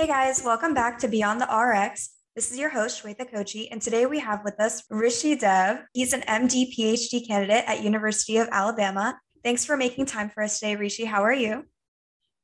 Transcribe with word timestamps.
Hey 0.00 0.06
guys, 0.06 0.42
welcome 0.42 0.72
back 0.72 0.98
to 1.00 1.08
Beyond 1.08 1.42
the 1.42 1.54
RX. 1.54 2.08
This 2.34 2.50
is 2.50 2.56
your 2.56 2.70
host, 2.70 3.02
Shweta 3.02 3.30
Kochi, 3.30 3.70
and 3.70 3.82
today 3.82 4.06
we 4.06 4.18
have 4.18 4.42
with 4.44 4.58
us 4.58 4.82
Rishi 4.88 5.36
Dev. 5.36 5.84
He's 5.92 6.14
an 6.14 6.22
MD 6.22 6.74
PhD 6.74 7.28
candidate 7.28 7.64
at 7.66 7.82
University 7.82 8.38
of 8.38 8.48
Alabama. 8.50 9.20
Thanks 9.44 9.66
for 9.66 9.76
making 9.76 10.06
time 10.06 10.30
for 10.30 10.42
us 10.42 10.58
today, 10.58 10.74
Rishi. 10.74 11.04
How 11.04 11.22
are 11.22 11.34
you? 11.34 11.64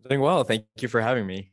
Doing 0.07 0.21
well. 0.21 0.45
Thank 0.45 0.67
you 0.81 0.89
for 0.89 1.01
having 1.01 1.27
me. 1.27 1.51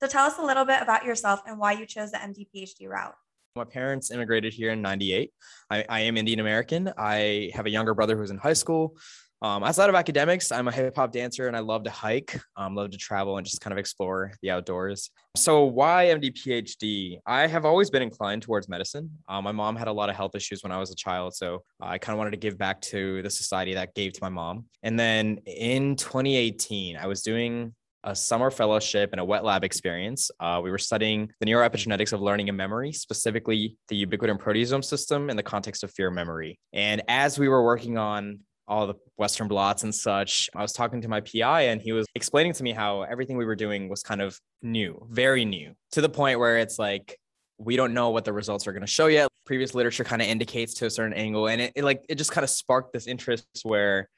So 0.00 0.08
tell 0.08 0.24
us 0.24 0.38
a 0.38 0.42
little 0.42 0.64
bit 0.64 0.80
about 0.80 1.04
yourself 1.04 1.40
and 1.46 1.58
why 1.58 1.72
you 1.72 1.84
chose 1.84 2.12
the 2.12 2.16
MD 2.16 2.46
PhD 2.56 2.88
route. 2.88 3.14
My 3.54 3.64
parents 3.64 4.10
immigrated 4.10 4.54
here 4.54 4.72
in 4.72 4.80
98. 4.80 5.30
I, 5.68 5.84
I 5.90 6.00
am 6.00 6.16
Indian 6.16 6.40
American. 6.40 6.90
I 6.96 7.50
have 7.52 7.66
a 7.66 7.70
younger 7.70 7.92
brother 7.92 8.16
who's 8.16 8.30
in 8.30 8.38
high 8.38 8.54
school. 8.54 8.96
Um, 9.44 9.62
outside 9.62 9.90
of 9.90 9.94
academics, 9.94 10.50
I'm 10.50 10.68
a 10.68 10.72
hip 10.72 10.96
hop 10.96 11.12
dancer 11.12 11.48
and 11.48 11.54
I 11.54 11.60
love 11.60 11.84
to 11.84 11.90
hike, 11.90 12.40
um, 12.56 12.74
love 12.74 12.92
to 12.92 12.96
travel 12.96 13.36
and 13.36 13.44
just 13.44 13.60
kind 13.60 13.72
of 13.72 13.78
explore 13.78 14.32
the 14.40 14.50
outdoors. 14.50 15.10
So, 15.36 15.64
why 15.64 16.06
MD 16.06 16.32
PhD? 16.32 17.18
I 17.26 17.46
have 17.46 17.66
always 17.66 17.90
been 17.90 18.00
inclined 18.00 18.40
towards 18.40 18.70
medicine. 18.70 19.10
Um, 19.28 19.44
my 19.44 19.52
mom 19.52 19.76
had 19.76 19.86
a 19.86 19.92
lot 19.92 20.08
of 20.08 20.16
health 20.16 20.34
issues 20.34 20.62
when 20.62 20.72
I 20.72 20.78
was 20.78 20.90
a 20.90 20.94
child. 20.94 21.34
So, 21.34 21.62
I 21.78 21.98
kind 21.98 22.14
of 22.14 22.18
wanted 22.18 22.30
to 22.30 22.38
give 22.38 22.56
back 22.56 22.80
to 22.92 23.20
the 23.20 23.28
society 23.28 23.74
that 23.74 23.94
gave 23.94 24.14
to 24.14 24.20
my 24.22 24.30
mom. 24.30 24.64
And 24.82 24.98
then 24.98 25.40
in 25.44 25.96
2018, 25.96 26.96
I 26.96 27.06
was 27.06 27.20
doing 27.20 27.74
a 28.02 28.16
summer 28.16 28.50
fellowship 28.50 29.10
and 29.12 29.20
a 29.20 29.24
wet 29.26 29.44
lab 29.44 29.62
experience. 29.62 30.30
Uh, 30.40 30.62
we 30.64 30.70
were 30.70 30.78
studying 30.78 31.30
the 31.40 31.46
neuroepigenetics 31.46 32.14
of 32.14 32.22
learning 32.22 32.48
and 32.48 32.56
memory, 32.56 32.92
specifically 32.92 33.76
the 33.88 34.06
ubiquitin 34.06 34.38
proteasome 34.38 34.82
system 34.82 35.28
in 35.28 35.36
the 35.36 35.42
context 35.42 35.84
of 35.84 35.90
fear 35.90 36.10
memory. 36.10 36.58
And 36.72 37.02
as 37.08 37.38
we 37.38 37.48
were 37.48 37.62
working 37.62 37.98
on 37.98 38.40
all 38.66 38.86
the 38.86 38.94
Western 39.16 39.48
blots 39.48 39.82
and 39.82 39.94
such, 39.94 40.48
I 40.54 40.62
was 40.62 40.72
talking 40.72 41.00
to 41.02 41.08
my 41.08 41.20
PI 41.20 41.62
and 41.62 41.80
he 41.80 41.92
was 41.92 42.06
explaining 42.14 42.52
to 42.54 42.62
me 42.62 42.72
how 42.72 43.02
everything 43.02 43.36
we 43.36 43.44
were 43.44 43.56
doing 43.56 43.88
was 43.88 44.02
kind 44.02 44.22
of 44.22 44.38
new, 44.62 45.06
very 45.10 45.44
new, 45.44 45.74
to 45.92 46.00
the 46.00 46.08
point 46.08 46.38
where 46.38 46.58
it's 46.58 46.78
like, 46.78 47.18
we 47.58 47.76
don't 47.76 47.94
know 47.94 48.10
what 48.10 48.24
the 48.24 48.32
results 48.32 48.66
are 48.66 48.72
going 48.72 48.80
to 48.80 48.86
show 48.86 49.06
yet. 49.06 49.28
Previous 49.44 49.74
literature 49.74 50.04
kind 50.04 50.20
of 50.22 50.28
indicates 50.28 50.74
to 50.74 50.86
a 50.86 50.90
certain 50.90 51.12
angle. 51.12 51.46
And 51.48 51.60
it, 51.60 51.72
it 51.76 51.84
like, 51.84 52.04
it 52.08 52.16
just 52.16 52.32
kind 52.32 52.42
of 52.42 52.50
sparked 52.50 52.92
this 52.92 53.06
interest 53.06 53.46
where 53.62 54.08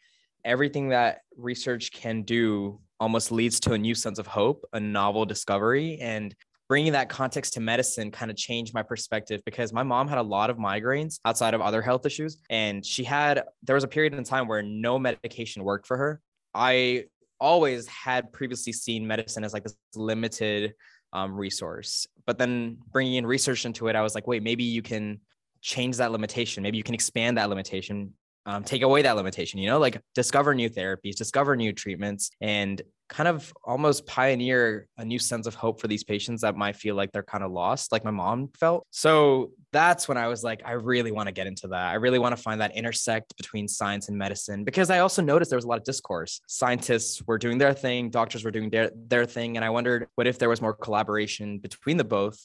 everything 0.44 0.91
that 0.91 1.20
research 1.36 1.92
can 1.92 2.22
do 2.22 2.81
almost 2.98 3.31
leads 3.33 3.60
to 3.60 3.72
a 3.72 3.78
new 3.78 3.94
sense 3.94 4.19
of 4.19 4.27
hope, 4.27 4.64
a 4.72 4.81
novel 4.81 5.27
discovery. 5.27 5.98
And 6.00 6.34
bringing 6.69 6.92
that 6.92 7.09
context 7.09 7.55
to 7.55 7.61
medicine 7.61 8.11
kind 8.11 8.31
of 8.31 8.36
changed 8.36 8.75
my 8.75 8.83
perspective 8.83 9.41
because 9.45 9.72
my 9.72 9.83
mom 9.83 10.09
had 10.09 10.19
a 10.19 10.22
lot 10.22 10.50
of 10.50 10.56
migraines 10.56 11.20
outside 11.25 11.55
of 11.55 11.61
other 11.61 11.81
health 11.81 12.05
issues. 12.06 12.39
And 12.50 12.84
she 12.84 13.05
had, 13.05 13.45
there 13.62 13.75
was 13.75 13.84
a 13.84 13.89
period 13.89 14.14
in 14.14 14.25
time 14.25 14.48
where 14.48 14.62
no 14.62 14.98
medication 14.98 15.62
worked 15.62 15.87
for 15.87 15.97
her. 15.97 16.20
I 16.55 17.05
always 17.39 17.87
had 17.87 18.33
previously 18.33 18.72
seen 18.72 19.06
medicine 19.06 19.44
as 19.44 19.53
like 19.53 19.62
this 19.62 19.77
limited 19.94 20.75
um, 21.12 21.34
resource. 21.34 22.06
But 22.27 22.39
then 22.39 22.78
bringing 22.91 23.14
in 23.14 23.27
research 23.27 23.64
into 23.64 23.89
it, 23.89 23.97
I 23.97 24.03
was 24.03 24.14
like, 24.14 24.27
wait, 24.27 24.42
maybe 24.42 24.64
you 24.64 24.83
can 24.83 25.20
change 25.61 25.98
that 25.98 26.12
limitation. 26.12 26.62
Maybe 26.62 26.78
you 26.78 26.84
can 26.84 26.94
expand 26.94 27.39
that 27.39 27.48
limitation 27.48 28.12
um, 28.47 28.62
take 28.62 28.83
away 28.83 29.03
that 29.03 29.17
limitation, 29.17 29.59
you 29.59 29.69
know, 29.69 29.78
like 29.78 30.00
discover 30.14 30.55
new 30.55 30.70
therapies, 30.70 31.17
discover 31.17 31.56
new 31.56 31.72
treatments, 31.72 32.31
and 32.41 32.81
kind 33.09 33.29
of 33.29 33.53
almost 33.65 34.07
pioneer 34.07 34.89
a 34.99 35.05
new 35.05 35.19
sense 35.19 35.47
of 35.47 35.55
hope 35.55 35.81
for 35.81 35.87
these 35.87 36.03
patients 36.03 36.41
that 36.43 36.57
might 36.57 36.77
feel 36.77 36.95
like 36.95 37.12
they're 37.12 37.23
kind 37.23 37.45
of 37.45 37.53
lost, 37.53 37.93
like 37.93 38.05
my 38.05 38.11
mom 38.11 38.49
felt. 38.59 38.87
So 38.91 39.53
that's 39.73 40.09
when 40.09 40.17
I 40.17 40.27
was 40.29 40.43
like, 40.43 40.62
I 40.65 40.73
really 40.73 41.12
want 41.12 41.29
to 41.29 41.33
get 41.33 41.47
into 41.47 41.69
that. 41.69 41.89
I 41.89 41.95
really 41.95 42.19
want 42.19 42.37
to 42.37 42.43
find 42.43 42.61
that 42.61 42.77
intersect 42.77 43.37
between 43.37 43.69
science 43.69 44.09
and 44.09 44.19
medicine 44.19 44.65
because 44.65 44.91
I 44.91 44.99
also 45.01 45.23
noticed 45.23 45.51
there 45.51 45.57
was 45.57 45.65
a 45.65 45.69
lot 45.69 45.79
of 45.79 45.84
discourse. 45.84 46.41
Scientists 46.49 47.23
were 47.27 47.39
doing 47.39 47.59
their 47.59 47.73
thing, 47.73 48.11
doctors 48.11 48.45
were 48.45 48.51
doing 48.51 48.71
their, 48.71 48.91
their 48.95 49.25
thing. 49.25 49.57
And 49.57 49.65
I 49.65 49.71
wondered 49.71 50.09
what 50.17 50.27
if 50.27 50.39
there 50.39 50.49
was 50.49 50.61
more 50.61 50.75
collaboration 50.75 51.59
between 51.59 51.97
the 51.97 52.05
both? 52.05 52.41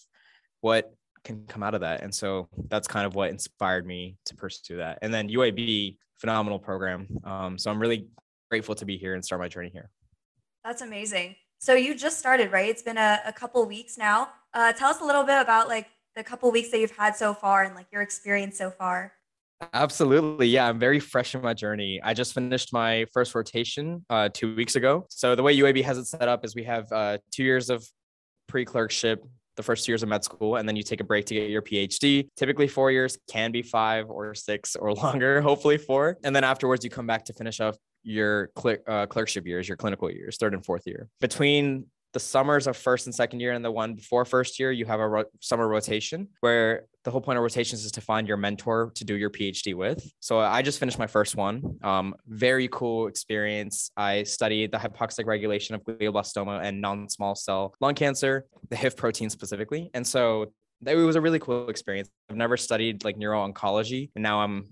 What 0.61 0.93
can 1.23 1.45
come 1.47 1.63
out 1.63 1.75
of 1.75 1.81
that. 1.81 2.01
And 2.01 2.13
so 2.13 2.49
that's 2.69 2.87
kind 2.87 3.05
of 3.05 3.15
what 3.15 3.29
inspired 3.29 3.85
me 3.85 4.17
to 4.25 4.35
pursue 4.35 4.77
that. 4.77 4.99
And 5.01 5.13
then 5.13 5.29
UAB, 5.29 5.97
phenomenal 6.17 6.59
program. 6.59 7.07
Um, 7.23 7.57
so 7.57 7.71
I'm 7.71 7.79
really 7.79 8.07
grateful 8.49 8.75
to 8.75 8.85
be 8.85 8.97
here 8.97 9.13
and 9.13 9.23
start 9.23 9.41
my 9.41 9.47
journey 9.47 9.69
here. 9.71 9.89
That's 10.63 10.81
amazing. 10.81 11.35
So 11.59 11.73
you 11.73 11.95
just 11.95 12.17
started, 12.17 12.51
right? 12.51 12.69
It's 12.69 12.81
been 12.81 12.97
a, 12.97 13.19
a 13.25 13.33
couple 13.33 13.65
weeks 13.65 13.97
now. 13.97 14.29
Uh, 14.53 14.73
tell 14.73 14.89
us 14.89 15.01
a 15.01 15.05
little 15.05 15.23
bit 15.23 15.39
about 15.39 15.67
like 15.67 15.87
the 16.15 16.23
couple 16.23 16.51
weeks 16.51 16.71
that 16.71 16.79
you've 16.79 16.95
had 16.97 17.15
so 17.15 17.33
far 17.33 17.63
and 17.63 17.75
like 17.75 17.87
your 17.91 18.01
experience 18.01 18.57
so 18.57 18.71
far. 18.71 19.13
Absolutely. 19.73 20.47
Yeah, 20.47 20.67
I'm 20.67 20.79
very 20.79 20.99
fresh 20.99 21.35
in 21.35 21.41
my 21.41 21.53
journey. 21.53 22.01
I 22.03 22.13
just 22.13 22.33
finished 22.33 22.73
my 22.73 23.05
first 23.13 23.35
rotation 23.35 24.03
uh, 24.09 24.29
two 24.33 24.55
weeks 24.55 24.75
ago. 24.75 25.05
So 25.09 25.35
the 25.35 25.43
way 25.43 25.55
UAB 25.55 25.83
has 25.83 25.97
it 25.97 26.05
set 26.05 26.27
up 26.27 26.43
is 26.43 26.55
we 26.55 26.63
have 26.63 26.91
uh, 26.91 27.19
two 27.31 27.43
years 27.43 27.69
of 27.69 27.87
pre-clerkship, 28.47 29.23
the 29.57 29.63
first 29.63 29.85
two 29.85 29.91
years 29.91 30.01
of 30.01 30.09
med 30.09 30.23
school, 30.23 30.55
and 30.55 30.67
then 30.67 30.75
you 30.75 30.83
take 30.83 30.99
a 30.99 31.03
break 31.03 31.25
to 31.27 31.35
get 31.35 31.49
your 31.49 31.61
PhD. 31.61 32.27
Typically, 32.35 32.67
four 32.67 32.89
years 32.89 33.17
can 33.29 33.51
be 33.51 33.61
five 33.61 34.09
or 34.09 34.33
six 34.33 34.75
or 34.75 34.93
longer, 34.95 35.41
hopefully 35.41 35.77
four. 35.77 36.17
And 36.23 36.35
then 36.35 36.43
afterwards, 36.43 36.83
you 36.83 36.89
come 36.89 37.05
back 37.05 37.25
to 37.25 37.33
finish 37.33 37.59
off 37.59 37.77
your 38.03 38.49
uh, 38.87 39.05
clerkship 39.05 39.45
years, 39.45 39.67
your 39.67 39.77
clinical 39.77 40.09
years, 40.11 40.37
third 40.37 40.53
and 40.53 40.65
fourth 40.65 40.83
year. 40.85 41.09
Between 41.19 41.85
the 42.13 42.19
summers 42.19 42.67
of 42.67 42.75
first 42.75 43.05
and 43.05 43.15
second 43.15 43.39
year 43.39 43.53
and 43.53 43.63
the 43.63 43.71
one 43.71 43.93
before 43.95 44.25
first 44.25 44.59
year, 44.59 44.71
you 44.71 44.85
have 44.85 44.99
a 44.99 45.07
ro- 45.07 45.23
summer 45.39 45.67
rotation 45.67 46.27
where 46.41 46.85
the 47.03 47.11
whole 47.11 47.21
point 47.21 47.37
of 47.37 47.41
rotations 47.41 47.85
is 47.85 47.91
to 47.93 48.01
find 48.01 48.27
your 48.27 48.37
mentor 48.37 48.91
to 48.95 49.05
do 49.05 49.15
your 49.15 49.29
PhD 49.29 49.73
with. 49.73 50.11
So 50.19 50.39
I 50.39 50.61
just 50.61 50.77
finished 50.79 50.99
my 50.99 51.07
first 51.07 51.35
one. 51.35 51.79
Um, 51.83 52.13
very 52.27 52.67
cool 52.67 53.07
experience. 53.07 53.91
I 53.95 54.23
studied 54.23 54.71
the 54.71 54.77
hypoxic 54.77 55.25
regulation 55.25 55.73
of 55.73 55.83
glioblastoma 55.83 56.61
and 56.63 56.81
non-small 56.81 57.35
cell 57.35 57.73
lung 57.79 57.95
cancer, 57.95 58.45
the 58.69 58.75
HIF 58.75 58.97
protein 58.97 59.29
specifically. 59.29 59.89
And 59.93 60.05
so 60.05 60.51
it 60.85 60.95
was 60.95 61.15
a 61.15 61.21
really 61.21 61.39
cool 61.39 61.69
experience. 61.69 62.09
I've 62.29 62.35
never 62.35 62.57
studied 62.57 63.03
like 63.03 63.17
neuro-oncology, 63.17 64.09
and 64.15 64.23
now 64.23 64.41
I'm 64.41 64.65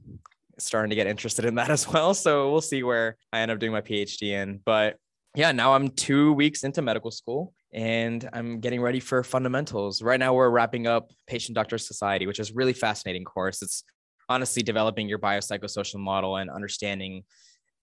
starting 0.62 0.90
to 0.90 0.96
get 0.96 1.08
interested 1.08 1.46
in 1.46 1.56
that 1.56 1.70
as 1.78 1.88
well. 1.88 2.14
So 2.14 2.52
we'll 2.52 2.62
see 2.62 2.84
where 2.84 3.18
I 3.34 3.40
end 3.40 3.52
up 3.52 3.60
doing 3.60 3.72
my 3.72 3.82
PhD 3.82 4.32
in. 4.32 4.60
But 4.66 4.98
yeah, 5.36 5.52
now 5.52 5.74
I'm 5.74 5.90
two 5.90 6.34
weeks 6.34 6.64
into 6.64 6.82
medical 6.82 7.12
school 7.12 7.54
and 7.72 8.28
I'm 8.34 8.60
getting 8.60 8.82
ready 8.82 9.00
for 9.00 9.24
fundamentals. 9.24 10.02
Right 10.02 10.20
now, 10.20 10.34
we're 10.34 10.50
wrapping 10.50 10.88
up 10.88 11.12
Patient 11.28 11.56
Doctor 11.56 11.78
Society, 11.78 12.26
which 12.26 12.40
is 12.40 12.52
really 12.52 12.74
fascinating 12.74 13.24
course. 13.24 13.62
It's 13.62 13.84
honestly 14.28 14.64
developing 14.64 15.08
your 15.08 15.20
biopsychosocial 15.20 16.00
model 16.00 16.38
and 16.38 16.50
understanding 16.50 17.24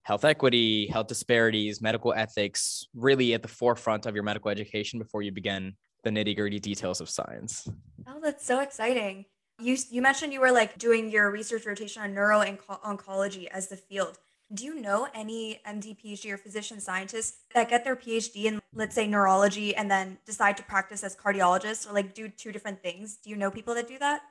health 0.03 0.25
equity, 0.25 0.87
health 0.87 1.07
disparities, 1.07 1.81
medical 1.81 2.13
ethics, 2.13 2.87
really 2.95 3.33
at 3.33 3.41
the 3.41 3.47
forefront 3.47 4.05
of 4.05 4.15
your 4.15 4.23
medical 4.23 4.49
education 4.49 4.99
before 4.99 5.21
you 5.21 5.31
begin 5.31 5.73
the 6.03 6.09
nitty 6.09 6.35
gritty 6.35 6.59
details 6.59 7.01
of 7.01 7.09
science. 7.09 7.67
Oh, 8.07 8.19
that's 8.21 8.45
so 8.45 8.61
exciting. 8.61 9.25
You, 9.59 9.75
you 9.89 10.01
mentioned 10.01 10.33
you 10.33 10.41
were 10.41 10.51
like 10.51 10.77
doing 10.77 11.09
your 11.09 11.31
research 11.31 11.65
rotation 11.65 12.03
on 12.03 12.13
neuro 12.13 12.41
oncology 12.41 13.47
as 13.47 13.67
the 13.67 13.77
field. 13.77 14.19
Do 14.53 14.63
you 14.63 14.79
know 14.79 15.07
any 15.13 15.59
MD, 15.67 15.97
PhD, 15.97 16.31
or 16.31 16.37
physician 16.37 16.79
scientists 16.79 17.39
that 17.53 17.69
get 17.69 17.83
their 17.83 17.95
PhD 17.95 18.45
in, 18.45 18.61
let's 18.73 18.95
say, 18.95 19.07
neurology 19.07 19.75
and 19.75 19.91
then 19.91 20.19
decide 20.25 20.55
to 20.57 20.63
practice 20.63 21.03
as 21.03 21.15
cardiologists 21.15 21.89
or 21.89 21.93
like 21.93 22.13
do 22.13 22.29
two 22.29 22.51
different 22.51 22.81
things? 22.81 23.17
Do 23.17 23.29
you 23.29 23.35
know 23.35 23.51
people 23.51 23.73
that 23.75 23.87
do 23.87 23.97
that? 23.99 24.21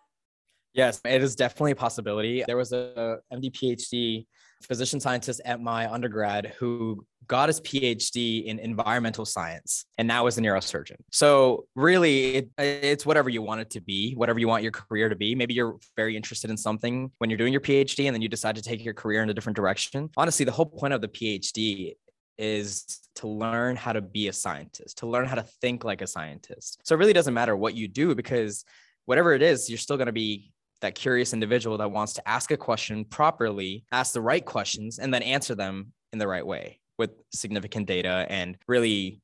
Yes, 0.72 1.00
it 1.04 1.22
is 1.22 1.34
definitely 1.34 1.72
a 1.72 1.76
possibility. 1.76 2.44
There 2.47 2.56
was 2.56 2.72
a 2.72 3.19
MD, 3.32 3.50
PhD 3.50 4.26
physician 4.62 5.00
scientist 5.00 5.40
at 5.44 5.60
my 5.60 5.90
undergrad 5.90 6.54
who 6.58 7.04
got 7.26 7.48
his 7.48 7.60
PhD 7.60 8.44
in 8.44 8.58
environmental 8.58 9.24
science 9.24 9.84
and 9.98 10.06
now 10.06 10.26
is 10.26 10.38
a 10.38 10.40
neurosurgeon. 10.40 10.96
So 11.10 11.66
really 11.74 12.36
it, 12.36 12.50
it's 12.58 13.04
whatever 13.04 13.28
you 13.28 13.42
want 13.42 13.60
it 13.60 13.70
to 13.70 13.80
be, 13.80 14.14
whatever 14.14 14.38
you 14.38 14.48
want 14.48 14.62
your 14.62 14.72
career 14.72 15.08
to 15.08 15.16
be. 15.16 15.34
Maybe 15.34 15.54
you're 15.54 15.76
very 15.96 16.16
interested 16.16 16.50
in 16.50 16.56
something 16.56 17.10
when 17.18 17.30
you're 17.30 17.38
doing 17.38 17.52
your 17.52 17.60
PhD 17.60 18.06
and 18.06 18.14
then 18.14 18.22
you 18.22 18.28
decide 18.28 18.56
to 18.56 18.62
take 18.62 18.84
your 18.84 18.94
career 18.94 19.22
in 19.22 19.30
a 19.30 19.34
different 19.34 19.56
direction. 19.56 20.10
Honestly, 20.16 20.44
the 20.44 20.52
whole 20.52 20.66
point 20.66 20.94
of 20.94 21.00
the 21.00 21.09
PhD 21.09 21.94
is 22.38 23.00
to 23.16 23.28
learn 23.28 23.76
how 23.76 23.92
to 23.92 24.00
be 24.00 24.28
a 24.28 24.32
scientist, 24.32 24.98
to 24.98 25.06
learn 25.06 25.26
how 25.26 25.34
to 25.34 25.42
think 25.60 25.84
like 25.84 26.02
a 26.02 26.06
scientist. 26.06 26.80
So 26.84 26.94
it 26.94 26.98
really 26.98 27.14
doesn't 27.14 27.34
matter 27.34 27.56
what 27.56 27.74
you 27.74 27.88
do 27.88 28.14
because 28.14 28.64
whatever 29.06 29.32
it 29.32 29.42
is, 29.42 29.68
you're 29.70 29.78
still 29.78 29.97
going 29.97 30.06
to 30.06 30.12
be 30.12 30.52
that 30.80 30.94
curious 30.94 31.32
individual 31.32 31.78
that 31.78 31.90
wants 31.90 32.12
to 32.14 32.28
ask 32.28 32.50
a 32.50 32.56
question 32.56 33.04
properly, 33.04 33.84
ask 33.92 34.12
the 34.12 34.20
right 34.20 34.44
questions, 34.44 34.98
and 34.98 35.12
then 35.12 35.22
answer 35.22 35.54
them 35.54 35.92
in 36.12 36.18
the 36.18 36.28
right 36.28 36.46
way 36.46 36.80
with 36.98 37.10
significant 37.32 37.86
data 37.86 38.26
and 38.28 38.56
really 38.68 39.20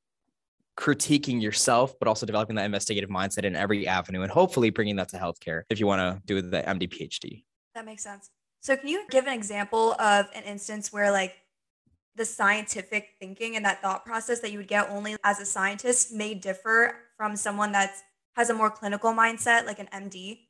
critiquing 0.76 1.42
yourself, 1.42 1.94
but 1.98 2.08
also 2.08 2.26
developing 2.26 2.56
that 2.56 2.64
investigative 2.64 3.10
mindset 3.10 3.44
in 3.44 3.54
every 3.54 3.86
avenue 3.86 4.22
and 4.22 4.30
hopefully 4.30 4.70
bringing 4.70 4.96
that 4.96 5.08
to 5.10 5.16
healthcare 5.16 5.62
if 5.70 5.78
you 5.78 5.86
want 5.86 6.00
to 6.00 6.22
do 6.26 6.40
the 6.40 6.62
MD 6.62 6.88
PhD. 6.88 7.44
That 7.74 7.84
makes 7.84 8.02
sense. 8.02 8.30
So, 8.60 8.76
can 8.76 8.88
you 8.88 9.04
give 9.10 9.26
an 9.26 9.32
example 9.32 9.92
of 10.00 10.26
an 10.34 10.44
instance 10.44 10.92
where, 10.92 11.10
like, 11.10 11.34
the 12.14 12.24
scientific 12.24 13.10
thinking 13.18 13.56
and 13.56 13.64
that 13.64 13.80
thought 13.82 14.04
process 14.04 14.40
that 14.40 14.52
you 14.52 14.58
would 14.58 14.68
get 14.68 14.90
only 14.90 15.16
as 15.24 15.40
a 15.40 15.46
scientist 15.46 16.12
may 16.12 16.34
differ 16.34 16.96
from 17.16 17.36
someone 17.36 17.72
that 17.72 17.90
has 18.36 18.50
a 18.50 18.54
more 18.54 18.70
clinical 18.70 19.12
mindset, 19.12 19.66
like 19.66 19.78
an 19.78 19.88
MD? 19.92 20.40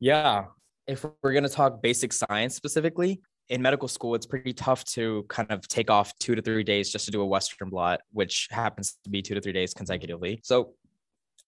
Yeah. 0.00 0.46
If 0.86 1.04
we're 1.22 1.32
going 1.32 1.44
to 1.44 1.48
talk 1.48 1.82
basic 1.82 2.12
science 2.12 2.54
specifically, 2.54 3.20
in 3.48 3.60
medical 3.60 3.88
school, 3.88 4.14
it's 4.14 4.26
pretty 4.26 4.52
tough 4.52 4.84
to 4.84 5.24
kind 5.28 5.50
of 5.50 5.66
take 5.68 5.90
off 5.90 6.16
two 6.18 6.34
to 6.34 6.42
three 6.42 6.64
days 6.64 6.90
just 6.90 7.04
to 7.06 7.10
do 7.10 7.20
a 7.20 7.26
Western 7.26 7.68
blot, 7.68 8.00
which 8.12 8.48
happens 8.50 8.96
to 9.04 9.10
be 9.10 9.22
two 9.22 9.34
to 9.34 9.40
three 9.40 9.52
days 9.52 9.74
consecutively. 9.74 10.40
So 10.42 10.74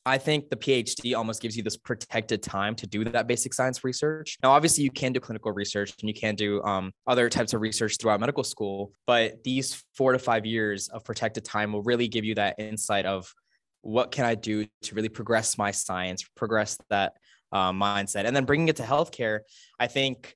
I 0.04 0.18
think 0.18 0.50
the 0.50 0.56
PhD 0.56 1.16
almost 1.16 1.42
gives 1.42 1.56
you 1.56 1.62
this 1.62 1.76
protected 1.76 2.42
time 2.42 2.76
to 2.76 2.86
do 2.86 3.04
that 3.04 3.26
basic 3.26 3.52
science 3.52 3.82
research. 3.82 4.36
Now, 4.42 4.52
obviously, 4.52 4.84
you 4.84 4.90
can 4.90 5.12
do 5.12 5.20
clinical 5.20 5.52
research 5.52 5.94
and 6.00 6.08
you 6.08 6.14
can 6.14 6.36
do 6.36 6.62
um, 6.62 6.92
other 7.06 7.28
types 7.28 7.54
of 7.54 7.60
research 7.60 7.96
throughout 7.98 8.20
medical 8.20 8.44
school, 8.44 8.92
but 9.06 9.42
these 9.42 9.82
four 9.96 10.12
to 10.12 10.18
five 10.18 10.46
years 10.46 10.88
of 10.88 11.02
protected 11.02 11.44
time 11.44 11.72
will 11.72 11.82
really 11.82 12.08
give 12.08 12.24
you 12.24 12.36
that 12.36 12.54
insight 12.58 13.04
of 13.04 13.32
what 13.80 14.12
can 14.12 14.24
I 14.24 14.34
do 14.34 14.66
to 14.82 14.94
really 14.94 15.08
progress 15.08 15.58
my 15.58 15.70
science, 15.70 16.24
progress 16.36 16.78
that 16.88 17.14
uh, 17.52 17.72
mindset, 17.72 18.24
and 18.24 18.34
then 18.34 18.44
bringing 18.44 18.68
it 18.68 18.76
to 18.76 18.82
healthcare. 18.82 19.40
I 19.78 19.86
think, 19.86 20.34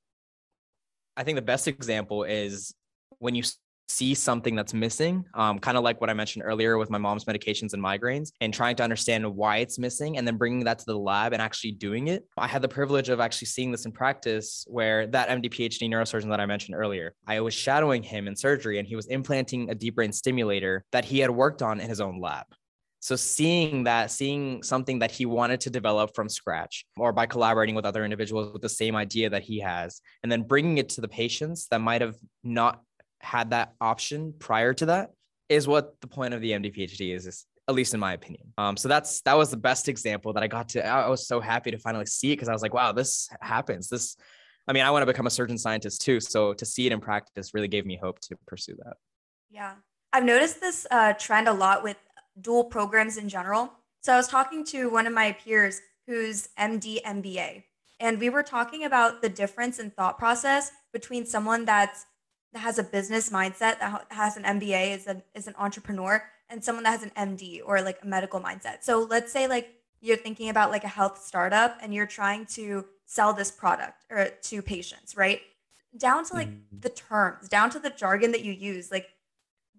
I 1.16 1.24
think 1.24 1.36
the 1.36 1.42
best 1.42 1.68
example 1.68 2.24
is 2.24 2.74
when 3.18 3.34
you 3.34 3.42
see 3.90 4.14
something 4.14 4.54
that's 4.54 4.72
missing, 4.72 5.24
um, 5.34 5.58
kind 5.58 5.76
of 5.76 5.82
like 5.82 6.00
what 6.00 6.08
I 6.08 6.14
mentioned 6.14 6.44
earlier 6.46 6.78
with 6.78 6.90
my 6.90 6.98
mom's 6.98 7.24
medications 7.24 7.72
and 7.72 7.82
migraines, 7.82 8.32
and 8.40 8.54
trying 8.54 8.76
to 8.76 8.84
understand 8.84 9.26
why 9.26 9.58
it's 9.58 9.78
missing 9.78 10.16
and 10.16 10.26
then 10.26 10.36
bringing 10.36 10.64
that 10.64 10.78
to 10.78 10.84
the 10.86 10.96
lab 10.96 11.32
and 11.32 11.42
actually 11.42 11.72
doing 11.72 12.08
it. 12.08 12.24
I 12.38 12.46
had 12.46 12.62
the 12.62 12.68
privilege 12.68 13.08
of 13.08 13.20
actually 13.20 13.46
seeing 13.46 13.72
this 13.72 13.84
in 13.84 13.92
practice 13.92 14.64
where 14.68 15.06
that 15.08 15.28
MD 15.28 15.50
PhD 15.50 15.90
neurosurgeon 15.90 16.30
that 16.30 16.40
I 16.40 16.46
mentioned 16.46 16.76
earlier, 16.76 17.14
I 17.26 17.40
was 17.40 17.52
shadowing 17.52 18.02
him 18.02 18.28
in 18.28 18.36
surgery 18.36 18.78
and 18.78 18.86
he 18.86 18.96
was 18.96 19.06
implanting 19.06 19.70
a 19.70 19.74
deep 19.74 19.96
brain 19.96 20.12
stimulator 20.12 20.84
that 20.92 21.04
he 21.04 21.18
had 21.18 21.30
worked 21.30 21.60
on 21.60 21.80
in 21.80 21.88
his 21.88 22.00
own 22.00 22.20
lab. 22.20 22.46
So 23.00 23.16
seeing 23.16 23.84
that, 23.84 24.10
seeing 24.10 24.62
something 24.62 24.98
that 24.98 25.10
he 25.10 25.24
wanted 25.24 25.60
to 25.62 25.70
develop 25.70 26.14
from 26.14 26.28
scratch 26.28 26.84
or 26.98 27.12
by 27.12 27.26
collaborating 27.26 27.74
with 27.74 27.86
other 27.86 28.04
individuals 28.04 28.52
with 28.52 28.60
the 28.60 28.68
same 28.68 28.94
idea 28.94 29.30
that 29.30 29.42
he 29.42 29.58
has, 29.60 30.02
and 30.22 30.30
then 30.30 30.42
bringing 30.42 30.78
it 30.78 30.90
to 30.90 31.00
the 31.00 31.08
patients 31.08 31.66
that 31.70 31.80
might 31.80 32.02
have 32.02 32.16
not 32.44 32.82
had 33.20 33.50
that 33.50 33.72
option 33.80 34.34
prior 34.38 34.74
to 34.74 34.86
that 34.86 35.10
is 35.48 35.66
what 35.66 36.00
the 36.00 36.06
point 36.06 36.34
of 36.34 36.40
the 36.40 36.52
MD 36.52 36.74
PhD 36.74 37.14
is, 37.14 37.26
is 37.26 37.46
at 37.68 37.74
least 37.74 37.94
in 37.94 38.00
my 38.00 38.12
opinion. 38.12 38.52
Um, 38.58 38.76
so 38.76 38.88
that's 38.88 39.22
that 39.22 39.36
was 39.36 39.50
the 39.50 39.56
best 39.56 39.88
example 39.88 40.32
that 40.34 40.42
I 40.42 40.46
got 40.46 40.68
to. 40.70 40.86
I 40.86 41.08
was 41.08 41.26
so 41.26 41.40
happy 41.40 41.70
to 41.70 41.78
finally 41.78 42.06
see 42.06 42.32
it 42.32 42.36
because 42.36 42.48
I 42.48 42.52
was 42.52 42.62
like, 42.62 42.74
wow, 42.74 42.92
this 42.92 43.28
happens. 43.40 43.88
This, 43.88 44.16
I 44.68 44.72
mean, 44.72 44.84
I 44.84 44.90
want 44.90 45.02
to 45.02 45.06
become 45.06 45.26
a 45.26 45.30
surgeon 45.30 45.56
scientist 45.56 46.02
too. 46.02 46.20
So 46.20 46.52
to 46.54 46.66
see 46.66 46.86
it 46.86 46.92
in 46.92 47.00
practice 47.00 47.54
really 47.54 47.68
gave 47.68 47.86
me 47.86 47.98
hope 48.00 48.20
to 48.20 48.36
pursue 48.46 48.76
that. 48.84 48.94
Yeah, 49.50 49.74
I've 50.12 50.24
noticed 50.24 50.60
this 50.60 50.86
uh, 50.90 51.12
trend 51.14 51.48
a 51.48 51.52
lot 51.52 51.82
with 51.82 51.96
dual 52.40 52.64
programs 52.64 53.16
in 53.16 53.28
general. 53.28 53.72
So 54.00 54.12
I 54.12 54.16
was 54.16 54.28
talking 54.28 54.64
to 54.66 54.90
one 54.90 55.06
of 55.06 55.12
my 55.12 55.32
peers 55.32 55.80
who's 56.06 56.48
MD 56.58 57.02
MBA, 57.02 57.64
and 57.98 58.18
we 58.18 58.30
were 58.30 58.42
talking 58.42 58.84
about 58.84 59.22
the 59.22 59.28
difference 59.28 59.78
in 59.78 59.90
thought 59.90 60.18
process 60.18 60.72
between 60.92 61.26
someone 61.26 61.64
that's 61.64 62.06
that 62.52 62.60
has 62.60 62.78
a 62.78 62.82
business 62.82 63.30
mindset 63.30 63.78
that 63.78 64.06
has 64.10 64.36
an 64.36 64.42
MBA 64.44 64.96
is 64.96 65.06
an 65.06 65.22
is 65.34 65.46
an 65.46 65.54
entrepreneur 65.58 66.22
and 66.48 66.64
someone 66.64 66.84
that 66.84 66.98
has 66.98 67.02
an 67.02 67.12
MD 67.16 67.60
or 67.64 67.80
like 67.80 67.98
a 68.02 68.06
medical 68.06 68.40
mindset. 68.40 68.82
So 68.82 69.06
let's 69.08 69.32
say 69.32 69.46
like 69.46 69.68
you're 70.00 70.16
thinking 70.16 70.48
about 70.48 70.70
like 70.70 70.84
a 70.84 70.88
health 70.88 71.22
startup 71.22 71.78
and 71.80 71.94
you're 71.94 72.06
trying 72.06 72.46
to 72.46 72.86
sell 73.06 73.32
this 73.32 73.50
product 73.50 74.04
or 74.10 74.26
to 74.26 74.62
patients, 74.62 75.16
right? 75.16 75.40
Down 75.96 76.24
to 76.24 76.34
like 76.34 76.48
mm-hmm. 76.48 76.80
the 76.80 76.88
terms, 76.88 77.48
down 77.48 77.70
to 77.70 77.78
the 77.78 77.90
jargon 77.90 78.32
that 78.32 78.44
you 78.44 78.52
use. 78.52 78.90
Like 78.90 79.08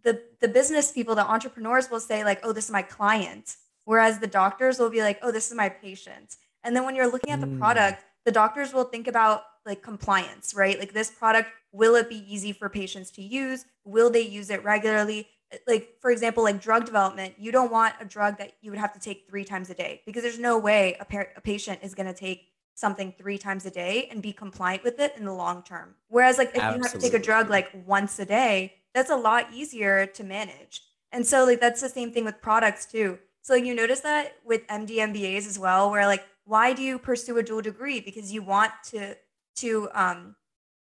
the 0.03 0.21
the 0.39 0.47
business 0.47 0.91
people, 0.91 1.15
the 1.15 1.25
entrepreneurs 1.25 1.89
will 1.89 1.99
say 1.99 2.23
like, 2.23 2.39
"Oh, 2.43 2.53
this 2.53 2.65
is 2.65 2.71
my 2.71 2.81
client," 2.81 3.55
whereas 3.85 4.19
the 4.19 4.27
doctors 4.27 4.79
will 4.79 4.89
be 4.89 5.01
like, 5.01 5.19
"Oh, 5.21 5.31
this 5.31 5.49
is 5.49 5.55
my 5.55 5.69
patient." 5.69 6.37
And 6.63 6.75
then 6.75 6.85
when 6.85 6.95
you're 6.95 7.11
looking 7.11 7.31
at 7.33 7.41
the 7.41 7.47
mm. 7.47 7.57
product, 7.57 8.03
the 8.25 8.31
doctors 8.31 8.73
will 8.73 8.83
think 8.83 9.07
about 9.07 9.43
like 9.65 9.81
compliance, 9.81 10.53
right? 10.55 10.77
Like 10.79 10.93
this 10.93 11.11
product, 11.11 11.49
will 11.71 11.95
it 11.95 12.09
be 12.09 12.23
easy 12.31 12.51
for 12.51 12.69
patients 12.69 13.11
to 13.11 13.21
use? 13.21 13.65
Will 13.83 14.09
they 14.09 14.21
use 14.21 14.49
it 14.49 14.63
regularly? 14.63 15.27
Like, 15.67 15.95
for 15.99 16.11
example, 16.11 16.43
like 16.43 16.61
drug 16.61 16.85
development, 16.85 17.35
you 17.37 17.51
don't 17.51 17.71
want 17.71 17.95
a 17.99 18.05
drug 18.05 18.37
that 18.37 18.53
you 18.61 18.71
would 18.71 18.79
have 18.79 18.93
to 18.93 18.99
take 18.99 19.27
three 19.29 19.43
times 19.43 19.69
a 19.69 19.73
day 19.73 20.01
because 20.05 20.23
there's 20.23 20.39
no 20.39 20.57
way 20.57 20.95
a, 20.99 21.05
par- 21.05 21.29
a 21.35 21.41
patient 21.41 21.79
is 21.83 21.93
going 21.93 22.07
to 22.07 22.13
take 22.13 22.47
something 22.73 23.13
three 23.17 23.37
times 23.37 23.65
a 23.65 23.71
day 23.71 24.07
and 24.09 24.21
be 24.21 24.31
compliant 24.31 24.83
with 24.83 24.99
it 24.99 25.13
in 25.17 25.25
the 25.25 25.33
long 25.33 25.61
term. 25.61 25.95
Whereas, 26.07 26.37
like, 26.37 26.49
if 26.49 26.57
Absolutely. 26.57 26.77
you 26.77 26.83
have 26.83 26.91
to 26.93 26.99
take 26.99 27.13
a 27.13 27.23
drug 27.23 27.49
like 27.49 27.69
once 27.85 28.17
a 28.19 28.25
day, 28.25 28.75
that's 28.93 29.09
a 29.09 29.15
lot 29.15 29.47
easier 29.53 30.05
to 30.05 30.23
manage. 30.23 30.81
And 31.11 31.25
so, 31.25 31.45
like, 31.45 31.59
that's 31.59 31.81
the 31.81 31.89
same 31.89 32.11
thing 32.11 32.25
with 32.25 32.41
products 32.41 32.85
too. 32.85 33.19
So, 33.41 33.55
you 33.55 33.75
notice 33.75 34.01
that 34.01 34.35
with 34.45 34.65
MD 34.67 34.97
MBAs 34.97 35.47
as 35.47 35.59
well, 35.59 35.89
where 35.89 36.05
like, 36.07 36.25
why 36.45 36.73
do 36.73 36.81
you 36.81 36.99
pursue 36.99 37.37
a 37.37 37.43
dual 37.43 37.61
degree? 37.61 38.01
Because 38.01 38.31
you 38.31 38.41
want 38.41 38.71
to 38.91 39.15
to 39.57 39.89
um, 39.93 40.35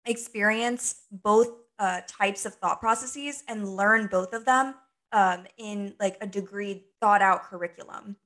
experience 0.06 1.02
both 1.10 1.48
uh, 1.78 2.00
types 2.06 2.46
of 2.46 2.54
thought 2.54 2.81
processes 2.81 3.43
and 3.48 3.69
learn 3.69 4.06
both 4.06 4.32
of 4.32 4.44
them 4.44 4.75
um, 5.12 5.46
in 5.58 5.94
like 6.00 6.16
a 6.20 6.26
degree 6.26 6.84
thought 7.00 7.22
out 7.22 7.44
curriculum. 7.44 8.16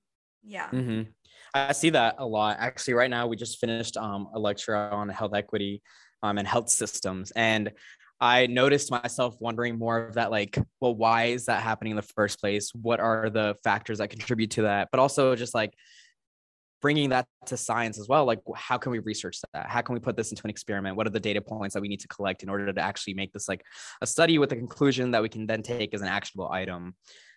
Yeah. 0.42 0.68
Mm-hmm. 0.70 1.10
I 1.52 1.72
see 1.72 1.90
that 1.90 2.16
a 2.18 2.26
lot. 2.26 2.56
Actually, 2.60 2.94
right 2.94 3.10
now 3.10 3.26
we 3.26 3.36
just 3.36 3.58
finished 3.58 3.96
um, 3.96 4.28
a 4.34 4.38
lecture 4.38 4.76
on 4.76 5.08
health 5.08 5.34
equity 5.34 5.82
um, 6.22 6.38
and 6.38 6.46
health 6.46 6.68
systems, 6.68 7.32
and 7.32 7.72
I 8.20 8.46
noticed 8.46 8.90
myself 8.90 9.36
wondering 9.40 9.78
more 9.78 9.98
of 9.98 10.14
that, 10.14 10.30
like, 10.30 10.58
well, 10.80 10.94
why 10.94 11.24
is 11.26 11.46
that 11.46 11.62
happening 11.62 11.92
in 11.92 11.96
the 11.96 12.02
first 12.02 12.38
place? 12.38 12.70
What 12.74 13.00
are 13.00 13.30
the 13.30 13.56
factors 13.64 13.98
that 13.98 14.10
contribute 14.10 14.50
to 14.52 14.62
that? 14.62 14.88
But 14.92 15.00
also 15.00 15.34
just 15.34 15.54
like 15.54 15.72
bringing 16.80 17.10
that 17.10 17.26
to 17.46 17.56
science 17.56 17.98
as 17.98 18.08
well 18.08 18.24
like 18.24 18.40
how 18.54 18.78
can 18.78 18.90
we 18.90 18.98
research 19.00 19.38
that 19.52 19.66
how 19.66 19.80
can 19.80 19.92
we 19.92 20.00
put 20.00 20.16
this 20.16 20.30
into 20.30 20.42
an 20.44 20.50
experiment 20.50 20.96
what 20.96 21.06
are 21.06 21.10
the 21.10 21.20
data 21.20 21.40
points 21.40 21.74
that 21.74 21.80
we 21.80 21.88
need 21.88 22.00
to 22.00 22.08
collect 22.08 22.42
in 22.42 22.48
order 22.48 22.72
to 22.72 22.80
actually 22.80 23.14
make 23.14 23.32
this 23.32 23.48
like 23.48 23.62
a 24.00 24.06
study 24.06 24.38
with 24.38 24.52
a 24.52 24.56
conclusion 24.56 25.10
that 25.10 25.22
we 25.22 25.28
can 25.28 25.46
then 25.46 25.62
take 25.62 25.92
as 25.94 26.00
an 26.00 26.08
actionable 26.08 26.50
item 26.50 26.94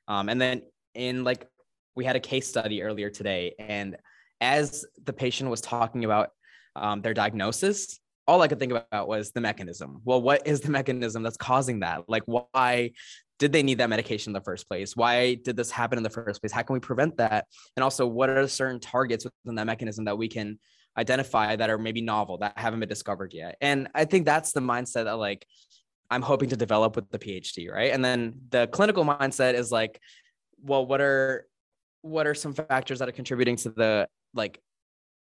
um, 0.07 0.30
and 0.30 0.39
then 0.39 0.62
in 0.95 1.24
like 1.24 1.47
we 1.95 2.06
had 2.06 2.15
a 2.15 2.19
case 2.19 2.47
study 2.47 2.81
earlier 2.81 3.09
today 3.09 3.53
and 3.59 3.97
as 4.39 4.85
the 5.03 5.13
patient 5.13 5.50
was 5.50 5.62
talking 5.62 6.06
about 6.06 6.30
um, 6.75 7.01
their 7.01 7.13
diagnosis 7.13 8.00
all 8.28 8.42
I 8.42 8.48
could 8.48 8.60
think 8.60 8.72
about 8.72 9.08
was 9.08 9.31
the 9.31 9.42
mechanism. 9.42 10.02
Well, 10.06 10.22
what 10.22 10.48
is 10.48 10.62
the 10.62 10.72
mechanism 10.72 11.24
that's 11.24 11.38
causing 11.38 11.81
that? 11.81 12.04
Like, 12.08 12.24
why 12.25 12.92
did 13.40 13.52
they 13.52 13.64
need 13.64 13.80
that 13.80 13.90
medication 13.90 14.30
in 14.30 14.34
the 14.34 14.42
first 14.42 14.68
place? 14.68 14.96
Why 14.96 15.36
did 15.36 15.58
this 15.58 15.70
happen 15.70 15.98
in 15.98 16.04
the 16.04 16.10
first 16.10 16.42
place? 16.42 16.52
How 16.52 16.62
can 16.62 16.74
we 16.75 16.80
prevent 16.80 17.18
that? 17.18 17.48
And 17.75 17.84
also, 17.84 18.08
what 18.08 18.30
are 18.30 18.48
certain 18.48 18.80
targets 18.80 19.25
within 19.25 19.56
that 19.56 19.66
mechanism 19.66 20.06
that 20.06 20.18
we 20.18 20.28
can 20.28 20.60
identify 20.98 21.56
that 21.56 21.70
are 21.70 21.78
maybe 21.78 22.02
novel 22.02 22.38
that 22.38 22.58
haven't 22.58 22.80
been 22.80 22.90
discovered 22.90 23.34
yet? 23.34 23.58
And 23.60 23.90
I 23.94 24.06
think 24.06 24.26
that's 24.26 24.54
the 24.54 24.62
mindset 24.62 25.06
that 25.06 25.18
like 25.18 25.46
I'm 26.10 26.22
hoping 26.22 26.50
to 26.50 26.56
develop 26.56 26.96
with 26.96 27.10
the 27.10 27.19
PhD, 27.19 27.72
right? 27.72 27.92
And 27.92 28.06
then 28.06 28.36
the 28.50 28.68
clinical 28.68 29.04
mindset 29.04 29.56
is 29.56 29.71
like, 29.71 30.00
well, 30.62 30.86
what 30.86 31.02
are 31.02 31.45
what 32.02 32.28
are 32.28 32.36
some 32.36 32.54
factors 32.54 33.00
that 33.00 33.09
are 33.09 33.14
contributing 33.14 33.56
to 33.56 33.69
the 33.71 34.07
like 34.33 34.62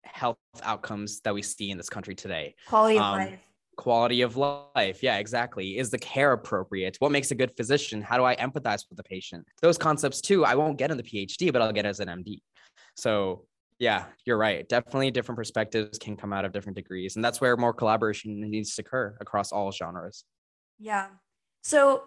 health 0.03 0.39
outcomes 0.63 1.21
that 1.21 1.35
we 1.35 1.43
see 1.43 1.71
in 1.71 1.77
this 1.77 1.89
country 1.89 2.15
today? 2.15 2.55
Quality 2.67 2.97
of 2.97 3.03
um, 3.03 3.19
life 3.19 3.41
quality 3.81 4.21
of 4.21 4.37
life. 4.37 5.03
Yeah, 5.03 5.17
exactly. 5.17 5.79
Is 5.79 5.89
the 5.89 5.99
care 5.99 6.33
appropriate? 6.33 6.97
What 6.99 7.13
makes 7.13 7.31
a 7.31 7.35
good 7.35 7.57
physician? 7.57 8.03
How 8.03 8.19
do 8.19 8.25
I 8.25 8.37
empathize 8.37 8.85
with 8.91 8.99
the 8.99 9.03
patient? 9.03 9.47
Those 9.63 9.79
concepts 9.79 10.21
too, 10.21 10.45
I 10.45 10.55
won't 10.55 10.77
get 10.77 10.91
in 10.91 10.99
the 10.99 11.03
PhD, 11.03 11.51
but 11.51 11.63
I'll 11.63 11.73
get 11.73 11.87
as 11.87 11.99
an 11.99 12.09
MD. 12.09 12.43
So 12.95 13.47
yeah, 13.79 14.05
you're 14.27 14.37
right. 14.37 14.69
Definitely 14.69 15.11
different 15.11 15.39
perspectives 15.39 15.99
can 15.99 16.15
come 16.15 16.35
out 16.35 16.45
of 16.45 16.53
different 16.53 16.77
degrees. 16.77 17.17
And 17.17 17.25
that's 17.25 17.41
where 17.41 17.57
more 17.57 17.73
collaboration 17.73 18.39
needs 18.43 18.75
to 18.75 18.83
occur 18.83 19.17
across 19.19 19.51
all 19.51 19.73
genres. 19.73 20.25
Yeah. 20.79 21.07
So 21.63 22.03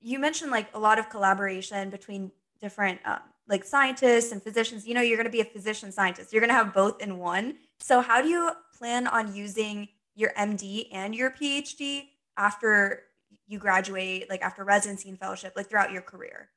you 0.00 0.18
mentioned 0.18 0.50
like 0.50 0.68
a 0.74 0.78
lot 0.78 0.98
of 0.98 1.08
collaboration 1.08 1.88
between 1.88 2.30
different 2.60 3.00
um, 3.04 3.20
like 3.48 3.64
scientists 3.64 4.32
and 4.32 4.42
physicians. 4.42 4.86
You 4.86 4.94
know, 4.94 5.00
you're 5.00 5.16
going 5.16 5.26
to 5.26 5.32
be 5.32 5.40
a 5.40 5.44
physician 5.44 5.90
scientist. 5.90 6.32
You're 6.32 6.40
going 6.40 6.50
to 6.50 6.54
have 6.54 6.74
both 6.74 7.00
in 7.00 7.18
one. 7.18 7.56
So 7.80 8.00
how 8.00 8.20
do 8.20 8.28
you 8.28 8.50
plan 8.76 9.06
on 9.06 9.34
using 9.34 9.88
your 10.14 10.32
MD 10.34 10.88
and 10.92 11.14
your 11.14 11.30
PhD 11.30 12.08
after 12.36 13.04
you 13.46 13.58
graduate, 13.58 14.28
like 14.28 14.42
after 14.42 14.64
residency 14.64 15.08
and 15.08 15.18
fellowship, 15.18 15.54
like 15.56 15.68
throughout 15.68 15.92
your 15.92 16.02
career? 16.02 16.50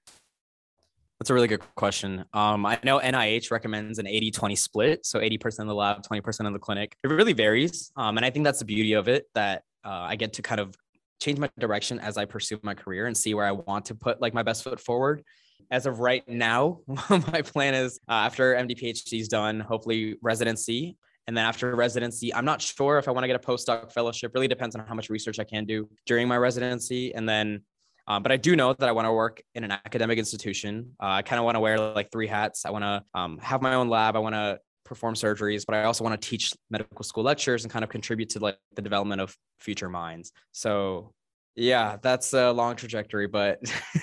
That's 1.19 1.29
a 1.29 1.35
really 1.35 1.47
good 1.47 1.61
question. 1.75 2.25
Um, 2.33 2.65
I 2.65 2.79
know 2.83 2.99
NIH 2.99 3.51
recommends 3.51 3.99
an 3.99 4.07
80 4.07 4.31
20 4.31 4.55
split. 4.55 5.05
So 5.05 5.19
80% 5.19 5.59
in 5.59 5.67
the 5.67 5.75
lab, 5.75 6.01
20% 6.01 6.47
in 6.47 6.51
the 6.53 6.59
clinic. 6.59 6.95
It 7.03 7.07
really 7.07 7.33
varies. 7.33 7.91
Um, 7.95 8.17
and 8.17 8.25
I 8.25 8.31
think 8.31 8.43
that's 8.43 8.57
the 8.59 8.65
beauty 8.65 8.93
of 8.93 9.07
it 9.07 9.27
that 9.35 9.61
uh, 9.85 9.89
I 9.89 10.15
get 10.15 10.33
to 10.33 10.41
kind 10.41 10.59
of 10.59 10.75
change 11.21 11.37
my 11.37 11.47
direction 11.59 11.99
as 11.99 12.17
I 12.17 12.25
pursue 12.25 12.59
my 12.63 12.73
career 12.73 13.05
and 13.05 13.15
see 13.15 13.35
where 13.35 13.45
I 13.45 13.51
want 13.51 13.85
to 13.85 13.95
put 13.95 14.19
like 14.19 14.33
my 14.33 14.41
best 14.41 14.63
foot 14.63 14.79
forward. 14.79 15.23
As 15.69 15.85
of 15.85 15.99
right 15.99 16.27
now, 16.27 16.79
my 17.09 17.41
plan 17.41 17.73
is 17.73 17.99
uh, 18.09 18.13
after 18.13 18.55
MD 18.55 18.79
PhD 18.79 19.19
is 19.19 19.27
done, 19.27 19.59
hopefully 19.59 20.15
residency. 20.21 20.97
And 21.27 21.37
then 21.37 21.45
after 21.45 21.75
residency, 21.75 22.33
I'm 22.33 22.45
not 22.45 22.61
sure 22.61 22.97
if 22.97 23.07
I 23.07 23.11
want 23.11 23.23
to 23.23 23.27
get 23.27 23.35
a 23.35 23.39
postdoc 23.39 23.91
fellowship. 23.91 24.31
Really 24.33 24.47
depends 24.47 24.75
on 24.75 24.85
how 24.85 24.95
much 24.95 25.09
research 25.09 25.39
I 25.39 25.43
can 25.43 25.65
do 25.65 25.87
during 26.05 26.27
my 26.27 26.37
residency. 26.37 27.13
And 27.13 27.29
then, 27.29 27.61
um, 28.07 28.23
but 28.23 28.31
I 28.31 28.37
do 28.37 28.55
know 28.55 28.73
that 28.73 28.89
I 28.89 28.91
want 28.91 29.05
to 29.05 29.13
work 29.13 29.41
in 29.53 29.63
an 29.63 29.71
academic 29.71 30.17
institution. 30.17 30.93
Uh, 31.01 31.07
I 31.07 31.21
kind 31.21 31.39
of 31.39 31.45
want 31.45 31.55
to 31.55 31.59
wear 31.59 31.79
like 31.79 32.11
three 32.11 32.27
hats. 32.27 32.65
I 32.65 32.71
want 32.71 32.83
to 32.83 33.03
um, 33.13 33.37
have 33.39 33.61
my 33.61 33.75
own 33.75 33.87
lab. 33.87 34.15
I 34.15 34.19
want 34.19 34.35
to 34.35 34.59
perform 34.83 35.13
surgeries, 35.13 35.63
but 35.65 35.75
I 35.75 35.83
also 35.83 36.03
want 36.03 36.19
to 36.19 36.29
teach 36.29 36.53
medical 36.69 37.03
school 37.03 37.23
lectures 37.23 37.63
and 37.63 37.71
kind 37.71 37.83
of 37.83 37.89
contribute 37.89 38.29
to 38.31 38.39
like 38.39 38.57
the 38.75 38.81
development 38.81 39.21
of 39.21 39.37
future 39.59 39.87
minds. 39.87 40.33
So 40.51 41.13
Yeah, 41.55 41.97
that's 42.01 42.33
a 42.33 42.51
long 42.51 42.75
trajectory, 42.75 43.27
but 43.27 43.59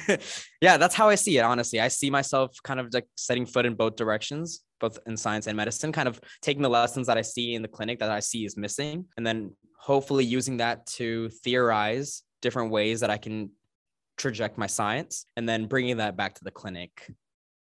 yeah, 0.61 0.76
that's 0.76 0.95
how 0.95 1.09
I 1.09 1.14
see 1.14 1.38
it. 1.38 1.43
Honestly, 1.43 1.81
I 1.81 1.88
see 1.88 2.11
myself 2.11 2.55
kind 2.62 2.78
of 2.78 2.93
like 2.93 3.07
setting 3.17 3.47
foot 3.47 3.64
in 3.64 3.75
both 3.75 3.97
directions, 3.97 4.61
both 4.81 4.99
in 5.07 5.17
science 5.17 5.47
and 5.47 5.57
medicine, 5.57 5.90
kind 5.90 6.09
of 6.09 6.21
taking 6.43 6.62
the 6.62 6.69
lessons 6.69 7.07
that 7.07 7.17
I 7.17 7.23
see 7.23 7.55
in 7.55 7.62
the 7.62 7.69
clinic 7.69 8.00
that 8.00 8.11
I 8.11 8.21
see 8.21 8.45
is 8.45 8.57
missing, 8.57 9.07
and 9.17 9.26
then 9.26 9.52
hopefully 9.78 10.26
using 10.26 10.59
that 10.59 10.87
to 10.87 11.31
theorize 11.43 12.23
different 12.43 12.71
ways 12.71 13.00
that 13.00 13.11
I 13.11 13.17
can 13.17 13.50
traject 14.19 14.59
my 14.59 14.67
science, 14.67 15.25
and 15.37 15.49
then 15.49 15.67
bringing 15.67 15.97
that 15.99 16.17
back 16.17 16.35
to 16.35 16.45
the 16.45 16.50
clinic 16.50 17.11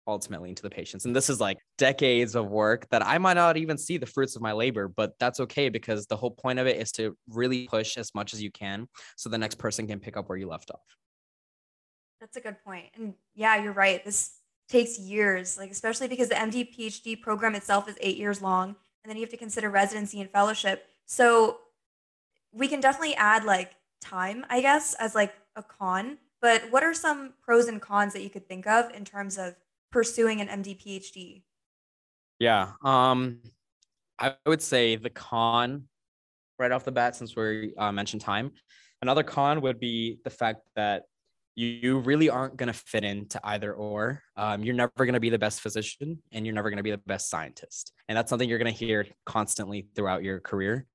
ultimately 0.07 0.49
into 0.49 0.63
the 0.63 0.71
patients. 0.71 1.05
And 1.05 1.15
this 1.15 1.31
is 1.31 1.41
like 1.41 1.59
decades 1.79 2.35
of 2.35 2.49
work 2.51 2.89
that 2.91 3.07
I 3.07 3.19
might 3.19 3.35
not 3.35 3.57
even 3.57 3.79
see 3.79 3.97
the 3.97 4.07
fruits 4.07 4.37
of 4.37 4.43
my 4.43 4.53
labor, 4.53 4.89
but 4.89 5.13
that's 5.19 5.41
okay 5.41 5.69
because 5.69 6.07
the 6.07 6.17
whole 6.17 6.31
point 6.31 6.59
of 6.59 6.67
it 6.67 6.81
is 6.81 6.93
to 6.93 7.17
really 7.29 7.67
push 7.69 7.97
as 7.97 8.15
much 8.15 8.35
as 8.35 8.43
you 8.43 8.51
can 8.51 8.89
so 9.17 9.29
the 9.29 9.39
next 9.39 9.57
person 9.57 9.87
can 9.87 10.01
pick 10.01 10.17
up 10.17 10.29
where 10.29 10.39
you 10.39 10.49
left 10.49 10.71
off. 10.71 10.97
That's 12.21 12.37
a 12.37 12.41
good 12.41 12.57
point. 12.65 12.87
And 12.95 13.15
yeah, 13.35 13.63
you're 13.63 13.73
right. 13.73 14.05
This 14.05 14.33
takes 14.69 14.99
years, 14.99 15.59
like 15.59 15.71
especially 15.71 16.09
because 16.09 16.29
the 16.29 16.35
MD 16.35 16.75
PhD 16.75 17.21
program 17.21 17.55
itself 17.55 17.89
is 17.89 17.97
8 18.01 18.17
years 18.17 18.41
long 18.41 18.77
and 19.03 19.11
then 19.11 19.17
you 19.17 19.23
have 19.23 19.31
to 19.31 19.37
consider 19.37 19.71
residency 19.71 20.21
and 20.21 20.31
fellowship. 20.31 20.87
So 21.07 21.59
we 22.53 22.69
can 22.69 22.81
definitely 22.81 23.15
add 23.17 23.45
like 23.45 23.73
time, 24.01 24.45
I 24.49 24.61
guess, 24.61 24.95
as 24.95 25.15
like 25.15 25.35
a 25.57 25.63
con. 25.63 26.19
But 26.41 26.63
what 26.71 26.83
are 26.83 26.95
some 26.95 27.35
pros 27.43 27.67
and 27.69 27.81
cons 27.81 28.13
that 28.15 28.23
you 28.23 28.31
could 28.31 28.49
think 28.49 28.67
of 28.67 28.91
in 28.93 29.05
terms 29.05 29.39
of 29.39 29.55
pursuing 29.93 30.41
an 30.41 30.49
MD 30.49 30.77
PhD? 30.77 31.43
Yeah. 32.39 32.73
Um, 32.83 33.41
I 34.19 34.35
would 34.47 34.63
say 34.63 34.97
the 34.97 35.11
con 35.11 35.85
right 36.59 36.73
off 36.73 36.85
the 36.85 36.93
bat, 36.93 37.15
since 37.15 37.37
we 37.37 37.75
uh, 37.79 37.93
mentioned 37.93 38.23
time, 38.23 38.53
another 39.01 39.23
con 39.23 39.61
would 39.61 39.79
be 39.79 40.19
the 40.25 40.31
fact 40.31 40.61
that 40.77 41.05
you 41.55 41.99
really 42.01 42.31
aren't 42.31 42.57
going 42.57 42.69
to 42.69 42.73
fit 42.73 43.05
into 43.05 43.39
either 43.45 43.73
or. 43.73 44.23
Um, 44.37 44.63
you're 44.63 44.75
never 44.75 44.93
going 44.97 45.13
to 45.15 45.21
be 45.21 45.31
the 45.31 45.39
best 45.39 45.61
physician 45.61 46.23
and 46.33 46.47
you're 46.47 46.55
never 46.55 46.71
going 46.71 46.79
to 46.79 46.83
be 46.83 46.91
the 46.91 46.99
best 46.99 47.29
scientist. 47.29 47.93
And 48.09 48.17
that's 48.17 48.31
something 48.31 48.49
you're 48.49 48.59
going 48.59 48.73
to 48.73 48.79
hear 48.79 49.07
constantly 49.27 49.87
throughout 49.95 50.23
your 50.23 50.41
career. 50.41 50.87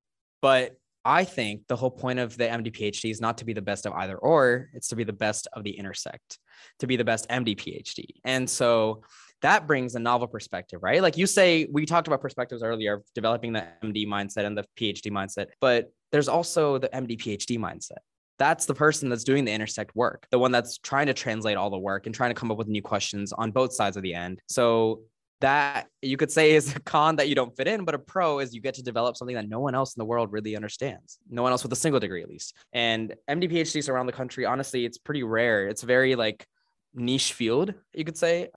But 0.42 0.76
I 1.04 1.24
think 1.24 1.62
the 1.68 1.76
whole 1.76 1.90
point 1.90 2.18
of 2.18 2.36
the 2.36 2.44
MD 2.44 2.72
PhD 2.72 3.10
is 3.10 3.20
not 3.20 3.38
to 3.38 3.44
be 3.44 3.52
the 3.52 3.62
best 3.62 3.86
of 3.86 3.92
either 3.92 4.16
or, 4.16 4.68
it's 4.74 4.88
to 4.88 4.96
be 4.96 5.04
the 5.04 5.12
best 5.12 5.46
of 5.52 5.64
the 5.64 5.70
intersect, 5.70 6.38
to 6.80 6.86
be 6.86 6.96
the 6.96 7.04
best 7.04 7.28
MD 7.28 7.56
PhD. 7.56 8.06
And 8.24 8.48
so 8.48 9.02
that 9.42 9.66
brings 9.66 9.94
a 9.94 9.98
novel 9.98 10.26
perspective, 10.26 10.82
right? 10.82 11.00
Like 11.00 11.16
you 11.16 11.26
say, 11.26 11.68
we 11.70 11.86
talked 11.86 12.08
about 12.08 12.20
perspectives 12.20 12.62
earlier, 12.62 13.02
developing 13.14 13.52
the 13.52 13.64
MD 13.82 14.06
mindset 14.06 14.44
and 14.44 14.56
the 14.56 14.64
PhD 14.76 15.10
mindset, 15.10 15.46
but 15.60 15.92
there's 16.10 16.28
also 16.28 16.78
the 16.78 16.88
MD 16.88 17.18
PhD 17.18 17.58
mindset. 17.58 17.98
That's 18.38 18.66
the 18.66 18.74
person 18.74 19.08
that's 19.08 19.24
doing 19.24 19.44
the 19.44 19.52
intersect 19.52 19.94
work, 19.96 20.26
the 20.30 20.38
one 20.38 20.52
that's 20.52 20.78
trying 20.78 21.06
to 21.06 21.14
translate 21.14 21.56
all 21.56 21.70
the 21.70 21.78
work 21.78 22.06
and 22.06 22.14
trying 22.14 22.30
to 22.30 22.34
come 22.34 22.50
up 22.50 22.58
with 22.58 22.68
new 22.68 22.82
questions 22.82 23.32
on 23.32 23.50
both 23.50 23.72
sides 23.72 23.96
of 23.96 24.02
the 24.02 24.14
end. 24.14 24.40
So 24.48 25.02
that 25.40 25.86
you 26.02 26.16
could 26.16 26.32
say 26.32 26.52
is 26.52 26.74
a 26.74 26.80
con 26.80 27.16
that 27.16 27.28
you 27.28 27.34
don't 27.34 27.56
fit 27.56 27.68
in, 27.68 27.84
but 27.84 27.94
a 27.94 27.98
pro 27.98 28.40
is 28.40 28.54
you 28.54 28.60
get 28.60 28.74
to 28.74 28.82
develop 28.82 29.16
something 29.16 29.36
that 29.36 29.48
no 29.48 29.60
one 29.60 29.74
else 29.74 29.94
in 29.94 30.00
the 30.00 30.04
world 30.04 30.32
really 30.32 30.56
understands. 30.56 31.18
No 31.30 31.42
one 31.42 31.52
else 31.52 31.62
with 31.62 31.72
a 31.72 31.76
single 31.76 32.00
degree, 32.00 32.22
at 32.22 32.28
least. 32.28 32.54
And 32.72 33.14
MD 33.30 33.50
PhDs 33.50 33.88
around 33.88 34.06
the 34.06 34.12
country, 34.12 34.44
honestly, 34.44 34.84
it's 34.84 34.98
pretty 34.98 35.22
rare. 35.22 35.68
It's 35.68 35.82
very 35.82 36.16
like 36.16 36.46
niche 36.94 37.32
field, 37.32 37.74
you 37.94 38.04
could 38.04 38.16
say. 38.16 38.48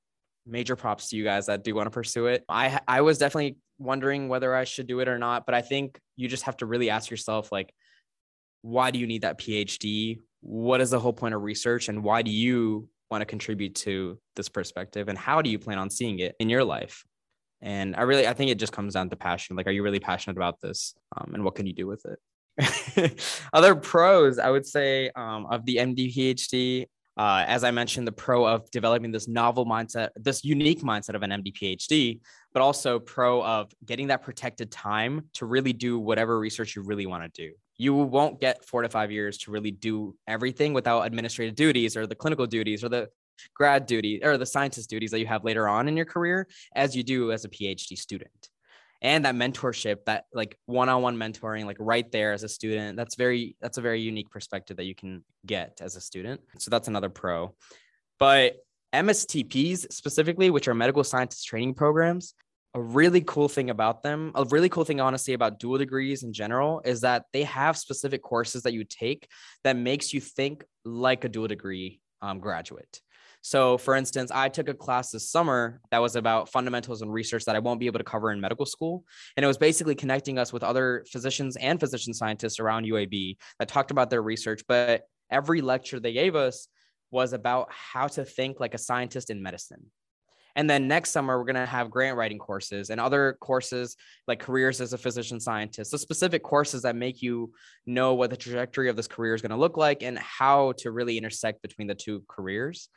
Major 0.48 0.76
props 0.76 1.10
to 1.10 1.16
you 1.16 1.24
guys 1.24 1.46
that 1.46 1.64
do 1.64 1.76
want 1.76 1.86
to 1.86 1.92
pursue 1.92 2.26
it. 2.26 2.44
I 2.50 2.80
I 2.88 3.02
was 3.02 3.20
definitely 3.20 3.58
wondering 3.78 4.28
whether 4.28 4.56
I 4.56 4.64
should 4.64 4.88
do 4.88 5.00
it 5.00 5.08
or 5.08 5.20
not, 5.20 5.46
but 5.46 5.54
I 5.54 5.62
think 5.62 6.00
you 6.16 6.28
just 6.28 6.44
have 6.44 6.58
to 6.58 6.66
really 6.66 6.90
ask 6.90 7.12
yourself 7.12 7.52
like, 7.52 7.72
why 8.64 8.90
do 8.90 8.98
you 8.98 9.06
need 9.06 9.22
that 9.22 9.40
PhD? 9.40 10.20
What 10.42 10.82
is 10.82 10.90
the 10.90 11.00
whole 11.00 11.14
point 11.14 11.36
of 11.36 11.44
research, 11.44 11.90
and 11.90 12.04
why 12.04 12.24
do 12.24 12.32
you 12.32 12.90
want 13.12 13.22
to 13.22 13.26
contribute 13.26 13.76
to 13.76 14.18
this 14.36 14.50
perspective 14.50 15.10
and 15.10 15.18
how 15.18 15.42
do 15.42 15.50
you 15.50 15.60
plan 15.60 15.78
on 15.78 15.90
seeing 15.90 16.20
it 16.20 16.36
in 16.40 16.50
your 16.50 16.64
life? 16.64 17.04
And 17.64 17.96
i 17.96 18.02
really 18.02 18.28
i 18.28 18.34
think 18.34 18.50
it 18.50 18.58
just 18.58 18.74
comes 18.74 18.96
down 18.96 19.12
to 19.12 19.16
passion 19.16 19.56
like 19.56 19.68
are 19.68 19.72
you 19.72 19.84
really 19.84 20.00
passionate 20.00 20.36
about 20.36 20.60
this 20.62 20.96
um, 21.16 21.36
and 21.36 21.44
what 21.44 21.54
can 21.54 21.68
you 21.68 21.74
do 21.74 21.86
with 21.86 22.04
it? 22.06 23.22
Other 23.54 23.76
pros 23.76 24.40
i 24.40 24.50
would 24.50 24.66
say 24.66 25.12
um, 25.16 25.46
of 25.46 25.64
the 25.66 25.76
md 25.76 26.16
phd 26.16 26.88
uh, 27.18 27.44
as 27.46 27.64
I 27.64 27.72
mentioned, 27.72 28.08
the 28.08 28.12
pro 28.14 28.46
of 28.46 28.72
developing 28.72 29.12
this 29.12 29.28
novel 29.28 29.66
mindset, 29.66 30.10
this 30.16 30.46
unique 30.46 30.82
mindset 30.82 31.14
of 31.14 31.24
an 31.24 31.30
MD 31.30 31.54
PhD, 31.54 32.22
but 32.54 32.62
also 32.62 33.00
pro 33.00 33.44
of 33.44 33.72
getting 33.86 34.08
that 34.08 34.24
protected 34.24 34.72
time 34.72 35.30
to 35.34 35.46
really 35.46 35.74
do 35.74 36.00
whatever 36.00 36.40
research 36.40 36.76
you 36.76 36.84
really 36.84 37.06
want 37.06 37.24
to 37.24 37.48
do 37.48 37.54
you 37.78 37.94
won't 37.94 38.40
get 38.40 38.66
four 38.66 38.82
to 38.82 38.90
five 38.90 39.12
years 39.12 39.38
to 39.40 39.52
really 39.52 39.72
do 39.72 40.16
everything 40.28 40.74
without 40.74 41.02
administrative 41.02 41.56
duties 41.56 41.98
or 41.98 42.06
the 42.06 42.16
clinical 42.16 42.46
duties 42.46 42.84
or 42.84 42.90
the 42.90 43.10
grad 43.54 43.86
duty 43.86 44.24
or 44.24 44.38
the 44.38 44.46
scientist 44.46 44.90
duties 44.90 45.12
that 45.12 45.20
you 45.20 45.26
have 45.26 45.44
later 45.44 45.68
on 45.68 45.88
in 45.88 45.98
your 45.98 46.06
career 46.06 46.48
as 46.76 46.96
you 46.96 47.04
do 47.04 47.32
as 47.32 47.46
a 47.46 47.50
PhD 47.50 47.98
student. 47.98 48.50
And 49.02 49.26
that 49.26 49.34
mentorship, 49.34 50.06
that 50.06 50.26
like 50.32 50.58
one-on-one 50.68 51.18
mentoring, 51.18 51.66
like 51.66 51.78
right 51.80 52.10
there 52.12 52.34
as 52.34 52.44
a 52.44 52.50
student, 52.50 52.98
that's 52.98 53.16
very 53.16 53.56
that's 53.60 53.80
a 53.80 53.82
very 53.82 54.00
unique 54.00 54.30
perspective 54.30 54.78
that 54.78 54.86
you 54.86 54.94
can 54.94 55.24
get 55.44 55.80
as 55.82 55.96
a 55.96 56.02
student. 56.02 56.40
So 56.60 56.70
that's 56.70 56.88
another 56.88 57.10
pro. 57.10 57.56
But 58.20 58.58
MSTPs 58.94 59.92
specifically, 59.92 60.52
which 60.52 60.68
are 60.68 60.76
medical 60.76 61.04
scientist 61.04 61.48
training 61.48 61.74
programs, 61.74 62.36
a 62.74 62.82
really 62.82 63.22
cool 63.22 63.50
thing 63.50 63.70
about 63.70 64.02
them, 64.02 64.32
a 64.36 64.46
really 64.46 64.70
cool 64.70 64.86
thing, 64.86 65.02
honestly, 65.02 65.34
about 65.34 65.60
dual 65.60 65.78
degrees 65.78 66.24
in 66.24 66.32
general 66.32 66.82
is 66.86 67.02
that 67.02 67.26
they 67.34 67.44
have 67.44 67.78
specific 67.78 68.22
courses 68.22 68.64
that 68.64 68.74
you 68.74 68.84
take 68.86 69.28
that 69.64 69.76
makes 69.76 70.14
you 70.14 70.22
think 70.22 70.64
like 70.86 71.26
a 71.26 71.30
dual 71.30 71.48
degree 71.48 72.00
um, 72.22 72.40
graduate. 72.40 73.02
So, 73.42 73.78
for 73.78 73.96
instance, 73.96 74.32
I 74.32 74.50
took 74.50 74.70
a 74.70 74.74
class 74.74 75.12
this 75.12 75.30
summer 75.30 75.82
that 75.90 75.98
was 75.98 76.16
about 76.16 76.50
fundamentals 76.50 77.02
and 77.02 77.12
research 77.12 77.46
that 77.46 77.56
I 77.56 77.60
won't 77.60 77.80
be 77.80 77.88
able 77.88 77.98
to 77.98 78.06
cover 78.06 78.32
in 78.32 78.40
medical 78.40 78.68
school. 78.68 79.04
And 79.36 79.44
it 79.44 79.48
was 79.48 79.58
basically 79.58 79.96
connecting 79.96 80.38
us 80.38 80.54
with 80.54 80.64
other 80.64 81.04
physicians 81.12 81.58
and 81.58 81.80
physician 81.80 82.14
scientists 82.14 82.60
around 82.60 82.86
UAB 82.86 83.38
that 83.58 83.68
talked 83.68 83.90
about 83.90 84.12
their 84.12 84.22
research. 84.22 84.62
But 84.68 85.04
every 85.32 85.62
lecture 85.62 86.00
they 86.00 86.14
gave 86.14 86.36
us 86.36 86.68
was 87.10 87.34
about 87.34 87.68
how 87.72 88.08
to 88.08 88.24
think 88.24 88.60
like 88.60 88.76
a 88.76 88.78
scientist 88.78 89.32
in 89.32 89.42
medicine. 89.42 89.88
And 90.56 90.70
then 90.70 90.88
next 90.88 91.12
summer, 91.12 91.38
we're 91.38 91.46
going 91.46 91.56
to 91.56 91.66
have 91.66 91.90
grant 91.90 92.18
writing 92.18 92.40
courses 92.40 92.90
and 92.90 93.00
other 93.00 93.38
courses 93.40 93.96
like 94.28 94.40
careers 94.40 94.82
as 94.82 94.94
a 94.94 94.98
physician 94.98 95.40
scientist, 95.40 95.92
so 95.92 95.98
specific 95.98 96.44
courses 96.44 96.82
that 96.84 96.96
make 96.96 97.22
you 97.22 97.52
know 97.86 98.14
what 98.14 98.30
the 98.30 98.38
trajectory 98.38 98.90
of 98.90 98.96
this 98.96 99.08
career 99.08 99.34
is 99.34 99.42
going 99.42 99.52
to 99.52 99.58
look 99.58 99.78
like 99.78 100.04
and 100.04 100.18
how 100.20 100.74
to 100.74 100.92
really 100.92 101.18
intersect 101.18 101.62
between 101.62 101.88
the 101.88 101.96
two 101.96 102.24
careers, 102.28 102.90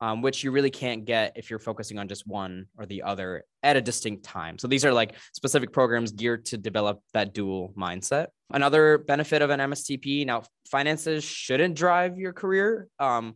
um, 0.00 0.22
which 0.22 0.42
you 0.42 0.50
really 0.50 0.70
can't 0.70 1.04
get 1.04 1.32
if 1.36 1.50
you're 1.50 1.58
focusing 1.58 1.98
on 1.98 2.08
just 2.08 2.26
one 2.26 2.66
or 2.76 2.86
the 2.86 3.02
other 3.02 3.44
at 3.62 3.76
a 3.76 3.80
distinct 3.80 4.24
time. 4.24 4.58
So 4.58 4.66
these 4.68 4.84
are 4.84 4.92
like 4.92 5.14
specific 5.32 5.72
programs 5.72 6.12
geared 6.12 6.44
to 6.46 6.58
develop 6.58 7.00
that 7.12 7.34
dual 7.34 7.72
mindset. 7.76 8.28
Another 8.50 8.98
benefit 8.98 9.42
of 9.42 9.50
an 9.50 9.60
MSTP 9.60 10.26
now, 10.26 10.42
finances 10.70 11.24
shouldn't 11.24 11.76
drive 11.76 12.18
your 12.18 12.32
career. 12.32 12.88
Um, 12.98 13.34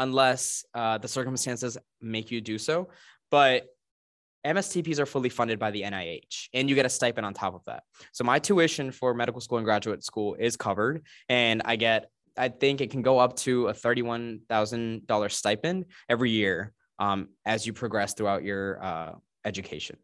unless 0.00 0.64
uh, 0.74 0.98
the 0.98 1.06
circumstances 1.06 1.78
make 2.00 2.30
you 2.30 2.40
do 2.40 2.58
so. 2.58 2.88
But 3.30 3.66
MSTPs 4.44 4.98
are 4.98 5.06
fully 5.06 5.28
funded 5.28 5.58
by 5.58 5.70
the 5.70 5.82
NIH, 5.82 6.48
and 6.54 6.68
you 6.68 6.74
get 6.74 6.86
a 6.86 6.88
stipend 6.88 7.26
on 7.26 7.34
top 7.34 7.54
of 7.54 7.60
that. 7.66 7.82
So 8.12 8.24
my 8.24 8.38
tuition 8.38 8.90
for 8.90 9.12
medical 9.14 9.40
school 9.40 9.58
and 9.58 9.64
graduate 9.64 10.02
school 10.02 10.34
is 10.34 10.56
covered, 10.56 11.02
and 11.28 11.60
I 11.66 11.76
get, 11.76 12.10
I 12.36 12.48
think 12.48 12.80
it 12.80 12.90
can 12.90 13.02
go 13.02 13.18
up 13.18 13.36
to 13.36 13.68
a 13.68 13.74
thirty-one 13.74 14.40
thousand 14.48 15.06
dollars 15.06 15.36
stipend 15.36 15.84
every 16.08 16.30
year 16.30 16.72
um, 16.98 17.28
as 17.44 17.66
you 17.66 17.74
progress 17.74 18.14
throughout 18.14 18.42
your 18.42 18.82
uh, 18.82 19.12
education 19.44 19.98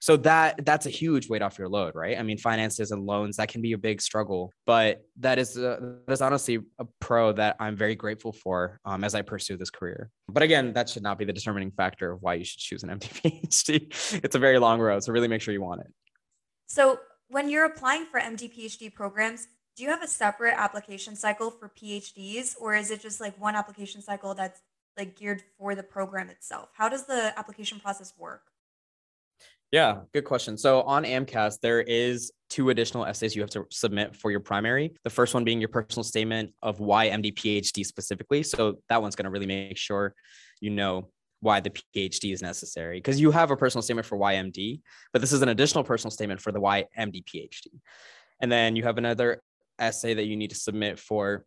so 0.00 0.16
that 0.16 0.64
that's 0.64 0.86
a 0.86 0.90
huge 0.90 1.28
weight 1.28 1.42
off 1.42 1.58
your 1.58 1.68
load 1.68 1.94
right? 1.94 2.18
I 2.18 2.22
mean 2.22 2.38
finances 2.38 2.90
and 2.90 3.04
loans 3.04 3.36
that 3.36 3.48
can 3.48 3.62
be 3.62 3.72
a 3.72 3.78
big 3.78 4.00
struggle 4.00 4.52
but 4.66 5.02
that 5.18 5.38
is 5.38 5.56
uh, 5.56 5.78
that's 6.06 6.20
honestly 6.20 6.58
a 6.78 6.86
pro 7.00 7.32
that 7.32 7.56
i'm 7.60 7.76
very 7.76 7.94
grateful 7.94 8.32
for 8.32 8.78
um, 8.84 9.04
as 9.04 9.14
i 9.14 9.22
pursue 9.22 9.56
this 9.56 9.70
career. 9.70 10.10
But 10.28 10.42
again 10.42 10.72
that 10.72 10.88
should 10.88 11.02
not 11.02 11.18
be 11.18 11.24
the 11.24 11.32
determining 11.32 11.70
factor 11.70 12.12
of 12.12 12.22
why 12.22 12.34
you 12.34 12.44
should 12.44 12.60
choose 12.60 12.82
an 12.82 12.90
md 12.98 13.48
phd 13.48 14.20
it's 14.24 14.36
a 14.36 14.38
very 14.38 14.58
long 14.58 14.80
road 14.80 15.02
so 15.02 15.12
really 15.12 15.28
make 15.28 15.42
sure 15.42 15.52
you 15.52 15.62
want 15.62 15.80
it. 15.80 15.92
So 16.66 17.00
when 17.28 17.48
you're 17.48 17.64
applying 17.64 18.06
for 18.06 18.20
md 18.20 18.54
phd 18.56 18.94
programs 18.94 19.48
do 19.76 19.84
you 19.84 19.90
have 19.90 20.02
a 20.02 20.08
separate 20.08 20.54
application 20.56 21.16
cycle 21.16 21.50
for 21.50 21.70
phds 21.70 22.54
or 22.60 22.74
is 22.74 22.90
it 22.90 23.00
just 23.00 23.20
like 23.20 23.40
one 23.40 23.54
application 23.54 24.02
cycle 24.02 24.34
that's 24.34 24.60
like 24.96 25.16
geared 25.16 25.42
for 25.58 25.74
the 25.74 25.82
program 25.82 26.28
itself? 26.28 26.68
How 26.74 26.88
does 26.88 27.06
the 27.06 27.32
application 27.38 27.80
process 27.80 28.12
work 28.18 28.42
yeah, 29.72 30.00
good 30.12 30.24
question. 30.24 30.56
So 30.58 30.82
on 30.82 31.04
AMCAS, 31.04 31.60
there 31.60 31.80
is 31.80 32.32
two 32.48 32.70
additional 32.70 33.04
essays 33.04 33.36
you 33.36 33.42
have 33.42 33.50
to 33.50 33.66
submit 33.70 34.16
for 34.16 34.30
your 34.30 34.40
primary. 34.40 34.92
The 35.04 35.10
first 35.10 35.32
one 35.32 35.44
being 35.44 35.60
your 35.60 35.68
personal 35.68 36.02
statement 36.02 36.52
of 36.62 36.80
why 36.80 37.08
MD 37.08 37.32
PhD 37.32 37.86
specifically. 37.86 38.42
So 38.42 38.78
that 38.88 39.00
one's 39.00 39.14
going 39.14 39.24
to 39.24 39.30
really 39.30 39.46
make 39.46 39.76
sure 39.76 40.14
you 40.60 40.70
know 40.70 41.08
why 41.40 41.60
the 41.60 41.70
PhD 41.70 42.32
is 42.32 42.42
necessary 42.42 42.98
because 42.98 43.20
you 43.20 43.30
have 43.30 43.50
a 43.50 43.56
personal 43.56 43.82
statement 43.82 44.06
for 44.06 44.16
why 44.16 44.34
MD, 44.34 44.80
but 45.12 45.20
this 45.20 45.32
is 45.32 45.40
an 45.40 45.48
additional 45.48 45.84
personal 45.84 46.10
statement 46.10 46.40
for 46.40 46.52
the 46.52 46.60
why 46.60 46.86
MD 46.98 47.24
PhD. 47.24 47.68
And 48.40 48.50
then 48.50 48.76
you 48.76 48.82
have 48.82 48.98
another 48.98 49.40
essay 49.78 50.14
that 50.14 50.26
you 50.26 50.36
need 50.36 50.50
to 50.50 50.56
submit 50.56 50.98
for 50.98 51.44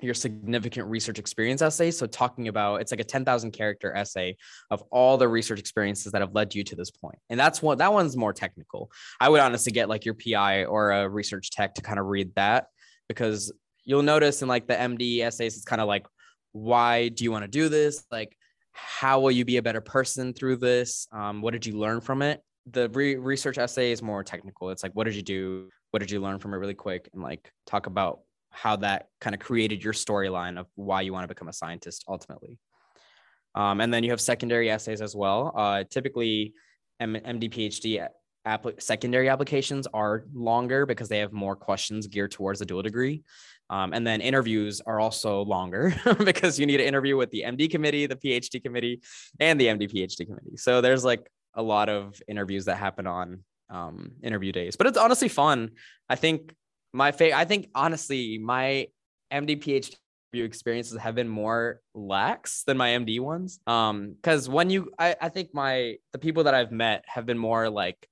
your 0.00 0.14
significant 0.14 0.88
research 0.88 1.18
experience 1.18 1.62
essay. 1.62 1.90
So 1.90 2.06
talking 2.06 2.48
about 2.48 2.80
it's 2.80 2.90
like 2.90 3.00
a 3.00 3.04
10,000 3.04 3.50
character 3.50 3.94
essay 3.96 4.36
of 4.70 4.82
all 4.90 5.16
the 5.16 5.28
research 5.28 5.58
experiences 5.58 6.12
that 6.12 6.20
have 6.20 6.34
led 6.34 6.54
you 6.54 6.64
to 6.64 6.76
this 6.76 6.90
point. 6.90 7.18
And 7.30 7.40
that's 7.40 7.62
one 7.62 7.78
that 7.78 7.92
one's 7.92 8.16
more 8.16 8.32
technical. 8.32 8.90
I 9.20 9.28
would 9.28 9.40
honestly 9.40 9.72
get 9.72 9.88
like 9.88 10.04
your 10.04 10.14
PI 10.14 10.64
or 10.64 10.90
a 10.90 11.08
research 11.08 11.50
tech 11.50 11.74
to 11.76 11.82
kind 11.82 11.98
of 11.98 12.06
read 12.06 12.34
that 12.34 12.66
because 13.08 13.52
you'll 13.84 14.02
notice 14.02 14.42
in 14.42 14.48
like 14.48 14.66
the 14.66 14.74
MD 14.74 15.20
essays 15.20 15.56
it's 15.56 15.64
kind 15.64 15.80
of 15.80 15.88
like 15.88 16.06
why 16.52 17.08
do 17.08 17.24
you 17.24 17.32
want 17.32 17.44
to 17.44 17.50
do 17.50 17.68
this? 17.68 18.04
Like 18.10 18.36
how 18.72 19.20
will 19.20 19.30
you 19.30 19.46
be 19.46 19.56
a 19.56 19.62
better 19.62 19.80
person 19.80 20.34
through 20.34 20.56
this? 20.56 21.08
Um, 21.10 21.40
what 21.40 21.52
did 21.52 21.64
you 21.64 21.78
learn 21.78 22.02
from 22.02 22.20
it? 22.20 22.42
The 22.70 22.90
re- 22.90 23.16
research 23.16 23.56
essay 23.56 23.92
is 23.92 24.02
more 24.02 24.22
technical. 24.22 24.68
It's 24.70 24.82
like 24.82 24.92
what 24.92 25.04
did 25.04 25.14
you 25.14 25.22
do? 25.22 25.70
What 25.92 26.00
did 26.00 26.10
you 26.10 26.20
learn 26.20 26.38
from 26.38 26.52
it 26.52 26.58
really 26.58 26.74
quick 26.74 27.08
and 27.14 27.22
like 27.22 27.50
talk 27.66 27.86
about 27.86 28.20
how 28.56 28.76
that 28.76 29.08
kind 29.20 29.34
of 29.34 29.40
created 29.40 29.84
your 29.84 29.92
storyline 29.92 30.58
of 30.58 30.66
why 30.76 31.02
you 31.02 31.12
want 31.12 31.24
to 31.24 31.28
become 31.28 31.48
a 31.48 31.52
scientist 31.52 32.04
ultimately. 32.08 32.58
Um, 33.54 33.80
and 33.80 33.92
then 33.92 34.02
you 34.02 34.10
have 34.10 34.20
secondary 34.20 34.70
essays 34.70 35.02
as 35.02 35.14
well. 35.14 35.52
Uh, 35.54 35.84
typically, 35.84 36.54
M- 36.98 37.16
MD 37.16 37.50
PhD 37.52 38.08
app- 38.46 38.80
secondary 38.80 39.28
applications 39.28 39.86
are 39.92 40.24
longer 40.32 40.86
because 40.86 41.08
they 41.08 41.18
have 41.18 41.32
more 41.32 41.54
questions 41.54 42.06
geared 42.06 42.32
towards 42.32 42.58
the 42.58 42.64
dual 42.64 42.82
degree. 42.82 43.22
Um, 43.68 43.92
and 43.92 44.06
then 44.06 44.20
interviews 44.22 44.80
are 44.86 45.00
also 45.00 45.42
longer 45.42 45.94
because 46.24 46.58
you 46.58 46.64
need 46.64 46.78
to 46.78 46.86
interview 46.86 47.16
with 47.16 47.30
the 47.30 47.44
MD 47.46 47.70
committee, 47.70 48.06
the 48.06 48.16
PhD 48.16 48.62
committee, 48.62 49.02
and 49.38 49.60
the 49.60 49.66
MD 49.66 49.92
PhD 49.92 50.26
committee. 50.26 50.56
So 50.56 50.80
there's 50.80 51.04
like 51.04 51.28
a 51.54 51.62
lot 51.62 51.90
of 51.90 52.20
interviews 52.26 52.66
that 52.66 52.76
happen 52.76 53.06
on 53.06 53.44
um, 53.68 54.12
interview 54.22 54.52
days, 54.52 54.76
but 54.76 54.86
it's 54.86 54.98
honestly 54.98 55.28
fun. 55.28 55.72
I 56.08 56.14
think 56.14 56.54
my 56.92 57.12
favorite, 57.12 57.38
I 57.38 57.44
think 57.44 57.68
honestly, 57.74 58.38
my 58.38 58.88
MD 59.32 59.62
PhD 59.62 59.96
experiences 60.32 60.98
have 60.98 61.14
been 61.14 61.28
more 61.28 61.80
lax 61.94 62.62
than 62.64 62.76
my 62.76 62.90
MD 62.90 63.20
ones. 63.20 63.58
Um, 63.66 64.14
because 64.14 64.48
when 64.48 64.70
you, 64.70 64.90
I, 64.98 65.16
I 65.20 65.28
think 65.28 65.54
my 65.54 65.96
the 66.12 66.18
people 66.18 66.44
that 66.44 66.54
I've 66.54 66.72
met 66.72 67.04
have 67.06 67.26
been 67.26 67.38
more 67.38 67.70
like 67.70 68.08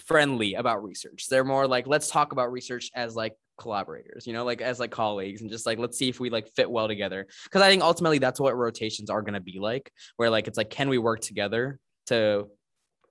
friendly 0.00 0.54
about 0.54 0.82
research. 0.82 1.26
They're 1.28 1.44
more 1.44 1.66
like, 1.66 1.86
let's 1.86 2.08
talk 2.08 2.32
about 2.32 2.52
research 2.52 2.90
as 2.94 3.16
like 3.16 3.34
collaborators, 3.58 4.26
you 4.26 4.32
know, 4.32 4.44
like 4.44 4.60
as 4.60 4.78
like 4.78 4.90
colleagues 4.90 5.40
and 5.40 5.50
just 5.50 5.66
like 5.66 5.78
let's 5.78 5.98
see 5.98 6.08
if 6.08 6.20
we 6.20 6.30
like 6.30 6.48
fit 6.54 6.70
well 6.70 6.88
together. 6.88 7.26
Cause 7.50 7.62
I 7.62 7.68
think 7.68 7.82
ultimately 7.82 8.18
that's 8.18 8.40
what 8.40 8.56
rotations 8.56 9.10
are 9.10 9.22
gonna 9.22 9.40
be 9.40 9.58
like, 9.58 9.92
where 10.16 10.30
like 10.30 10.46
it's 10.46 10.58
like, 10.58 10.70
can 10.70 10.88
we 10.88 10.98
work 10.98 11.20
together 11.20 11.78
to 12.06 12.48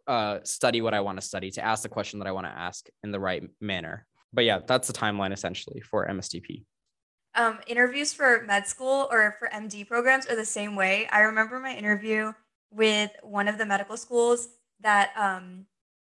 uh 0.08 0.40
study 0.44 0.82
what 0.82 0.94
I 0.94 1.02
want 1.02 1.20
to 1.20 1.26
study, 1.26 1.52
to 1.52 1.64
ask 1.64 1.84
the 1.84 1.90
question 1.90 2.20
that 2.20 2.28
I 2.28 2.32
want 2.32 2.48
to 2.48 2.52
ask 2.52 2.88
in 3.04 3.12
the 3.12 3.20
right 3.20 3.44
manner 3.60 4.06
but 4.34 4.44
yeah, 4.46 4.60
that's 4.66 4.88
the 4.88 4.94
timeline 4.94 5.34
essentially 5.34 5.82
for 5.82 6.08
MSTP. 6.08 6.64
Um, 7.36 7.60
interviews 7.68 8.14
for 8.14 8.44
med 8.48 8.68
school 8.68 9.08
or 9.12 9.36
for 9.38 9.50
MD 9.54 9.88
programs 9.88 10.26
are 10.28 10.36
the 10.36 10.46
same 10.46 10.76
way. 10.76 11.08
I 11.12 11.22
remember 11.22 11.60
my 11.60 11.76
interview 11.76 12.34
with 12.72 13.12
one 13.22 13.48
of 13.48 13.58
the 13.58 13.66
medical 13.66 13.96
schools 13.96 14.50
that 14.82 15.12
um, 15.16 15.66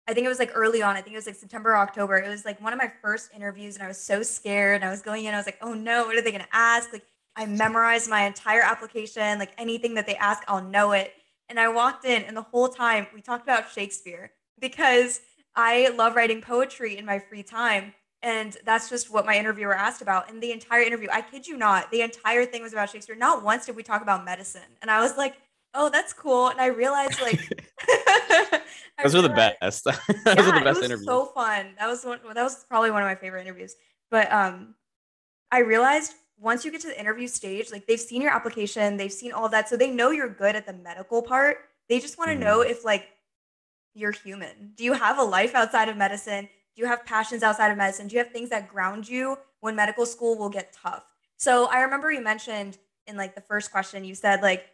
I 0.08 0.14
think 0.14 0.26
it 0.26 0.30
was 0.30 0.40
like 0.40 0.52
early 0.54 0.82
on. 0.82 0.96
I 0.96 1.02
think 1.02 1.14
it 1.14 1.18
was 1.18 1.26
like 1.26 1.36
September 1.36 1.76
October. 1.78 2.18
It 2.18 2.28
was 2.28 2.46
like 2.46 2.62
one 2.62 2.74
of 2.74 2.80
my 2.80 2.92
first 3.02 3.30
interviews, 3.34 3.76
and 3.76 3.84
I 3.84 3.88
was 3.88 3.98
so 3.98 4.22
scared. 4.22 4.76
And 4.76 4.86
I 4.86 4.90
was 4.90 5.02
going 5.02 5.26
in, 5.26 5.34
I 5.34 5.38
was 5.38 5.46
like, 5.46 5.60
oh 5.62 5.74
no, 5.74 6.06
what 6.06 6.16
are 6.16 6.22
they 6.22 6.32
going 6.32 6.44
to 6.44 6.56
ask? 6.56 6.92
Like, 6.92 7.06
I 7.36 7.46
memorized 7.46 8.10
my 8.10 8.24
entire 8.24 8.62
application. 8.62 9.40
Like, 9.40 9.54
anything 9.58 9.94
that 9.96 10.06
they 10.06 10.16
ask, 10.16 10.44
I'll 10.48 10.64
know 10.64 10.92
it. 10.92 11.14
And 11.50 11.60
I 11.60 11.70
walked 11.70 12.06
in, 12.06 12.24
and 12.24 12.36
the 12.36 12.42
whole 12.42 12.70
time 12.70 13.08
we 13.14 13.22
talked 13.22 13.44
about 13.44 13.72
Shakespeare 13.72 14.32
because 14.60 15.22
I 15.56 15.90
love 15.90 16.16
writing 16.16 16.42
poetry 16.42 16.98
in 16.98 17.06
my 17.06 17.20
free 17.20 17.44
time. 17.44 17.94
And 18.24 18.56
that's 18.66 18.90
just 18.90 19.12
what 19.12 19.26
my 19.26 19.38
interviewer 19.38 19.76
asked 19.76 20.02
about. 20.02 20.30
And 20.30 20.42
the 20.42 20.54
entire 20.54 20.82
interview, 20.82 21.10
I 21.12 21.22
kid 21.22 21.46
you 21.46 21.58
not, 21.58 21.92
the 21.92 22.02
entire 22.02 22.46
thing 22.46 22.64
was 22.64 22.72
about 22.72 22.90
Shakespeare. 22.90 23.18
Not 23.18 23.44
once 23.44 23.66
did 23.66 23.76
we 23.76 23.84
talk 23.84 24.02
about 24.02 24.24
medicine. 24.24 24.62
And 24.82 24.90
I 24.90 25.02
was 25.02 25.18
like, 25.18 25.36
oh, 25.74 25.90
that's 25.90 26.14
cool. 26.14 26.48
And 26.48 26.62
I 26.62 26.68
realized 26.68 27.22
like 27.22 27.40
those 29.04 29.14
were 29.14 29.22
the 29.22 29.30
best. 29.30 29.84
those 29.84 29.96
yeah, 30.26 30.46
were 30.46 30.58
the 30.58 30.64
best 30.64 30.80
it 30.80 30.86
interviews. 30.86 31.06
So 31.06 31.26
fun. 31.26 31.74
That 31.78 31.88
was 31.88 32.06
one 32.06 32.20
that 32.34 32.44
was 32.44 32.64
probably 32.70 32.92
one 32.92 33.02
of 33.02 33.08
my 33.08 33.16
favorite 33.16 33.42
interviews. 33.42 33.76
But 34.10 34.32
um 34.32 34.76
I 35.52 35.60
realized 35.60 36.14
once 36.40 36.64
you 36.64 36.72
get 36.72 36.82
to 36.82 36.88
the 36.88 37.00
interview 37.00 37.28
stage, 37.28 37.72
like 37.72 37.86
they've 37.88 38.00
seen 38.00 38.22
your 38.22 38.32
application, 38.32 38.96
they've 38.96 39.12
seen 39.12 39.34
all 39.34 39.50
that. 39.50 39.68
So 39.68 39.76
they 39.76 39.92
know 39.92 40.12
you're 40.12 40.30
good 40.30 40.56
at 40.56 40.66
the 40.66 40.74
medical 40.74 41.22
part. 41.22 41.58
They 41.90 42.00
just 42.00 42.18
want 42.18 42.32
to 42.32 42.38
mm. 42.38 42.42
know 42.42 42.62
if 42.62 42.86
like 42.86 43.10
you're 43.94 44.12
human. 44.12 44.72
Do 44.76 44.86
you 44.86 44.94
have 44.94 45.20
a 45.20 45.24
life 45.24 45.56
outside 45.56 45.90
of 45.90 45.98
medicine? 45.98 46.48
Do 46.76 46.82
you 46.82 46.88
have 46.88 47.06
passions 47.06 47.44
outside 47.44 47.72
of 47.72 47.78
medicine? 47.78 48.08
Do 48.08 48.16
you 48.16 48.24
have 48.24 48.32
things 48.32 48.50
that 48.50 48.68
ground 48.68 49.08
you 49.08 49.38
when 49.60 49.76
medical 49.76 50.06
school 50.06 50.38
will 50.38 50.50
get 50.50 50.74
tough? 50.74 51.04
So 51.38 51.66
I 51.66 51.82
remember 51.82 52.12
you 52.12 52.22
mentioned 52.22 52.78
in 53.08 53.18
like 53.18 53.36
the 53.36 53.42
first 53.42 53.72
question, 53.72 54.04
you 54.04 54.16
said 54.16 54.42
like 54.42 54.66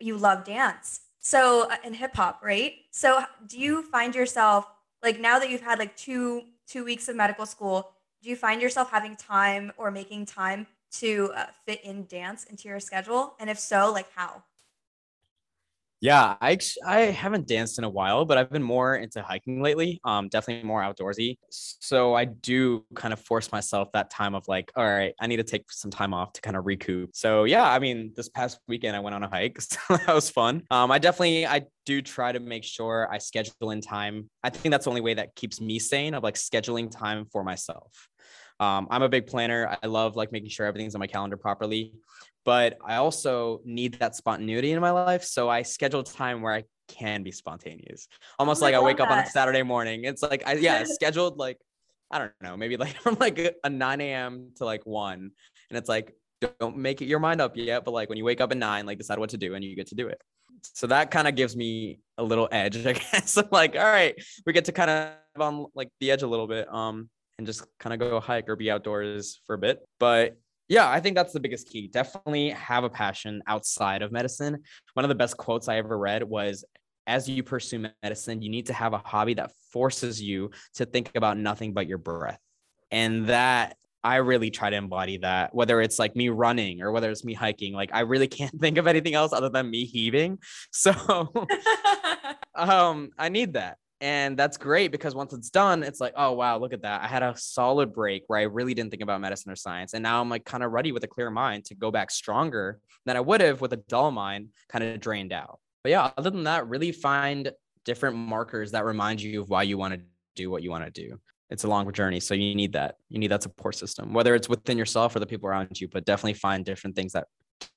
you 0.00 0.16
love 0.16 0.44
dance. 0.44 1.00
So 1.20 1.68
uh, 1.70 1.76
in 1.84 1.94
hip 1.94 2.14
hop, 2.14 2.40
right? 2.42 2.74
So 2.90 3.22
do 3.46 3.58
you 3.58 3.82
find 3.82 4.14
yourself 4.14 4.66
like 5.02 5.20
now 5.20 5.38
that 5.38 5.50
you've 5.50 5.62
had 5.62 5.78
like 5.78 5.96
two 5.96 6.42
two 6.66 6.84
weeks 6.84 7.08
of 7.08 7.16
medical 7.16 7.46
school, 7.46 7.90
do 8.22 8.28
you 8.28 8.36
find 8.36 8.60
yourself 8.60 8.90
having 8.90 9.16
time 9.16 9.72
or 9.76 9.90
making 9.90 10.26
time 10.26 10.66
to 10.90 11.30
uh, 11.34 11.46
fit 11.66 11.82
in 11.84 12.04
dance 12.06 12.44
into 12.44 12.68
your 12.68 12.80
schedule? 12.80 13.34
And 13.40 13.48
if 13.48 13.58
so, 13.58 13.92
like 13.92 14.10
how? 14.14 14.42
Yeah, 16.00 16.36
I 16.40 16.56
I 16.86 17.00
haven't 17.06 17.48
danced 17.48 17.78
in 17.78 17.84
a 17.84 17.88
while, 17.88 18.24
but 18.24 18.38
I've 18.38 18.50
been 18.50 18.62
more 18.62 18.94
into 18.94 19.20
hiking 19.20 19.60
lately. 19.62 20.00
Um, 20.04 20.28
definitely 20.28 20.62
more 20.64 20.80
outdoorsy. 20.80 21.38
So 21.50 22.14
I 22.14 22.24
do 22.24 22.84
kind 22.94 23.12
of 23.12 23.18
force 23.20 23.50
myself 23.50 23.90
that 23.94 24.08
time 24.08 24.36
of 24.36 24.46
like, 24.46 24.70
all 24.76 24.84
right, 24.84 25.12
I 25.20 25.26
need 25.26 25.38
to 25.38 25.42
take 25.42 25.72
some 25.72 25.90
time 25.90 26.14
off 26.14 26.32
to 26.34 26.40
kind 26.40 26.56
of 26.56 26.66
recoup. 26.66 27.10
So 27.14 27.44
yeah, 27.44 27.64
I 27.68 27.80
mean, 27.80 28.12
this 28.14 28.28
past 28.28 28.60
weekend 28.68 28.94
I 28.96 29.00
went 29.00 29.14
on 29.16 29.22
a 29.24 29.28
hike. 29.28 29.58
So 29.88 29.96
that 29.96 30.14
was 30.14 30.30
fun. 30.30 30.62
Um, 30.70 30.90
I 30.92 30.98
definitely 30.98 31.46
I 31.46 31.62
do 31.84 32.00
try 32.00 32.30
to 32.32 32.38
make 32.40 32.62
sure 32.64 33.08
I 33.10 33.18
schedule 33.18 33.70
in 33.72 33.80
time. 33.80 34.30
I 34.44 34.50
think 34.50 34.70
that's 34.72 34.84
the 34.84 34.90
only 34.90 35.00
way 35.00 35.14
that 35.14 35.34
keeps 35.34 35.60
me 35.60 35.78
sane 35.80 36.14
of 36.14 36.22
like 36.22 36.34
scheduling 36.36 36.90
time 36.90 37.26
for 37.32 37.42
myself. 37.42 37.90
Um, 38.60 38.88
I'm 38.90 39.02
a 39.02 39.08
big 39.08 39.26
planner. 39.26 39.76
I 39.82 39.86
love 39.86 40.16
like 40.16 40.32
making 40.32 40.50
sure 40.50 40.66
everything's 40.66 40.94
on 40.94 40.98
my 41.00 41.06
calendar 41.06 41.36
properly 41.36 41.92
but 42.48 42.78
I 42.82 42.94
also 42.94 43.60
need 43.66 43.98
that 43.98 44.16
spontaneity 44.16 44.72
in 44.72 44.80
my 44.80 44.90
life. 44.90 45.22
So 45.22 45.50
I 45.50 45.60
schedule 45.60 46.02
time 46.02 46.40
where 46.40 46.54
I 46.54 46.64
can 46.88 47.22
be 47.22 47.30
spontaneous. 47.30 48.08
Almost 48.38 48.62
like 48.62 48.74
I 48.74 48.80
wake 48.80 48.96
that. 48.96 49.02
up 49.02 49.10
on 49.10 49.18
a 49.18 49.26
Saturday 49.26 49.62
morning. 49.62 50.04
It's 50.04 50.22
like 50.22 50.44
I 50.46 50.54
yeah, 50.54 50.82
scheduled 50.86 51.36
like 51.36 51.58
I 52.10 52.18
don't 52.18 52.32
know, 52.40 52.56
maybe 52.56 52.78
like 52.78 52.96
from 53.02 53.18
like 53.20 53.54
a 53.62 53.68
9 53.68 54.00
a.m. 54.00 54.52
to 54.56 54.64
like 54.64 54.86
one. 54.86 55.30
And 55.68 55.76
it's 55.76 55.90
like, 55.90 56.14
don't 56.58 56.78
make 56.78 57.02
it 57.02 57.04
your 57.04 57.18
mind 57.18 57.42
up 57.42 57.54
yet. 57.54 57.84
But 57.84 57.90
like 57.90 58.08
when 58.08 58.16
you 58.16 58.24
wake 58.24 58.40
up 58.40 58.50
at 58.50 58.56
nine, 58.56 58.86
like 58.86 58.96
decide 58.96 59.18
what 59.18 59.28
to 59.28 59.36
do 59.36 59.52
and 59.52 59.62
you 59.62 59.76
get 59.76 59.88
to 59.88 59.94
do 59.94 60.08
it. 60.08 60.18
So 60.62 60.86
that 60.86 61.10
kind 61.10 61.28
of 61.28 61.34
gives 61.34 61.54
me 61.54 62.00
a 62.16 62.22
little 62.22 62.48
edge, 62.50 62.78
I 62.86 62.94
guess. 62.94 63.36
I'm 63.36 63.48
like, 63.52 63.76
all 63.76 63.82
right, 63.82 64.14
we 64.46 64.54
get 64.54 64.64
to 64.64 64.72
kind 64.72 64.88
of 64.88 65.12
on 65.38 65.66
like 65.74 65.90
the 66.00 66.12
edge 66.12 66.22
a 66.22 66.26
little 66.26 66.46
bit. 66.46 66.66
Um, 66.72 67.10
and 67.36 67.46
just 67.46 67.66
kind 67.78 67.92
of 67.92 68.00
go 68.00 68.20
hike 68.20 68.48
or 68.48 68.56
be 68.56 68.70
outdoors 68.70 69.42
for 69.46 69.54
a 69.54 69.58
bit. 69.58 69.86
But 70.00 70.38
yeah, 70.68 70.88
I 70.88 71.00
think 71.00 71.16
that's 71.16 71.32
the 71.32 71.40
biggest 71.40 71.68
key. 71.68 71.88
Definitely 71.88 72.50
have 72.50 72.84
a 72.84 72.90
passion 72.90 73.42
outside 73.46 74.02
of 74.02 74.12
medicine. 74.12 74.62
One 74.94 75.04
of 75.04 75.08
the 75.08 75.14
best 75.14 75.36
quotes 75.36 75.68
I 75.68 75.78
ever 75.78 75.96
read 75.96 76.22
was 76.22 76.64
as 77.06 77.26
you 77.26 77.42
pursue 77.42 77.88
medicine, 78.02 78.42
you 78.42 78.50
need 78.50 78.66
to 78.66 78.74
have 78.74 78.92
a 78.92 78.98
hobby 78.98 79.34
that 79.34 79.50
forces 79.72 80.20
you 80.20 80.50
to 80.74 80.84
think 80.84 81.10
about 81.14 81.38
nothing 81.38 81.72
but 81.72 81.86
your 81.86 81.96
breath. 81.96 82.38
And 82.90 83.28
that 83.28 83.78
I 84.04 84.16
really 84.16 84.50
try 84.50 84.70
to 84.70 84.76
embody 84.76 85.16
that, 85.18 85.54
whether 85.54 85.80
it's 85.80 85.98
like 85.98 86.14
me 86.14 86.28
running 86.28 86.82
or 86.82 86.92
whether 86.92 87.10
it's 87.10 87.24
me 87.24 87.32
hiking. 87.32 87.72
Like 87.72 87.90
I 87.92 88.00
really 88.00 88.28
can't 88.38 88.60
think 88.60 88.76
of 88.76 88.86
anything 88.86 89.14
else 89.14 89.32
other 89.32 89.48
than 89.48 89.70
me 89.70 89.86
heaving. 89.86 90.38
So 90.70 90.92
um 92.54 93.10
I 93.18 93.30
need 93.30 93.54
that. 93.54 93.78
And 94.00 94.36
that's 94.36 94.56
great 94.56 94.92
because 94.92 95.14
once 95.14 95.32
it's 95.32 95.50
done, 95.50 95.82
it's 95.82 96.00
like, 96.00 96.12
oh, 96.16 96.32
wow, 96.32 96.58
look 96.58 96.72
at 96.72 96.82
that. 96.82 97.02
I 97.02 97.08
had 97.08 97.24
a 97.24 97.34
solid 97.36 97.92
break 97.92 98.24
where 98.28 98.38
I 98.38 98.42
really 98.42 98.72
didn't 98.72 98.90
think 98.90 99.02
about 99.02 99.20
medicine 99.20 99.50
or 99.50 99.56
science. 99.56 99.92
And 99.92 100.02
now 100.02 100.20
I'm 100.20 100.28
like 100.28 100.44
kind 100.44 100.62
of 100.62 100.70
ready 100.70 100.92
with 100.92 101.02
a 101.02 101.08
clear 101.08 101.30
mind 101.30 101.64
to 101.66 101.74
go 101.74 101.90
back 101.90 102.10
stronger 102.10 102.78
than 103.06 103.16
I 103.16 103.20
would 103.20 103.40
have 103.40 103.60
with 103.60 103.72
a 103.72 103.76
dull 103.76 104.12
mind 104.12 104.50
kind 104.68 104.84
of 104.84 105.00
drained 105.00 105.32
out. 105.32 105.58
But 105.82 105.90
yeah, 105.90 106.10
other 106.16 106.30
than 106.30 106.44
that, 106.44 106.68
really 106.68 106.92
find 106.92 107.50
different 107.84 108.16
markers 108.16 108.72
that 108.72 108.84
remind 108.84 109.20
you 109.20 109.40
of 109.40 109.48
why 109.48 109.64
you 109.64 109.78
want 109.78 109.94
to 109.94 110.00
do 110.36 110.50
what 110.50 110.62
you 110.62 110.70
want 110.70 110.84
to 110.84 110.90
do. 110.90 111.18
It's 111.50 111.64
a 111.64 111.68
long 111.68 111.90
journey. 111.92 112.20
So 112.20 112.34
you 112.34 112.54
need 112.54 112.74
that. 112.74 112.96
You 113.08 113.18
need 113.18 113.30
that 113.30 113.42
support 113.42 113.74
system, 113.74 114.12
whether 114.12 114.34
it's 114.34 114.48
within 114.48 114.78
yourself 114.78 115.16
or 115.16 115.20
the 115.20 115.26
people 115.26 115.48
around 115.48 115.80
you, 115.80 115.88
but 115.88 116.04
definitely 116.04 116.34
find 116.34 116.64
different 116.64 116.94
things 116.94 117.14
that 117.14 117.26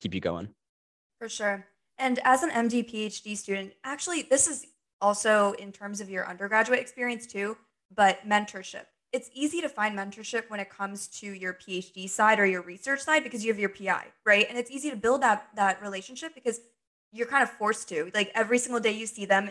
keep 0.02 0.14
you 0.14 0.22
going. 0.22 0.50
For 1.18 1.30
sure. 1.30 1.66
And 1.98 2.20
as 2.24 2.44
an 2.44 2.50
MD 2.50 2.88
PhD 2.88 3.38
student, 3.38 3.74
actually, 3.84 4.24
this 4.24 4.48
is 4.48 4.66
also 5.02 5.54
in 5.54 5.72
terms 5.72 6.02
of 6.02 6.10
your 6.10 6.28
undergraduate 6.28 6.80
experience 6.80 7.26
too, 7.26 7.58
but 7.96 8.28
mentorship. 8.28 8.86
It's 9.12 9.30
easy 9.34 9.60
to 9.62 9.68
find 9.68 9.98
mentorship 9.98 10.50
when 10.50 10.60
it 10.60 10.70
comes 10.70 11.08
to 11.20 11.28
your 11.28 11.54
PhD 11.54 12.10
side 12.10 12.40
or 12.40 12.46
your 12.46 12.62
research 12.62 13.02
side 13.02 13.24
because 13.24 13.44
you 13.44 13.52
have 13.52 13.60
your 13.60 13.70
PI, 13.70 14.06
right? 14.26 14.46
And 14.48 14.58
it's 14.58 14.72
easy 14.72 14.90
to 14.90 14.96
build 14.96 15.22
that 15.22 15.50
that 15.56 15.82
relationship 15.82 16.34
because 16.34 16.62
you're 17.12 17.28
kind 17.28 17.44
of 17.44 17.50
forced 17.50 17.90
to. 17.90 18.10
Like 18.14 18.32
every 18.34 18.58
single 18.58 18.80
day 18.80 18.92
you 18.92 19.06
see 19.06 19.26
them 19.26 19.50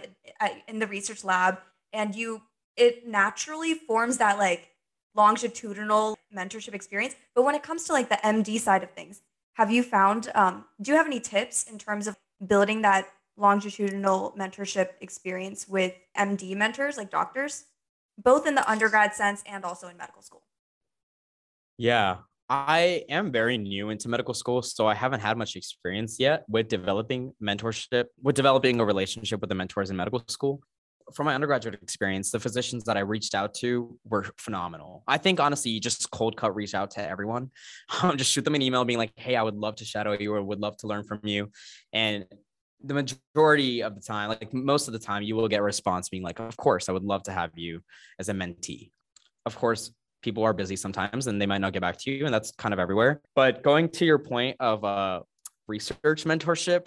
in 0.66 0.78
the 0.78 0.86
research 0.86 1.24
lab 1.24 1.58
and 1.92 2.14
you 2.14 2.42
it 2.76 3.06
naturally 3.06 3.74
forms 3.74 4.18
that 4.18 4.38
like 4.38 4.70
longitudinal 5.14 6.16
mentorship 6.34 6.74
experience. 6.74 7.14
But 7.34 7.42
when 7.42 7.54
it 7.54 7.62
comes 7.62 7.84
to 7.84 7.92
like 7.92 8.08
the 8.08 8.18
MD 8.24 8.58
side 8.58 8.82
of 8.82 8.90
things, 8.92 9.20
have 9.54 9.70
you 9.70 9.82
found, 9.82 10.30
um, 10.34 10.64
do 10.80 10.90
you 10.90 10.96
have 10.96 11.06
any 11.06 11.20
tips 11.20 11.64
in 11.64 11.78
terms 11.78 12.06
of 12.06 12.16
building 12.46 12.82
that 12.82 13.08
longitudinal 13.40 14.35
mentorship 14.38 14.90
experience 15.00 15.66
with 15.66 15.94
MD 16.16 16.55
mentors, 16.55 16.96
like 16.96 17.11
doctors, 17.11 17.64
both 18.18 18.46
in 18.46 18.55
the 18.55 18.70
undergrad 18.70 19.14
sense 19.14 19.42
and 19.46 19.64
also 19.64 19.88
in 19.88 19.96
medical 19.96 20.22
school? 20.22 20.42
Yeah, 21.79 22.18
I 22.50 23.05
am 23.09 23.31
very 23.31 23.57
new 23.59 23.90
into 23.90 24.09
medical 24.09 24.35
school, 24.35 24.61
so 24.61 24.87
I 24.87 24.94
haven't 24.94 25.20
had 25.20 25.38
much 25.38 25.57
experience 25.57 26.16
yet 26.18 26.44
with 26.48 26.68
developing 26.68 27.33
mentorship, 27.42 28.07
with 28.22 28.35
developing 28.35 28.81
a 28.81 28.85
relationship 28.85 29.40
with 29.40 29.48
the 29.48 29.55
mentors 29.55 29.88
in 29.88 29.96
medical 29.96 30.22
school. 30.29 30.61
From 31.14 31.26
my 31.26 31.35
undergraduate 31.35 31.76
experience, 31.81 32.31
the 32.31 32.38
physicians 32.38 32.85
that 32.85 32.96
I 32.96 33.00
reached 33.00 33.35
out 33.35 33.55
to 33.55 33.98
were 34.05 34.26
phenomenal. 34.37 35.03
I 35.09 35.18
think 35.18 35.40
honestly, 35.40 35.70
you 35.70 35.81
just 35.81 36.11
cold 36.11 36.37
cut 36.37 36.55
reach 36.55 36.74
out 36.74 36.90
to 36.92 37.09
everyone, 37.09 37.50
um, 38.03 38.16
just 38.16 38.31
shoot 38.33 38.44
them 38.44 38.57
an 38.57 38.62
email 38.62 38.85
being 38.85 38.98
like, 38.98 39.12
"Hey, 39.16 39.37
I 39.37 39.42
would 39.42 39.57
love 39.57 39.76
to 39.76 39.85
shadow 39.85 40.12
you 40.18 40.35
or 40.35 40.42
would 40.42 40.61
love 40.61 40.76
to 40.79 40.88
learn 40.88 41.05
from 41.05 41.20
you," 41.22 41.50
and 41.92 42.26
the 42.83 42.95
majority 42.95 43.83
of 43.83 43.95
the 43.95 44.01
time, 44.01 44.29
like 44.29 44.53
most 44.55 44.88
of 44.88 44.93
the 44.93 44.99
time, 44.99 45.23
you 45.23 45.37
will 45.37 45.49
get 45.49 45.61
a 45.61 45.62
response 45.62 46.09
being 46.09 46.23
like, 46.23 46.38
"Of 46.38 46.57
course, 46.57 46.88
I 46.88 46.93
would 46.93 47.05
love 47.05 47.23
to 47.25 47.33
have 47.33 47.51
you 47.55 47.81
as 48.19 48.29
a 48.29 48.33
mentee." 48.33 48.90
Of 49.47 49.57
course, 49.57 49.93
people 50.23 50.45
are 50.45 50.53
busy 50.53 50.77
sometimes 50.77 51.27
and 51.27 51.40
they 51.40 51.47
might 51.47 51.61
not 51.61 51.73
get 51.73 51.81
back 51.81 51.99
to 51.99 52.11
you 52.11 52.25
and 52.25 52.35
that's 52.35 52.53
kind 52.53 52.73
of 52.73 52.79
everywhere 52.79 53.21
but 53.35 53.62
going 53.62 53.88
to 53.88 54.05
your 54.05 54.19
point 54.19 54.57
of 54.61 54.85
uh, 54.85 55.21
research 55.66 56.25
mentorship 56.25 56.87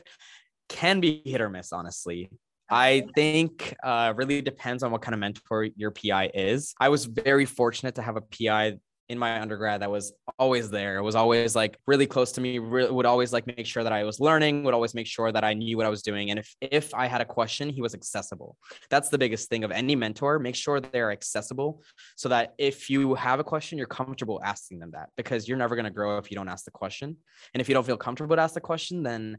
can 0.69 0.99
be 0.99 1.21
hit 1.25 1.41
or 1.41 1.49
miss 1.49 1.73
honestly 1.73 2.29
I 2.69 3.05
think 3.13 3.75
uh, 3.83 4.13
really 4.15 4.41
depends 4.41 4.83
on 4.83 4.91
what 4.91 5.01
kind 5.01 5.13
of 5.13 5.19
mentor 5.19 5.65
your 5.75 5.91
PI 5.91 6.31
is. 6.33 6.73
I 6.79 6.89
was 6.89 7.05
very 7.05 7.45
fortunate 7.45 7.95
to 7.95 8.01
have 8.01 8.15
a 8.15 8.21
PI 8.21 8.77
in 9.09 9.19
my 9.19 9.41
undergrad 9.41 9.81
that 9.81 9.91
was 9.91 10.13
always 10.39 10.69
there. 10.69 10.97
It 10.97 11.01
was 11.01 11.15
always 11.15 11.55
like 11.55 11.77
really 11.87 12.07
close 12.07 12.31
to 12.33 12.41
me, 12.41 12.59
re- 12.59 12.89
would 12.89 13.05
always 13.05 13.33
like 13.33 13.45
make 13.45 13.65
sure 13.65 13.83
that 13.83 13.91
I 13.91 14.03
was 14.03 14.19
learning, 14.19 14.63
would 14.63 14.73
always 14.73 14.93
make 14.93 15.07
sure 15.07 15.31
that 15.31 15.43
I 15.43 15.53
knew 15.53 15.75
what 15.75 15.85
I 15.85 15.89
was 15.89 16.01
doing. 16.01 16.29
And 16.29 16.39
if 16.39 16.55
if 16.61 16.93
I 16.93 17.07
had 17.07 17.21
a 17.21 17.25
question, 17.25 17.69
he 17.69 17.81
was 17.81 17.93
accessible. 17.93 18.57
That's 18.89 19.09
the 19.09 19.17
biggest 19.17 19.49
thing 19.49 19.63
of 19.63 19.71
any 19.71 19.95
mentor. 19.95 20.39
Make 20.39 20.55
sure 20.55 20.79
they're 20.79 21.11
accessible 21.11 21.83
so 22.15 22.29
that 22.29 22.53
if 22.57 22.89
you 22.89 23.15
have 23.15 23.39
a 23.39 23.43
question, 23.43 23.77
you're 23.77 23.87
comfortable 23.87 24.41
asking 24.43 24.79
them 24.79 24.91
that 24.91 25.09
because 25.17 25.47
you're 25.47 25.57
never 25.57 25.75
going 25.75 25.85
to 25.85 25.91
grow 25.91 26.17
if 26.17 26.31
you 26.31 26.35
don't 26.35 26.49
ask 26.49 26.63
the 26.63 26.71
question. 26.71 27.17
And 27.53 27.61
if 27.61 27.67
you 27.67 27.73
don't 27.73 27.85
feel 27.85 27.97
comfortable 27.97 28.35
to 28.35 28.41
ask 28.41 28.53
the 28.53 28.61
question, 28.61 29.03
then 29.03 29.37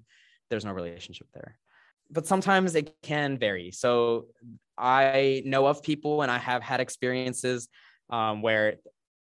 there's 0.51 0.65
no 0.65 0.73
relationship 0.73 1.27
there. 1.33 1.59
But 2.11 2.27
sometimes 2.27 2.75
it 2.75 2.95
can 3.03 3.39
vary. 3.39 3.71
So 3.71 4.27
I 4.77 5.43
know 5.47 5.67
of 5.67 5.83
people 5.83 6.23
and 6.23 6.31
I 6.31 6.39
have 6.39 6.63
had 6.63 6.81
experiences 6.81 7.69
um, 8.11 8.43
where 8.43 8.77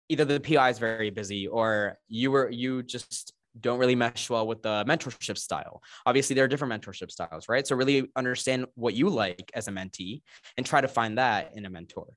either 0.10 0.26
the 0.26 0.40
PI 0.40 0.70
is 0.70 0.80
very 0.80 1.10
busy 1.10 1.48
or 1.48 1.98
you 2.08 2.32
were 2.32 2.50
you 2.50 2.84
just 2.84 3.34
don't 3.60 3.80
really 3.80 3.96
mesh 3.96 4.30
well 4.30 4.48
with 4.48 4.62
the 4.62 4.86
mentorship 4.88 5.38
style. 5.38 5.82
Obviously, 6.06 6.36
there 6.36 6.46
are 6.46 6.48
different 6.48 6.74
mentorship 6.74 7.12
styles, 7.12 7.50
right? 7.50 7.66
So 7.66 7.76
really 7.76 8.10
understand 8.16 8.66
what 8.76 8.94
you 8.94 9.10
like 9.10 9.52
as 9.54 9.68
a 9.68 9.72
mentee 9.72 10.22
and 10.58 10.66
try 10.66 10.82
to 10.82 10.88
find 10.88 11.18
that 11.18 11.52
in 11.56 11.66
a 11.66 11.70
mentor. 11.70 12.08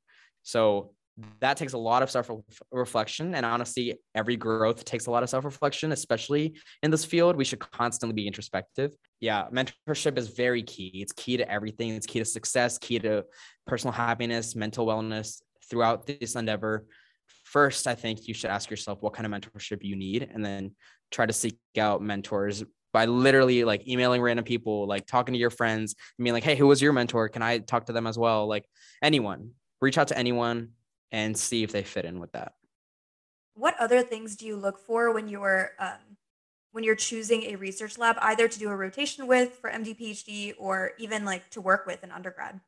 So 0.42 0.92
that 1.40 1.57
takes 1.57 1.72
a 1.72 1.79
lot 1.79 2.03
of 2.03 2.11
self 2.11 2.31
reflection. 2.70 3.35
And 3.35 3.44
honestly, 3.44 3.98
every 4.14 4.37
growth 4.37 4.85
takes 4.85 5.07
a 5.07 5.11
lot 5.11 5.22
of 5.22 5.31
self 5.31 5.44
reflection, 5.44 5.92
especially 5.92 6.57
in 6.83 6.90
this 6.90 7.05
field. 7.05 7.37
We 7.37 7.44
should 7.44 7.59
constantly 7.59 8.14
be 8.14 8.26
introspective. 8.26 8.94
Yeah, 9.20 9.48
mentorship 9.53 10.18
is 10.18 10.29
very 10.29 10.62
key. 10.62 10.90
It's 10.94 11.12
key 11.12 11.37
to 11.37 11.50
everything, 11.50 11.90
it's 11.90 12.07
key 12.07 12.20
to 12.20 12.24
success, 12.24 12.79
key 12.79 12.98
to 13.00 13.24
personal 13.66 13.92
happiness, 13.92 14.55
mental 14.55 14.87
wellness 14.87 15.42
throughout 15.68 16.07
this 16.07 16.35
endeavor 16.35 16.87
first, 17.51 17.89
I 17.89 17.97
think 17.97 18.29
you 18.29 18.35
should 18.35 18.51
ask 18.51 18.71
yourself 18.71 19.03
what 19.03 19.13
kind 19.13 19.27
of 19.27 19.33
mentorship 19.33 19.83
you 19.83 19.97
need 19.97 20.29
and 20.33 20.45
then 20.45 20.73
try 21.11 21.27
to 21.27 21.33
seek 21.33 21.59
out 21.77 22.01
mentors 22.01 22.63
by 22.93 23.07
literally 23.07 23.65
like 23.65 23.87
emailing 23.89 24.23
random 24.23 24.45
people, 24.45 24.87
like 24.87 25.07
talking 25.07 25.33
to 25.35 25.39
your 25.39 25.51
friends 25.51 25.95
and 26.17 26.25
being 26.25 26.35
like, 26.35 26.45
hey, 26.45 26.55
who 26.55 26.69
was 26.69 26.81
your 26.81 26.93
mentor? 26.93 27.29
Can 27.29 27.43
I 27.43 27.59
talk 27.59 27.87
to 27.87 27.93
them 27.93 28.07
as 28.07 28.17
well? 28.17 28.47
Like 28.47 28.65
anyone, 29.03 29.51
reach 29.81 29.99
out 29.99 30.09
to 30.09 30.19
anyone 30.19 30.71
and 31.11 31.37
see 31.37 31.65
if 31.65 31.73
they 31.73 31.83
fit 31.83 32.05
in 32.05 32.21
with 32.21 32.31
that. 32.33 32.53
What 33.55 33.75
other 33.81 34.03
things 34.03 34.37
do 34.37 34.47
you 34.47 34.57
look 34.57 34.79
for 34.79 35.13
when 35.13 35.29
you're 35.29 35.73
um, 35.79 36.17
when 36.73 36.85
you're 36.85 36.95
choosing 36.95 37.43
a 37.45 37.57
research 37.57 37.99
lab, 37.99 38.17
either 38.21 38.47
to 38.47 38.59
do 38.59 38.71
a 38.71 38.77
rotation 38.77 39.27
with 39.27 39.55
for 39.55 39.69
MD 39.71 39.99
PhD 39.99 40.55
or 40.57 40.93
even 40.99 41.25
like 41.25 41.51
to 41.51 41.61
work 41.61 41.85
with 41.85 42.05
an 42.05 42.13
undergrad? 42.13 42.61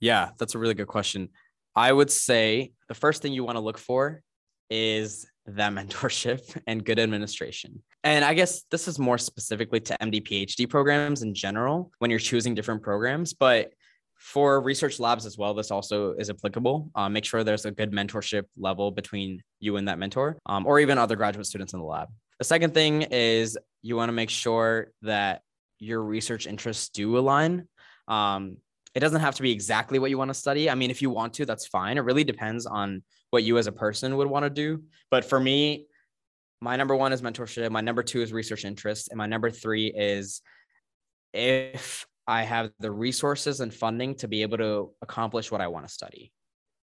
Yeah, 0.00 0.30
that's 0.38 0.56
a 0.56 0.58
really 0.58 0.74
good 0.74 0.88
question. 0.88 1.28
I 1.74 1.92
would 1.92 2.10
say 2.10 2.72
the 2.88 2.94
first 2.94 3.22
thing 3.22 3.32
you 3.32 3.44
want 3.44 3.56
to 3.56 3.60
look 3.60 3.78
for 3.78 4.22
is 4.70 5.26
that 5.46 5.72
mentorship 5.74 6.40
and 6.66 6.84
good 6.84 6.98
administration. 6.98 7.82
And 8.04 8.24
I 8.24 8.34
guess 8.34 8.62
this 8.70 8.88
is 8.88 8.98
more 8.98 9.18
specifically 9.18 9.80
to 9.80 9.96
MD 10.00 10.22
PhD 10.26 10.68
programs 10.68 11.22
in 11.22 11.34
general 11.34 11.90
when 11.98 12.10
you're 12.10 12.20
choosing 12.20 12.54
different 12.54 12.82
programs, 12.82 13.32
but 13.32 13.72
for 14.22 14.60
research 14.60 15.00
labs 15.00 15.26
as 15.26 15.36
well, 15.36 15.52
this 15.52 15.72
also 15.72 16.12
is 16.12 16.30
applicable. 16.30 16.88
Um, 16.94 17.12
make 17.12 17.24
sure 17.24 17.42
there's 17.42 17.64
a 17.64 17.72
good 17.72 17.90
mentorship 17.90 18.44
level 18.56 18.92
between 18.92 19.42
you 19.58 19.76
and 19.76 19.88
that 19.88 19.98
mentor, 19.98 20.38
um, 20.46 20.64
or 20.64 20.78
even 20.78 20.96
other 20.96 21.16
graduate 21.16 21.46
students 21.46 21.72
in 21.72 21.80
the 21.80 21.84
lab. 21.84 22.08
The 22.38 22.44
second 22.44 22.72
thing 22.72 23.02
is 23.02 23.58
you 23.82 23.96
want 23.96 24.10
to 24.10 24.12
make 24.12 24.30
sure 24.30 24.92
that 25.02 25.42
your 25.80 26.02
research 26.02 26.46
interests 26.46 26.88
do 26.90 27.18
align. 27.18 27.66
Um, 28.06 28.58
it 28.94 29.00
doesn't 29.00 29.20
have 29.20 29.34
to 29.36 29.42
be 29.42 29.50
exactly 29.50 29.98
what 29.98 30.10
you 30.10 30.18
want 30.18 30.28
to 30.28 30.34
study. 30.34 30.68
I 30.68 30.74
mean, 30.74 30.90
if 30.90 31.00
you 31.00 31.10
want 31.10 31.34
to, 31.34 31.46
that's 31.46 31.66
fine. 31.66 31.96
It 31.96 32.02
really 32.02 32.24
depends 32.24 32.66
on 32.66 33.02
what 33.30 33.42
you 33.42 33.58
as 33.58 33.66
a 33.66 33.72
person 33.72 34.16
would 34.16 34.28
want 34.28 34.44
to 34.44 34.50
do. 34.50 34.82
But 35.10 35.24
for 35.24 35.40
me, 35.40 35.86
my 36.60 36.76
number 36.76 36.94
one 36.94 37.12
is 37.12 37.22
mentorship. 37.22 37.70
My 37.70 37.80
number 37.80 38.02
two 38.02 38.20
is 38.20 38.32
research 38.32 38.64
interest. 38.64 39.08
And 39.10 39.18
my 39.18 39.26
number 39.26 39.50
three 39.50 39.86
is 39.86 40.42
if 41.32 42.06
I 42.26 42.42
have 42.42 42.70
the 42.78 42.90
resources 42.90 43.60
and 43.60 43.72
funding 43.72 44.14
to 44.16 44.28
be 44.28 44.42
able 44.42 44.58
to 44.58 44.92
accomplish 45.02 45.50
what 45.50 45.60
I 45.60 45.68
want 45.68 45.86
to 45.86 45.92
study. 45.92 46.32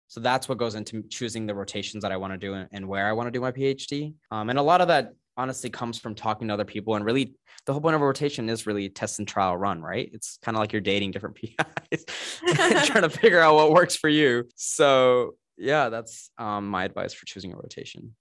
So 0.07 0.19
that's 0.19 0.47
what 0.47 0.59
goes 0.59 0.75
into 0.75 1.03
choosing 1.09 1.45
the 1.45 1.55
rotations 1.55 2.03
that 2.03 2.11
I 2.11 2.17
want 2.17 2.33
to 2.33 2.37
do 2.37 2.65
and 2.71 2.87
where 2.87 3.07
I 3.07 3.13
want 3.13 3.27
to 3.27 3.31
do 3.31 3.41
my 3.41 3.51
PhD. 3.51 4.13
Um, 4.31 4.49
and 4.49 4.59
a 4.59 4.61
lot 4.61 4.81
of 4.81 4.87
that 4.87 5.13
honestly 5.38 5.69
comes 5.69 6.00
from 6.00 6.15
talking 6.15 6.48
to 6.48 6.54
other 6.54 6.65
people 6.65 6.95
and 6.95 7.06
really 7.06 7.36
the 7.65 7.74
whole 7.74 7.82
point 7.82 7.95
of 7.95 8.02
a 8.02 8.06
rotation 8.06 8.50
is 8.50 8.65
really 8.65 8.89
test 8.89 9.19
and 9.19 9.28
trial 9.28 9.58
run, 9.58 9.82
right? 9.82 10.10
It's 10.13 10.38
kind 10.41 10.56
of 10.56 10.60
like 10.60 10.71
you're 10.71 10.82
dating 10.82 11.12
different 11.12 11.36
PIs, 11.91 12.06
trying 12.86 13.02
to 13.02 13.10
figure 13.10 13.39
out 13.39 13.56
what 13.56 13.71
works 13.71 13.95
for 13.95 14.10
you. 14.10 14.48
So 14.56 15.36
yeah, 15.58 15.89
that's 15.89 16.30
um, 16.38 16.67
my 16.67 16.84
advice 16.86 17.13
for 17.13 17.26
choosing 17.26 17.54
a 17.54 17.56
rotation. 17.56 18.15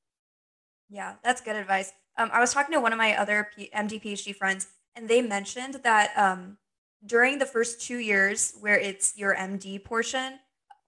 Yeah, 0.91 1.15
that's 1.23 1.41
good 1.41 1.57
advice. 1.57 1.93
Um, 2.17 2.31
I 2.33 2.41
was 2.41 2.53
talking 2.53 2.75
to 2.75 2.81
one 2.81 2.93
of 2.93 2.99
my 2.99 3.17
other 3.17 3.49
P- 3.57 3.71
MD 3.75 4.03
PhD 4.03 4.35
friends, 4.35 4.69
and 4.95 5.09
they 5.09 5.21
mentioned 5.21 5.81
that 5.83 6.13
um, 6.17 6.59
during 7.05 7.39
the 7.39 7.47
first 7.47 7.81
two 7.81 7.99
years, 7.99 8.53
where 8.61 8.79
it's 8.79 9.17
your 9.17 9.35
MD 9.35 9.83
portion, 9.83 10.39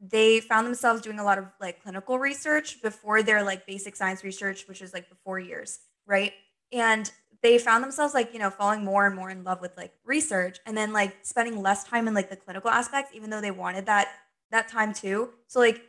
they 0.00 0.40
found 0.40 0.66
themselves 0.66 1.00
doing 1.00 1.18
a 1.18 1.24
lot 1.24 1.38
of 1.38 1.46
like 1.60 1.82
clinical 1.82 2.18
research 2.18 2.82
before 2.82 3.22
their 3.22 3.42
like 3.42 3.66
basic 3.66 3.96
science 3.96 4.22
research, 4.22 4.68
which 4.68 4.82
is 4.82 4.92
like 4.92 5.08
the 5.08 5.16
four 5.24 5.38
years, 5.38 5.78
right? 6.06 6.32
And 6.72 7.10
they 7.42 7.58
found 7.58 7.84
themselves 7.84 8.14
like 8.14 8.32
you 8.32 8.38
know 8.38 8.50
falling 8.50 8.84
more 8.84 9.06
and 9.06 9.14
more 9.14 9.30
in 9.30 9.44
love 9.44 9.60
with 9.60 9.76
like 9.76 9.92
research 10.04 10.58
and 10.66 10.76
then 10.76 10.92
like 10.92 11.14
spending 11.22 11.62
less 11.62 11.84
time 11.84 12.08
in 12.08 12.14
like 12.14 12.30
the 12.30 12.36
clinical 12.36 12.70
aspects 12.70 13.12
even 13.14 13.30
though 13.30 13.40
they 13.40 13.50
wanted 13.50 13.86
that 13.86 14.08
that 14.50 14.68
time 14.68 14.92
too. 14.92 15.30
So 15.46 15.60
like 15.60 15.82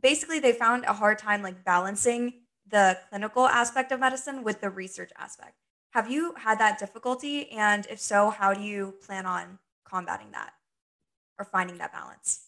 basically 0.00 0.40
they 0.40 0.52
found 0.52 0.84
a 0.84 0.92
hard 0.92 1.18
time 1.18 1.42
like 1.42 1.64
balancing 1.64 2.34
the 2.66 2.98
clinical 3.08 3.46
aspect 3.46 3.92
of 3.92 4.00
medicine 4.00 4.42
with 4.44 4.60
the 4.60 4.70
research 4.70 5.10
aspect. 5.18 5.54
Have 5.90 6.10
you 6.10 6.34
had 6.36 6.58
that 6.58 6.78
difficulty? 6.78 7.50
And 7.50 7.86
if 7.90 7.98
so 8.00 8.30
how 8.30 8.54
do 8.54 8.62
you 8.62 8.94
plan 9.04 9.26
on 9.26 9.58
combating 9.84 10.30
that 10.32 10.52
or 11.38 11.44
finding 11.44 11.78
that 11.78 11.92
balance? 11.92 12.46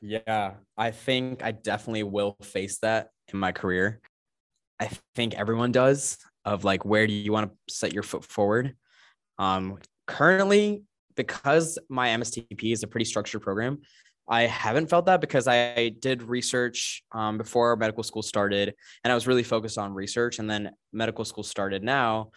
Yeah 0.00 0.54
i 0.76 0.90
think 0.90 1.42
i 1.42 1.52
definitely 1.52 2.02
will 2.02 2.36
face 2.42 2.78
that 2.78 3.10
in 3.32 3.38
my 3.38 3.50
career 3.50 4.00
i 4.80 4.90
think 5.14 5.34
everyone 5.34 5.72
does 5.72 6.18
of 6.46 6.64
like 6.64 6.84
where 6.84 7.06
do 7.06 7.12
you 7.12 7.32
want 7.32 7.50
to 7.50 7.74
set 7.74 7.92
your 7.92 8.04
foot 8.04 8.24
forward. 8.24 8.74
Um, 9.38 9.78
currently, 10.06 10.84
because 11.16 11.78
my 11.90 12.08
MSTP 12.08 12.72
is 12.72 12.82
a 12.82 12.86
pretty 12.86 13.04
structured 13.04 13.42
program, 13.42 13.80
I 14.28 14.42
haven't 14.42 14.88
felt 14.88 15.06
that 15.06 15.20
because 15.20 15.48
I 15.48 15.90
did 16.00 16.22
research 16.22 17.02
um, 17.12 17.36
before 17.36 17.76
medical 17.76 18.02
school 18.02 18.22
started, 18.22 18.74
and 19.04 19.12
I 19.12 19.14
was 19.14 19.26
really 19.26 19.42
focused 19.42 19.76
on 19.76 19.92
research. 19.92 20.38
And 20.38 20.48
then 20.48 20.70
medical 20.92 21.24
school 21.24 21.44
started 21.44 21.82
now. 21.82 22.30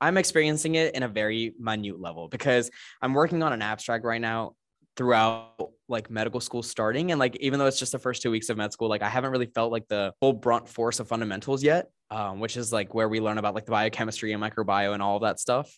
I'm 0.00 0.16
experiencing 0.16 0.74
it 0.74 0.94
in 0.94 1.02
a 1.02 1.08
very 1.08 1.54
minute 1.58 2.00
level 2.00 2.28
because 2.28 2.70
I'm 3.00 3.14
working 3.14 3.42
on 3.42 3.52
an 3.52 3.62
abstract 3.62 4.04
right 4.04 4.20
now 4.20 4.54
throughout 4.96 5.70
like 5.88 6.10
medical 6.10 6.40
school 6.40 6.62
starting 6.62 7.12
and 7.12 7.20
like 7.20 7.36
even 7.36 7.58
though 7.58 7.66
it's 7.66 7.78
just 7.78 7.92
the 7.92 7.98
first 7.98 8.22
two 8.22 8.30
weeks 8.30 8.48
of 8.48 8.56
med 8.56 8.72
school 8.72 8.88
like 8.88 9.02
i 9.02 9.08
haven't 9.08 9.30
really 9.30 9.46
felt 9.46 9.70
like 9.70 9.86
the 9.88 10.12
full 10.20 10.32
brunt 10.32 10.68
force 10.68 10.98
of 11.00 11.06
fundamentals 11.06 11.62
yet 11.62 11.90
um, 12.10 12.40
which 12.40 12.56
is 12.56 12.72
like 12.72 12.94
where 12.94 13.08
we 13.08 13.20
learn 13.20 13.38
about 13.38 13.54
like 13.54 13.66
the 13.66 13.70
biochemistry 13.70 14.32
and 14.32 14.42
microbiome 14.42 14.94
and 14.94 15.02
all 15.02 15.16
of 15.16 15.22
that 15.22 15.38
stuff 15.38 15.70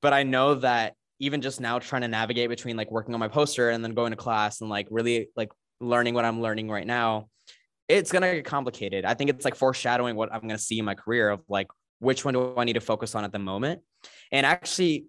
but 0.00 0.12
i 0.12 0.22
know 0.22 0.54
that 0.54 0.94
even 1.20 1.40
just 1.40 1.60
now 1.60 1.78
trying 1.78 2.02
to 2.02 2.08
navigate 2.08 2.48
between 2.48 2.76
like 2.76 2.90
working 2.90 3.12
on 3.12 3.20
my 3.20 3.28
poster 3.28 3.70
and 3.70 3.84
then 3.84 3.92
going 3.92 4.12
to 4.12 4.16
class 4.16 4.60
and 4.60 4.70
like 4.70 4.86
really 4.90 5.28
like 5.36 5.50
learning 5.80 6.14
what 6.14 6.24
i'm 6.24 6.40
learning 6.40 6.70
right 6.70 6.86
now 6.86 7.28
it's 7.88 8.12
gonna 8.12 8.34
get 8.34 8.44
complicated 8.44 9.04
i 9.04 9.14
think 9.14 9.28
it's 9.28 9.44
like 9.44 9.54
foreshadowing 9.54 10.16
what 10.16 10.32
i'm 10.32 10.40
gonna 10.40 10.58
see 10.58 10.78
in 10.78 10.84
my 10.84 10.94
career 10.94 11.28
of 11.30 11.40
like 11.48 11.68
which 12.00 12.24
one 12.24 12.34
do 12.34 12.54
I 12.56 12.64
need 12.64 12.74
to 12.74 12.80
focus 12.80 13.14
on 13.14 13.24
at 13.24 13.32
the 13.32 13.38
moment. 13.38 13.82
And 14.30 14.46
actually, 14.46 15.06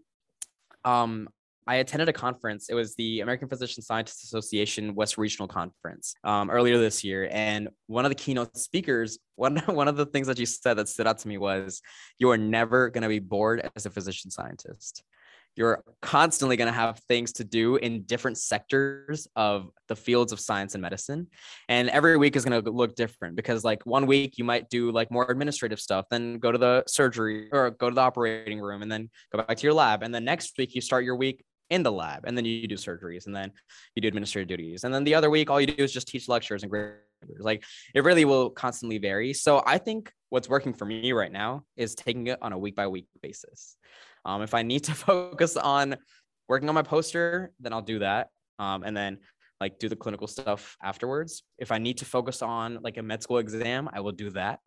um, 0.84 1.30
I 1.70 1.76
attended 1.76 2.10
a 2.10 2.14
conference. 2.14 2.70
It 2.70 2.74
was 2.74 2.96
the 2.96 3.20
American 3.20 3.48
Physician 3.48 3.84
Scientists 3.84 4.24
Association 4.24 4.96
West 4.96 5.20
Regional 5.20 5.48
Conference 5.48 6.16
um, 6.24 6.50
earlier 6.50 6.80
this 6.80 7.04
year. 7.04 7.30
And 7.32 7.70
one 7.86 8.06
of 8.06 8.10
the 8.10 8.16
keynote 8.16 8.58
speakers, 8.58 9.20
one, 9.36 9.58
one 9.68 9.88
of 9.88 9.96
the 9.96 10.08
things 10.08 10.26
that 10.26 10.40
you 10.40 10.48
said 10.48 10.74
that 10.80 10.90
stood 10.90 11.06
out 11.06 11.20
to 11.20 11.28
me 11.28 11.38
was, 11.38 11.84
You 12.18 12.32
are 12.32 12.38
never 12.38 12.90
going 12.90 13.04
to 13.04 13.08
be 13.08 13.20
bored 13.20 13.70
as 13.76 13.86
a 13.86 13.92
physician 13.92 14.32
scientist 14.32 15.04
you're 15.56 15.84
constantly 16.02 16.56
going 16.56 16.68
to 16.68 16.74
have 16.74 17.00
things 17.10 17.34
to 17.34 17.44
do 17.44 17.76
in 17.76 18.04
different 18.04 18.38
sectors 18.38 19.28
of 19.36 19.70
the 19.88 19.96
fields 19.96 20.32
of 20.32 20.40
science 20.40 20.74
and 20.74 20.82
medicine 20.82 21.28
and 21.68 21.90
every 21.90 22.18
week 22.18 22.36
is 22.36 22.46
going 22.46 22.64
to 22.64 22.72
look 22.72 22.96
different 22.96 23.36
because 23.36 23.64
like 23.64 23.86
one 23.86 24.06
week 24.06 24.38
you 24.38 24.44
might 24.44 24.70
do 24.70 24.92
like 24.92 25.12
more 25.12 25.30
administrative 25.30 25.80
stuff 25.80 26.06
then 26.10 26.38
go 26.40 26.52
to 26.52 26.58
the 26.58 26.84
surgery 26.88 27.50
or 27.52 27.72
go 27.72 27.90
to 27.90 27.96
the 27.96 28.02
operating 28.02 28.60
room 28.60 28.82
and 28.82 28.92
then 28.92 29.10
go 29.34 29.44
back 29.44 29.58
to 29.58 29.64
your 29.64 29.74
lab 29.74 30.04
and 30.04 30.14
then 30.14 30.24
next 30.24 30.58
week 30.58 30.76
you 30.76 30.82
start 30.82 31.04
your 31.04 31.16
week 31.16 31.44
in 31.70 31.84
the 31.84 31.92
lab 31.92 32.26
and 32.26 32.36
then 32.38 32.46
you 32.46 32.68
do 32.68 32.76
surgeries 32.76 33.28
and 33.28 33.36
then 33.36 33.52
you 33.96 34.02
do 34.02 34.08
administrative 34.08 34.48
duties 34.48 34.84
and 34.84 34.94
then 34.94 35.04
the 35.04 35.14
other 35.14 35.30
week 35.30 35.50
all 35.50 35.62
you 35.62 35.68
do 35.68 35.84
is 35.84 35.92
just 35.92 36.08
teach 36.08 36.28
lectures 36.28 36.64
and 36.64 36.72
grade 36.72 36.94
like 37.40 37.64
it 37.94 38.04
really 38.04 38.26
will 38.26 38.50
constantly 38.50 38.98
vary 38.98 39.34
so 39.34 39.62
i 39.66 39.78
think 39.78 40.12
what's 40.30 40.50
working 40.50 40.74
for 40.74 40.86
me 40.86 41.12
right 41.12 41.32
now 41.32 41.64
is 41.78 41.94
taking 41.96 42.28
it 42.28 42.40
on 42.42 42.54
a 42.54 42.58
week 42.58 42.76
by 42.76 42.88
week 42.88 43.08
basis 43.22 43.76
um, 44.26 44.42
if 44.42 44.54
I 44.54 44.64
need 44.64 44.84
to 44.86 44.94
focus 44.96 45.58
on 45.58 45.98
working 46.48 46.70
on 46.70 46.76
my 46.76 46.82
poster, 46.82 47.52
then 47.60 47.74
I'll 47.74 47.82
do 47.82 48.00
that. 48.00 48.30
Um, 48.58 48.84
and 48.84 48.96
then 48.96 49.20
like 49.60 49.80
do 49.80 49.90
the 49.90 49.96
clinical 49.96 50.28
stuff 50.28 50.78
afterwards. 50.82 51.44
If 51.58 51.72
I 51.72 51.78
need 51.80 51.98
to 51.98 52.06
focus 52.06 52.42
on 52.42 52.80
like 52.82 52.98
a 52.98 53.04
med 53.04 53.22
school 53.24 53.40
exam, 53.40 53.90
I 53.92 54.00
will 54.00 54.12
do 54.12 54.30
that. 54.32 54.60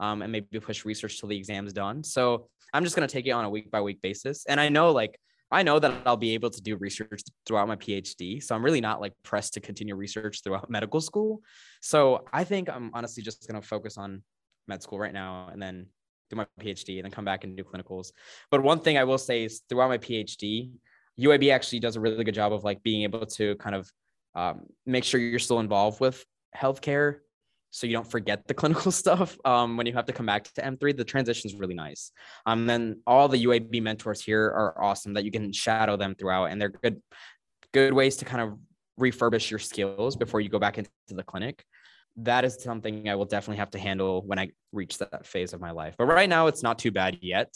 Um, 0.00 0.22
and 0.22 0.30
maybe 0.30 0.60
push 0.60 0.84
research 0.84 1.18
till 1.18 1.28
the 1.28 1.36
exam's 1.36 1.72
done. 1.72 2.04
So 2.04 2.48
I'm 2.72 2.84
just 2.84 2.94
gonna 2.94 3.08
take 3.08 3.26
it 3.26 3.32
on 3.32 3.44
a 3.44 3.50
week 3.50 3.70
by 3.70 3.80
week 3.80 4.00
basis. 4.00 4.44
And 4.46 4.60
I 4.60 4.68
know 4.68 4.92
like 4.92 5.18
I 5.50 5.62
know 5.62 5.78
that 5.78 6.02
I'll 6.04 6.16
be 6.16 6.34
able 6.34 6.50
to 6.50 6.60
do 6.60 6.76
research 6.76 7.22
throughout 7.46 7.68
my 7.68 7.76
PhD. 7.76 8.42
So 8.42 8.54
I'm 8.54 8.64
really 8.64 8.80
not 8.80 9.00
like 9.00 9.14
pressed 9.22 9.54
to 9.54 9.60
continue 9.60 9.94
research 9.94 10.42
throughout 10.42 10.68
medical 10.78 11.00
school. 11.00 11.40
So 11.80 12.24
I 12.32 12.44
think 12.44 12.68
I'm 12.68 12.90
honestly 12.94 13.22
just 13.22 13.46
gonna 13.46 13.62
focus 13.62 13.96
on 13.96 14.22
med 14.66 14.82
school 14.82 14.98
right 14.98 15.14
now 15.14 15.48
and 15.50 15.60
then 15.60 15.86
do 16.30 16.36
my 16.36 16.46
PhD, 16.60 16.96
and 16.96 17.04
then 17.04 17.10
come 17.10 17.24
back 17.24 17.44
and 17.44 17.56
do 17.56 17.64
clinicals. 17.64 18.12
But 18.50 18.62
one 18.62 18.80
thing 18.80 18.98
I 18.98 19.04
will 19.04 19.16
say 19.16 19.44
is 19.44 19.62
throughout 19.68 19.88
my 19.88 19.96
PhD, 19.96 20.70
UAB 21.18 21.50
actually 21.50 21.80
does 21.80 21.96
a 21.96 22.00
really 22.00 22.22
good 22.22 22.34
job 22.34 22.52
of 22.52 22.64
like 22.64 22.82
being 22.82 23.02
able 23.02 23.24
to 23.24 23.56
kind 23.56 23.74
of 23.74 23.90
um, 24.34 24.66
make 24.86 25.04
sure 25.04 25.20
you're 25.20 25.38
still 25.38 25.60
involved 25.60 26.00
with 26.00 26.24
healthcare 26.56 27.20
so 27.70 27.86
you 27.86 27.92
don't 27.92 28.10
forget 28.10 28.46
the 28.46 28.54
clinical 28.60 28.90
stuff 28.90 29.38
um, 29.44 29.76
when 29.76 29.86
you 29.86 29.92
have 29.92 30.06
to 30.06 30.12
come 30.12 30.26
back 30.26 30.44
to 30.54 30.62
M3. 30.62 30.96
The 30.96 31.04
transition 31.04 31.50
is 31.50 31.56
really 31.56 31.74
nice. 31.74 32.12
Um, 32.46 32.66
then 32.66 33.00
all 33.06 33.28
the 33.28 33.44
UAB 33.44 33.82
mentors 33.82 34.22
here 34.22 34.44
are 34.44 34.82
awesome 34.82 35.14
that 35.14 35.24
you 35.24 35.30
can 35.30 35.52
shadow 35.52 35.96
them 35.96 36.14
throughout, 36.14 36.46
and 36.46 36.60
they're 36.60 36.70
good, 36.70 37.00
good 37.72 37.92
ways 37.92 38.16
to 38.16 38.24
kind 38.24 38.42
of 38.42 38.58
refurbish 39.00 39.50
your 39.50 39.60
skills 39.60 40.16
before 40.16 40.40
you 40.40 40.48
go 40.48 40.58
back 40.58 40.78
into 40.78 40.90
the 41.10 41.22
clinic 41.22 41.64
that 42.20 42.44
is 42.44 42.60
something 42.60 43.08
I 43.08 43.14
will 43.14 43.24
definitely 43.24 43.58
have 43.58 43.70
to 43.70 43.78
handle 43.78 44.22
when 44.22 44.38
I 44.38 44.50
reach 44.72 44.98
that 44.98 45.24
phase 45.26 45.52
of 45.52 45.60
my 45.60 45.70
life. 45.70 45.94
But 45.96 46.06
right 46.06 46.28
now, 46.28 46.48
it's 46.48 46.62
not 46.62 46.78
too 46.78 46.90
bad 46.90 47.18
yet. 47.22 47.54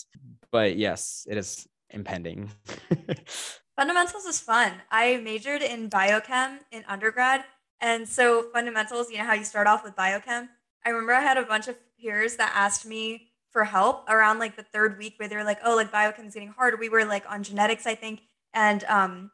But 0.50 0.76
yes, 0.76 1.26
it 1.28 1.36
is 1.36 1.66
impending. 1.90 2.50
fundamentals 3.76 4.24
is 4.24 4.40
fun. 4.40 4.72
I 4.90 5.16
majored 5.18 5.62
in 5.62 5.90
biochem 5.90 6.58
in 6.70 6.84
undergrad. 6.86 7.44
And 7.82 8.08
so, 8.08 8.44
fundamentals, 8.52 9.10
you 9.10 9.18
know 9.18 9.24
how 9.24 9.34
you 9.34 9.44
start 9.44 9.66
off 9.66 9.82
with 9.82 9.96
biochem? 9.96 10.48
I 10.86 10.90
remember 10.90 11.12
I 11.12 11.20
had 11.20 11.36
a 11.36 11.42
bunch 11.42 11.66
of 11.66 11.76
peers 12.00 12.36
that 12.36 12.52
asked 12.54 12.86
me 12.86 13.32
for 13.50 13.64
help 13.64 14.08
around 14.08 14.38
like 14.38 14.56
the 14.56 14.62
third 14.62 14.96
week 14.98 15.14
where 15.18 15.28
they're 15.28 15.44
like, 15.44 15.58
oh, 15.64 15.74
like 15.76 15.92
biochem 15.92 16.26
is 16.26 16.34
getting 16.34 16.50
hard. 16.50 16.78
We 16.78 16.88
were 16.88 17.04
like 17.04 17.24
on 17.28 17.42
genetics, 17.42 17.86
I 17.86 17.96
think, 17.96 18.22
and 18.54 18.84
um, 18.84 19.32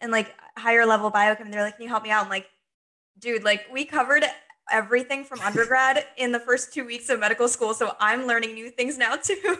and 0.00 0.10
like 0.10 0.34
higher 0.56 0.86
level 0.86 1.10
biochem. 1.10 1.52
They're 1.52 1.62
like, 1.62 1.76
can 1.76 1.84
you 1.84 1.90
help 1.90 2.02
me 2.02 2.10
out? 2.10 2.24
I'm 2.24 2.30
like, 2.30 2.48
dude, 3.18 3.44
like 3.44 3.66
we 3.70 3.84
covered 3.84 4.24
everything 4.70 5.22
from 5.22 5.40
undergrad 5.40 6.06
in 6.16 6.32
the 6.32 6.40
first 6.40 6.72
two 6.72 6.86
weeks 6.86 7.10
of 7.10 7.20
medical 7.20 7.46
school. 7.46 7.74
So 7.74 7.94
I'm 8.00 8.26
learning 8.26 8.54
new 8.54 8.70
things 8.70 8.96
now 8.96 9.16
too, 9.16 9.34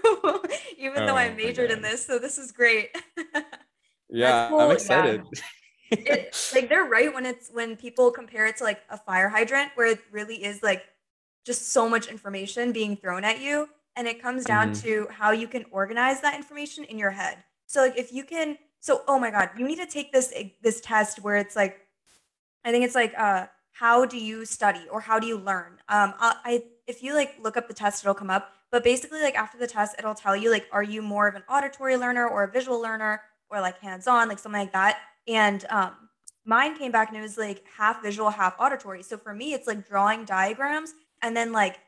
even 0.79 1.03
oh, 1.03 1.07
though 1.07 1.17
I 1.17 1.31
majored 1.35 1.71
in 1.71 1.83
this. 1.83 2.07
So 2.07 2.19
this 2.19 2.39
is 2.39 2.51
great. 2.51 2.97
yeah, 4.09 4.49
cool. 4.49 4.61
I'm 4.61 4.71
excited. 4.71 5.23
Yeah. 5.33 5.43
It, 5.93 6.51
like 6.55 6.69
they're 6.69 6.85
right 6.85 7.13
when 7.13 7.27
it's 7.27 7.51
when 7.51 7.77
people 7.77 8.11
compare 8.11 8.47
it 8.47 8.57
to 8.59 8.65
like 8.65 8.83
a 8.91 8.97
fire 8.99 9.29
hydrant 9.29 9.71
where 9.75 9.87
it 9.87 10.01
really 10.11 10.45
is 10.45 10.63
like 10.63 10.85
just 11.45 11.73
so 11.73 11.89
much 11.89 12.07
information 12.09 12.73
being 12.73 12.97
thrown 12.97 13.25
at 13.25 13.41
you 13.41 13.69
and 13.97 14.07
it 14.07 14.23
comes 14.23 14.45
down 14.45 14.73
mm-hmm. 14.73 14.87
to 14.87 15.09
how 15.11 15.31
you 15.33 15.49
can 15.49 15.65
organize 15.71 16.21
that 16.21 16.35
information 16.35 16.85
in 16.85 16.99
your 16.99 17.11
head 17.11 17.39
so 17.67 17.81
like 17.81 17.99
if 17.99 18.13
you 18.13 18.25
can 18.25 18.57
so 18.81 19.03
oh 19.09 19.19
my 19.19 19.31
god 19.31 19.51
you 19.57 19.67
need 19.67 19.77
to 19.77 19.87
take 19.87 20.13
this 20.13 20.33
this 20.63 20.81
test 20.81 21.23
where 21.23 21.37
it's 21.37 21.57
like 21.57 21.81
i 22.65 22.71
think 22.71 22.85
it's 22.85 22.95
like 22.95 23.13
uh 23.19 23.47
how 23.73 24.05
do 24.05 24.19
you 24.19 24.45
study 24.45 24.87
or 24.91 25.01
how 25.01 25.19
do 25.19 25.27
you 25.27 25.37
learn? 25.37 25.73
Um, 25.89 26.15
I, 26.21 26.37
I 26.45 26.63
if 26.87 27.03
you 27.03 27.15
like 27.15 27.37
look 27.43 27.57
up 27.57 27.69
the 27.69 27.75
test, 27.75 28.05
it'll 28.05 28.15
come 28.15 28.31
up. 28.31 28.53
But 28.71 28.85
basically, 28.85 29.21
like 29.21 29.35
after 29.35 29.59
the 29.59 29.67
test, 29.67 29.97
it'll 29.99 30.15
tell 30.15 30.37
you 30.37 30.51
like, 30.51 30.67
are 30.73 30.83
you 30.83 31.03
more 31.03 31.27
of 31.29 31.35
an 31.35 31.43
auditory 31.49 31.97
learner 31.97 32.27
or 32.27 32.45
a 32.45 32.51
visual 32.51 32.81
learner 32.81 33.23
or 33.51 33.61
like 33.61 33.79
hands-on, 33.81 34.29
like 34.29 34.39
something 34.39 34.61
like 34.61 34.73
that. 34.73 34.99
And 35.29 35.65
um, 35.71 35.93
mine 36.45 36.77
came 36.77 36.93
back 36.93 37.09
and 37.09 37.17
it 37.17 37.23
was 37.23 37.39
like 37.39 37.65
half 37.77 38.03
visual, 38.03 38.31
half 38.31 38.55
auditory. 38.59 39.03
So 39.03 39.17
for 39.17 39.35
me, 39.35 39.55
it's 39.55 39.67
like 39.67 39.89
drawing 39.89 40.25
diagrams 40.25 40.93
and 41.23 41.37
then 41.37 41.53
like 41.53 41.79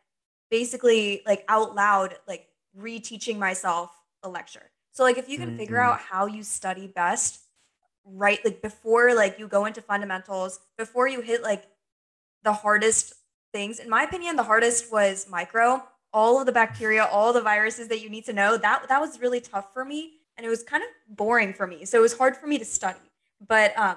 basically 0.51 1.23
like 1.27 1.45
out 1.49 1.75
loud, 1.75 2.17
like 2.29 2.47
reteaching 2.79 3.39
myself 3.39 3.91
a 4.23 4.29
lecture. 4.29 4.71
So 4.93 5.03
like 5.03 5.19
if 5.19 5.29
you 5.29 5.39
can 5.39 5.51
mm-hmm. 5.51 5.59
figure 5.59 5.81
out 5.81 5.99
how 5.99 6.27
you 6.27 6.43
study 6.43 6.87
best, 6.87 7.41
right, 8.05 8.39
like 8.45 8.63
before 8.63 9.15
like 9.15 9.39
you 9.39 9.49
go 9.49 9.65
into 9.67 9.83
fundamentals, 9.83 10.61
before 10.79 11.09
you 11.09 11.21
hit 11.21 11.43
like 11.43 11.65
the 12.45 12.53
hardest 12.53 13.15
things. 13.53 13.79
In 13.79 13.89
my 13.89 14.03
opinion, 14.03 14.37
the 14.37 14.43
hardest 14.43 14.93
was 14.93 15.27
micro. 15.29 15.83
All 16.13 16.39
of 16.39 16.47
the 16.47 16.53
bacteria, 16.53 17.05
all 17.05 17.33
the 17.33 17.41
viruses 17.41 17.89
that 17.89 18.01
you 18.01 18.09
need 18.09 18.25
to 18.27 18.33
know. 18.33 18.57
That 18.57 18.89
that 18.89 19.01
was 19.01 19.19
really 19.19 19.41
tough 19.41 19.73
for 19.73 19.85
me, 19.85 20.13
and 20.37 20.47
it 20.47 20.49
was 20.49 20.63
kind 20.63 20.83
of 20.85 21.17
boring 21.17 21.53
for 21.53 21.67
me. 21.67 21.85
So 21.85 21.99
it 21.99 22.03
was 22.03 22.17
hard 22.17 22.37
for 22.37 22.47
me 22.47 22.59
to 22.59 22.65
study. 22.65 23.01
But 23.47 23.77
um, 23.79 23.97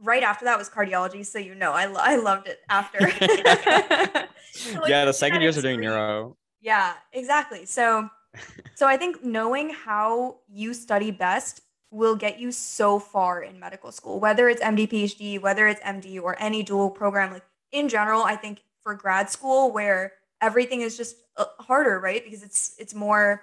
right 0.00 0.22
after 0.22 0.44
that 0.44 0.58
was 0.58 0.68
cardiology. 0.68 1.24
So 1.24 1.38
you 1.38 1.54
know, 1.54 1.72
I 1.72 1.84
I 1.84 2.16
loved 2.16 2.48
it 2.48 2.60
after. 2.68 2.98
so, 4.52 4.80
like, 4.80 4.90
yeah, 4.90 5.04
the 5.04 5.12
second 5.12 5.42
years 5.42 5.58
are 5.58 5.62
doing 5.62 5.80
neuro. 5.80 6.36
Yeah, 6.60 6.94
exactly. 7.12 7.66
So 7.66 8.08
so 8.74 8.86
I 8.86 8.96
think 8.96 9.24
knowing 9.24 9.70
how 9.70 10.38
you 10.48 10.74
study 10.74 11.10
best 11.10 11.62
will 11.90 12.16
get 12.16 12.38
you 12.38 12.52
so 12.52 12.98
far 12.98 13.42
in 13.42 13.58
medical 13.58 13.92
school, 13.92 14.20
whether 14.20 14.48
it's 14.48 14.60
MD, 14.60 14.90
PhD, 14.90 15.40
whether 15.40 15.66
it's 15.66 15.80
MD 15.80 16.20
or 16.20 16.36
any 16.38 16.62
dual 16.62 16.90
program. 16.90 17.32
Like 17.32 17.44
in 17.72 17.88
general, 17.88 18.22
I 18.22 18.36
think 18.36 18.62
for 18.82 18.94
grad 18.94 19.30
school 19.30 19.72
where 19.72 20.12
everything 20.40 20.82
is 20.82 20.96
just 20.96 21.16
uh, 21.36 21.44
harder, 21.60 21.98
right? 22.00 22.22
Because 22.24 22.42
it's 22.42 22.74
it's 22.78 22.94
more 22.94 23.42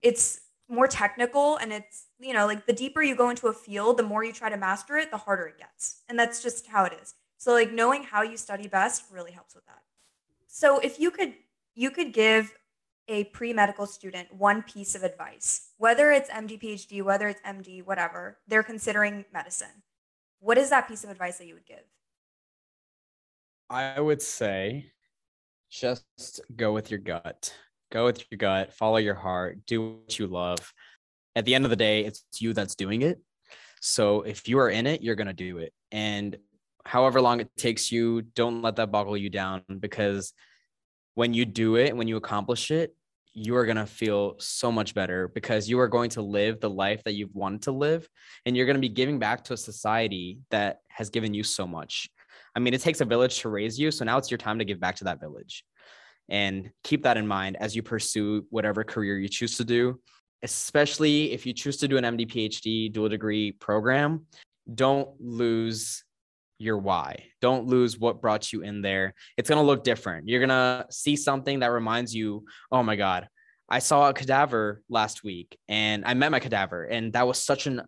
it's 0.00 0.40
more 0.68 0.86
technical 0.86 1.56
and 1.56 1.72
it's 1.72 2.06
you 2.18 2.32
know 2.32 2.46
like 2.46 2.66
the 2.66 2.72
deeper 2.72 3.02
you 3.02 3.14
go 3.14 3.30
into 3.30 3.48
a 3.48 3.52
field, 3.52 3.96
the 3.98 4.02
more 4.02 4.24
you 4.24 4.32
try 4.32 4.48
to 4.48 4.56
master 4.56 4.96
it, 4.96 5.10
the 5.10 5.16
harder 5.16 5.46
it 5.46 5.58
gets, 5.58 6.02
and 6.08 6.18
that's 6.18 6.42
just 6.42 6.66
how 6.66 6.84
it 6.84 6.92
is. 7.02 7.14
So 7.38 7.52
like 7.52 7.72
knowing 7.72 8.04
how 8.04 8.22
you 8.22 8.36
study 8.36 8.68
best 8.68 9.04
really 9.10 9.32
helps 9.32 9.54
with 9.54 9.66
that. 9.66 9.82
So 10.46 10.78
if 10.78 11.00
you 11.00 11.10
could 11.10 11.34
you 11.74 11.90
could 11.90 12.12
give 12.12 12.52
a 13.08 13.24
pre-medical 13.24 13.86
student 13.86 14.32
one 14.32 14.62
piece 14.62 14.94
of 14.94 15.02
advice, 15.02 15.70
whether 15.76 16.12
it's 16.12 16.30
MD, 16.30 16.60
PhD, 16.62 17.02
whether 17.02 17.28
it's 17.28 17.40
MD, 17.42 17.84
whatever, 17.84 18.38
they're 18.46 18.62
considering 18.62 19.24
medicine. 19.32 19.82
What 20.38 20.56
is 20.56 20.70
that 20.70 20.88
piece 20.88 21.04
of 21.04 21.10
advice 21.10 21.38
that 21.38 21.46
you 21.46 21.54
would 21.54 21.66
give? 21.66 21.84
I 23.68 24.00
would 24.00 24.22
say 24.22 24.92
just 25.70 26.40
go 26.54 26.72
with 26.72 26.90
your 26.90 27.00
gut. 27.00 27.54
Go 27.92 28.06
with 28.06 28.24
your 28.30 28.38
gut, 28.38 28.72
follow 28.72 28.96
your 28.96 29.14
heart, 29.14 29.58
do 29.66 29.98
what 29.98 30.18
you 30.18 30.26
love. 30.26 30.72
At 31.36 31.44
the 31.44 31.54
end 31.54 31.64
of 31.64 31.70
the 31.70 31.76
day, 31.76 32.06
it's 32.06 32.24
you 32.38 32.54
that's 32.54 32.74
doing 32.74 33.02
it. 33.02 33.20
So 33.82 34.22
if 34.22 34.48
you 34.48 34.58
are 34.60 34.70
in 34.70 34.86
it, 34.86 35.02
you're 35.02 35.14
going 35.14 35.26
to 35.26 35.34
do 35.34 35.58
it. 35.58 35.74
And 35.90 36.38
however 36.86 37.20
long 37.20 37.40
it 37.40 37.54
takes 37.56 37.92
you, 37.92 38.22
don't 38.22 38.62
let 38.62 38.76
that 38.76 38.90
boggle 38.90 39.16
you 39.16 39.28
down 39.28 39.62
because 39.78 40.32
when 41.14 41.34
you 41.34 41.44
do 41.44 41.76
it, 41.76 41.94
when 41.94 42.08
you 42.08 42.16
accomplish 42.16 42.70
it, 42.70 42.96
you 43.34 43.56
are 43.56 43.66
going 43.66 43.76
to 43.76 43.86
feel 43.86 44.36
so 44.38 44.72
much 44.72 44.94
better 44.94 45.28
because 45.28 45.68
you 45.68 45.78
are 45.78 45.88
going 45.88 46.10
to 46.10 46.22
live 46.22 46.60
the 46.60 46.70
life 46.70 47.02
that 47.04 47.12
you've 47.12 47.34
wanted 47.34 47.62
to 47.62 47.72
live 47.72 48.08
and 48.46 48.56
you're 48.56 48.66
going 48.66 48.76
to 48.76 48.80
be 48.80 48.88
giving 48.88 49.18
back 49.18 49.44
to 49.44 49.52
a 49.52 49.56
society 49.58 50.38
that 50.50 50.80
has 50.88 51.10
given 51.10 51.34
you 51.34 51.42
so 51.42 51.66
much. 51.66 52.08
I 52.54 52.60
mean, 52.60 52.72
it 52.72 52.80
takes 52.80 53.02
a 53.02 53.06
village 53.06 53.40
to 53.40 53.50
raise 53.50 53.78
you. 53.78 53.90
So 53.90 54.04
now 54.06 54.16
it's 54.16 54.30
your 54.30 54.38
time 54.38 54.58
to 54.60 54.64
give 54.64 54.80
back 54.80 54.96
to 54.96 55.04
that 55.04 55.20
village. 55.20 55.64
And 56.28 56.70
keep 56.82 57.02
that 57.02 57.16
in 57.16 57.26
mind 57.26 57.56
as 57.58 57.76
you 57.76 57.82
pursue 57.82 58.46
whatever 58.50 58.84
career 58.84 59.18
you 59.18 59.28
choose 59.28 59.56
to 59.58 59.64
do, 59.64 60.00
especially 60.42 61.32
if 61.32 61.46
you 61.46 61.52
choose 61.52 61.76
to 61.78 61.88
do 61.88 61.96
an 61.96 62.04
MD, 62.04 62.30
PhD, 62.30 62.92
dual 62.92 63.08
degree 63.08 63.52
program. 63.52 64.26
Don't 64.72 65.08
lose 65.20 66.04
your 66.58 66.78
why. 66.78 67.24
Don't 67.40 67.66
lose 67.66 67.98
what 67.98 68.20
brought 68.20 68.52
you 68.52 68.62
in 68.62 68.82
there. 68.82 69.14
It's 69.36 69.48
going 69.48 69.60
to 69.60 69.66
look 69.66 69.84
different. 69.84 70.28
You're 70.28 70.46
going 70.46 70.48
to 70.48 70.86
see 70.90 71.16
something 71.16 71.60
that 71.60 71.72
reminds 71.72 72.14
you, 72.14 72.44
oh 72.70 72.82
my 72.82 72.96
God, 72.96 73.28
I 73.68 73.80
saw 73.80 74.08
a 74.08 74.14
cadaver 74.14 74.82
last 74.88 75.24
week 75.24 75.58
and 75.68 76.04
I 76.04 76.14
met 76.14 76.30
my 76.30 76.40
cadaver 76.40 76.84
and 76.84 77.12
that 77.14 77.26
was 77.26 77.38
such 77.38 77.66
an 77.66 77.82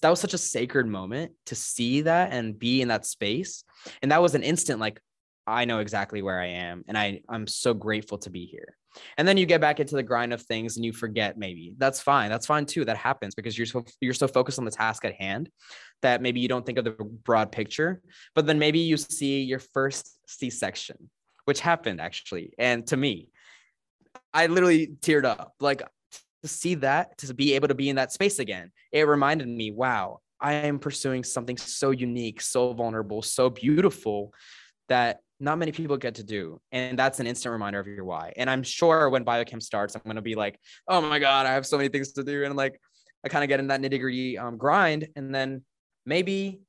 that 0.00 0.10
was 0.10 0.20
such 0.20 0.34
a 0.34 0.38
sacred 0.38 0.86
moment 0.86 1.32
to 1.46 1.54
see 1.56 2.02
that 2.02 2.32
and 2.32 2.56
be 2.56 2.82
in 2.82 2.88
that 2.88 3.04
space. 3.04 3.64
And 4.00 4.12
that 4.12 4.22
was 4.22 4.34
an 4.34 4.44
instant 4.44 4.78
like 4.78 5.00
I 5.46 5.64
know 5.64 5.80
exactly 5.80 6.22
where 6.22 6.40
I 6.40 6.46
am 6.46 6.84
and 6.88 6.96
I 6.96 7.20
I'm 7.28 7.46
so 7.46 7.74
grateful 7.74 8.18
to 8.18 8.30
be 8.30 8.46
here. 8.46 8.76
And 9.16 9.26
then 9.26 9.36
you 9.36 9.46
get 9.46 9.60
back 9.60 9.80
into 9.80 9.96
the 9.96 10.02
grind 10.02 10.32
of 10.32 10.42
things 10.42 10.76
and 10.76 10.84
you 10.84 10.92
forget 10.92 11.38
maybe. 11.38 11.74
That's 11.78 12.00
fine. 12.00 12.30
That's 12.30 12.46
fine 12.46 12.66
too. 12.66 12.84
That 12.84 12.96
happens 12.96 13.34
because 13.34 13.56
you're 13.56 13.66
so 13.66 13.84
you're 14.00 14.14
so 14.14 14.28
focused 14.28 14.58
on 14.58 14.64
the 14.64 14.70
task 14.70 15.04
at 15.04 15.14
hand 15.14 15.50
that 16.02 16.22
maybe 16.22 16.40
you 16.40 16.48
don't 16.48 16.64
think 16.64 16.78
of 16.78 16.84
the 16.84 16.90
broad 16.90 17.52
picture. 17.52 18.02
But 18.34 18.46
then 18.46 18.58
maybe 18.58 18.80
you 18.80 18.96
see 18.96 19.42
your 19.42 19.60
first 19.60 20.18
C-section, 20.26 21.10
which 21.44 21.60
happened 21.60 22.00
actually. 22.00 22.52
And 22.58 22.86
to 22.88 22.96
me, 22.96 23.30
I 24.32 24.46
literally 24.46 24.88
teared 25.00 25.24
up. 25.24 25.54
Like 25.58 25.82
to 26.42 26.48
see 26.48 26.74
that, 26.76 27.18
to 27.18 27.34
be 27.34 27.54
able 27.54 27.68
to 27.68 27.74
be 27.74 27.88
in 27.88 27.96
that 27.96 28.12
space 28.12 28.38
again, 28.38 28.72
it 28.90 29.06
reminded 29.06 29.48
me, 29.48 29.70
wow, 29.70 30.20
I 30.40 30.54
am 30.54 30.78
pursuing 30.78 31.24
something 31.24 31.56
so 31.56 31.92
unique, 31.92 32.40
so 32.40 32.72
vulnerable, 32.72 33.22
so 33.22 33.48
beautiful 33.48 34.34
that 34.88 35.20
not 35.42 35.58
many 35.58 35.72
people 35.72 35.96
get 35.96 36.14
to 36.14 36.22
do. 36.22 36.60
And 36.70 36.96
that's 36.96 37.18
an 37.18 37.26
instant 37.26 37.52
reminder 37.52 37.80
of 37.80 37.88
your 37.88 38.04
why. 38.04 38.32
And 38.36 38.48
I'm 38.48 38.62
sure 38.62 39.10
when 39.10 39.24
biochem 39.24 39.60
starts, 39.60 39.96
I'm 39.96 40.02
going 40.04 40.16
to 40.16 40.22
be 40.22 40.36
like, 40.36 40.56
oh 40.86 41.00
my 41.00 41.18
God, 41.18 41.46
I 41.46 41.52
have 41.52 41.66
so 41.66 41.76
many 41.76 41.88
things 41.88 42.12
to 42.12 42.22
do. 42.22 42.44
And 42.44 42.54
like, 42.54 42.80
I 43.24 43.28
kind 43.28 43.42
of 43.42 43.48
get 43.48 43.58
in 43.58 43.66
that 43.66 43.80
nitty 43.80 44.00
gritty 44.00 44.38
um, 44.38 44.56
grind. 44.56 45.08
And 45.16 45.34
then 45.34 45.64
maybe 46.06 46.60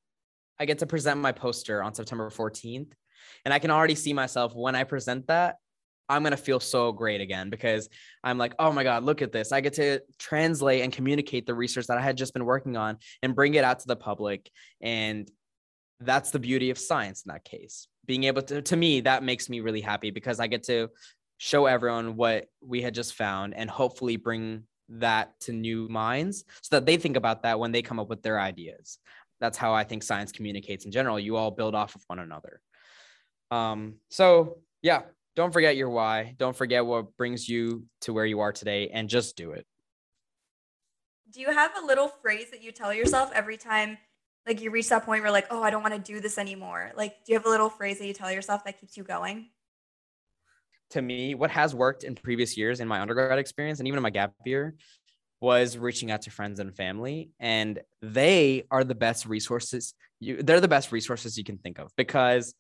I 0.60 0.66
get 0.66 0.80
to 0.80 0.88
present 0.88 1.20
my 1.20 1.32
poster 1.32 1.84
on 1.84 1.94
September 1.94 2.32
14th. 2.32 2.92
And 3.46 3.54
I 3.54 3.60
can 3.60 3.70
already 3.70 3.94
see 3.94 4.12
myself 4.12 4.56
when 4.56 4.76
I 4.76 4.86
present 4.86 5.28
that, 5.28 5.58
I'm 6.10 6.24
going 6.24 6.32
to 6.32 6.38
feel 6.38 6.60
so 6.60 6.92
great 6.92 7.22
again 7.22 7.52
because 7.52 7.90
I'm 8.24 8.40
like, 8.40 8.56
oh 8.58 8.72
my 8.72 8.84
God, 8.84 9.04
look 9.04 9.22
at 9.22 9.32
this. 9.32 9.52
I 9.52 9.62
get 9.62 9.74
to 9.74 10.02
translate 10.18 10.82
and 10.82 10.92
communicate 10.92 11.46
the 11.46 11.54
research 11.54 11.88
that 11.88 12.00
I 12.00 12.02
had 12.02 12.18
just 12.18 12.34
been 12.34 12.46
working 12.46 12.76
on 12.76 12.98
and 13.22 13.36
bring 13.36 13.54
it 13.54 13.64
out 13.64 13.80
to 13.82 13.88
the 13.88 13.96
public. 13.96 14.50
And 14.82 15.30
that's 16.00 16.32
the 16.32 16.40
beauty 16.40 16.72
of 16.72 16.80
science 16.80 17.24
in 17.24 17.32
that 17.32 17.46
case. 17.46 17.88
Being 18.06 18.26
able 18.26 18.42
to, 18.44 18.62
to 18.62 18.76
me, 18.76 19.02
that 19.02 19.24
makes 19.24 19.50
me 19.50 19.62
really 19.62 19.82
happy 19.82 20.12
because 20.12 20.40
I 20.40 20.48
get 20.48 20.64
to 20.64 20.90
show 21.38 21.66
everyone 21.66 22.16
what 22.16 22.46
we 22.62 22.82
had 22.82 22.94
just 22.94 23.16
found 23.16 23.54
and 23.54 23.70
hopefully 23.70 24.18
bring 24.18 24.64
that 24.90 25.40
to 25.42 25.54
new 25.54 25.88
minds 25.90 26.44
so 26.62 26.76
that 26.76 26.86
they 26.86 26.98
think 26.98 27.18
about 27.18 27.44
that 27.44 27.60
when 27.60 27.72
they 27.72 27.82
come 27.82 28.00
up 28.00 28.10
with 28.10 28.22
their 28.22 28.40
ideas. 28.40 29.00
That's 29.40 29.58
how 29.58 29.74
I 29.74 29.84
think 29.84 30.04
science 30.04 30.32
communicates 30.32 30.86
in 30.86 30.92
general. 30.92 31.20
You 31.20 31.36
all 31.36 31.52
build 31.52 31.76
off 31.76 31.96
of 31.96 32.04
one 32.08 32.20
another. 32.20 32.62
Um, 33.52 33.96
so 34.10 34.60
yeah, 34.82 35.04
don't 35.36 35.52
forget 35.52 35.76
your 35.76 35.90
why. 35.90 36.36
Don't 36.38 36.56
forget 36.56 36.86
what 36.86 37.16
brings 37.18 37.50
you 37.50 37.86
to 38.02 38.14
where 38.14 38.26
you 38.26 38.40
are 38.40 38.52
today 38.52 38.90
and 38.90 39.10
just 39.10 39.36
do 39.36 39.52
it. 39.52 39.66
Do 41.32 41.42
you 41.42 41.52
have 41.52 41.72
a 41.82 41.86
little 41.86 42.08
phrase 42.08 42.52
that 42.52 42.62
you 42.62 42.72
tell 42.72 42.94
yourself 42.94 43.32
every 43.34 43.58
time 43.58 43.98
like 44.46 44.62
you 44.62 44.72
reach 44.72 44.90
that 44.90 45.06
point 45.06 45.24
where 45.24 45.32
like, 45.32 45.48
"Oh, 45.50 45.64
I 45.64 45.70
don't 45.70 45.82
want 45.82 45.94
to 45.94 46.14
do 46.14 46.20
this 46.20 46.38
anymore." 46.38 46.92
Like, 46.96 47.24
do 47.26 47.32
you 47.32 47.38
have 47.38 47.46
a 47.46 47.50
little 47.50 47.70
phrase 47.70 48.00
that 48.00 48.08
you 48.08 48.14
tell 48.14 48.32
yourself 48.32 48.64
that 48.66 48.80
keeps 48.80 48.98
you 48.98 49.04
going? 49.04 49.50
To 50.92 51.02
me, 51.02 51.36
what 51.36 51.50
has 51.52 51.74
worked 51.74 52.04
in 52.04 52.16
previous 52.16 52.58
years 52.58 52.80
in 52.80 52.88
my 52.88 53.00
undergrad 53.00 53.40
experience 53.40 53.80
and 53.80 53.88
even 53.88 53.98
in 53.98 54.04
my 54.04 54.10
gap 54.10 54.34
year 54.46 54.76
was 55.42 55.78
reaching 55.78 56.12
out 56.12 56.22
to 56.22 56.32
friends 56.32 56.60
and 56.60 56.74
family 56.76 57.32
and 57.40 57.82
they 58.02 58.64
are 58.72 58.86
the 58.86 58.96
best 58.96 59.26
resources 59.26 59.94
you 60.22 60.42
they're 60.42 60.62
the 60.62 60.70
best 60.70 60.94
resources 60.94 61.38
you 61.38 61.44
can 61.44 61.58
think 61.58 61.80
of 61.80 61.92
because 61.98 62.56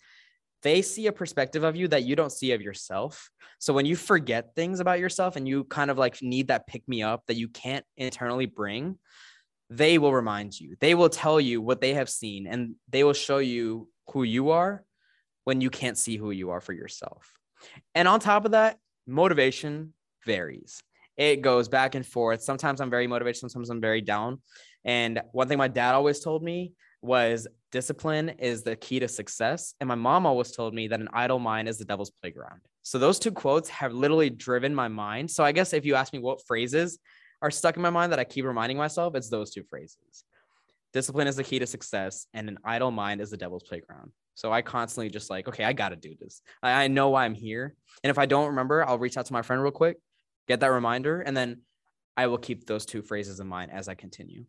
they 0.64 0.82
see 0.82 1.08
a 1.08 1.12
perspective 1.12 1.64
of 1.64 1.76
you 1.76 1.88
that 1.90 2.04
you 2.04 2.16
don't 2.16 2.32
see 2.32 2.54
of 2.54 2.62
yourself. 2.62 3.30
So 3.60 3.74
when 3.74 3.86
you 3.86 3.96
forget 3.96 4.56
things 4.56 4.80
about 4.80 5.00
yourself 5.00 5.36
and 5.36 5.48
you 5.48 5.66
kind 5.66 5.92
of 5.92 5.98
like 5.98 6.22
need 6.22 6.48
that 6.48 6.68
pick 6.68 6.88
me 6.88 7.04
up 7.04 7.24
that 7.28 7.36
you 7.36 7.50
can't 7.50 7.86
internally 7.98 8.46
bring, 8.46 8.98
they 9.78 9.98
will 9.98 10.14
remind 10.14 10.60
you. 10.60 10.76
They 10.80 10.94
will 10.94 11.10
tell 11.10 11.40
you 11.40 11.62
what 11.62 11.82
they 11.82 11.96
have 11.96 12.10
seen 12.10 12.46
and 12.48 12.76
they 12.90 13.04
will 13.04 13.14
show 13.14 13.40
you 13.40 13.88
who 14.12 14.24
you 14.24 14.52
are 14.52 14.84
when 15.46 15.62
you 15.62 15.70
can't 15.70 15.98
see 15.98 16.16
who 16.16 16.32
you 16.32 16.52
are 16.52 16.62
for 16.62 16.74
yourself. 16.74 17.32
And 17.96 18.08
on 18.08 18.20
top 18.20 18.46
of 18.46 18.52
that, 18.52 18.78
motivation 19.08 19.94
varies. 20.26 20.84
It 21.18 21.42
goes 21.42 21.70
back 21.70 21.96
and 21.96 22.06
forth. 22.06 22.42
Sometimes 22.42 22.82
I'm 22.82 22.90
very 22.90 23.08
motivated, 23.08 23.40
sometimes 23.40 23.70
I'm 23.70 23.82
very 23.82 24.02
down. 24.02 24.42
And 24.86 25.22
one 25.32 25.48
thing 25.48 25.58
my 25.58 25.68
dad 25.68 25.96
always 25.96 26.20
told 26.20 26.44
me 26.44 26.74
was 27.02 27.48
discipline 27.72 28.30
is 28.30 28.64
the 28.64 28.76
key 28.76 29.00
to 29.00 29.08
success. 29.08 29.74
And 29.80 29.88
my 29.88 29.96
mom 29.96 30.26
always 30.26 30.52
told 30.52 30.74
me 30.74 30.88
that 30.88 31.00
an 31.00 31.10
idle 31.14 31.40
mind 31.40 31.68
is 31.68 31.78
the 31.78 31.86
devil's 31.86 32.12
playground. 32.22 32.62
So 32.84 33.00
those 33.00 33.20
two 33.20 33.32
quotes 33.32 33.70
have 33.70 33.94
literally 33.94 34.30
driven 34.30 34.74
my 34.76 34.88
mind. 34.88 35.32
So 35.32 35.44
I 35.44 35.52
guess 35.52 35.74
if 35.74 35.86
you 35.86 35.96
ask 35.96 36.14
me 36.14 36.20
what 36.20 36.46
phrases 36.46 37.00
are 37.44 37.52
stuck 37.52 37.76
in 37.76 37.84
my 37.84 37.90
mind 37.90 38.12
that 38.12 38.20
I 38.20 38.24
keep 38.24 38.46
reminding 38.46 38.78
myself, 38.78 39.14
it's 39.16 39.30
those 39.30 39.52
two 39.52 39.64
phrases. 39.64 40.24
Discipline 40.94 41.28
is 41.28 41.36
the 41.36 41.44
key 41.44 41.60
to 41.60 41.68
success, 41.68 42.26
and 42.34 42.48
an 42.48 42.58
idle 42.64 42.90
mind 42.90 43.20
is 43.20 43.30
the 43.30 43.38
devil's 43.38 43.64
playground. 43.64 44.12
So 44.34 44.52
I 44.52 44.62
constantly 44.62 45.10
just 45.10 45.30
like, 45.30 45.48
okay, 45.48 45.66
I 45.66 45.74
got 45.74 45.90
to 45.90 45.96
do 45.96 46.16
this. 46.20 46.42
I, 46.64 46.86
I 46.86 46.88
know 46.88 47.10
why 47.10 47.26
I'm 47.26 47.36
here. 47.36 47.76
And 48.04 48.10
if 48.10 48.18
I 48.18 48.26
don't 48.26 48.48
remember, 48.48 48.88
I'll 48.88 48.98
reach 48.98 49.18
out 49.18 49.26
to 49.26 49.34
my 49.34 49.42
friend 49.42 49.62
real 49.62 49.72
quick, 49.72 49.98
get 50.48 50.62
that 50.62 50.72
reminder, 50.72 51.22
and 51.22 51.36
then 51.36 51.62
I 52.16 52.28
will 52.28 52.38
keep 52.38 52.66
those 52.66 52.86
two 52.86 53.02
phrases 53.02 53.40
in 53.40 53.48
mind 53.48 53.72
as 53.72 53.88
I 53.88 53.96
continue. 53.96 54.46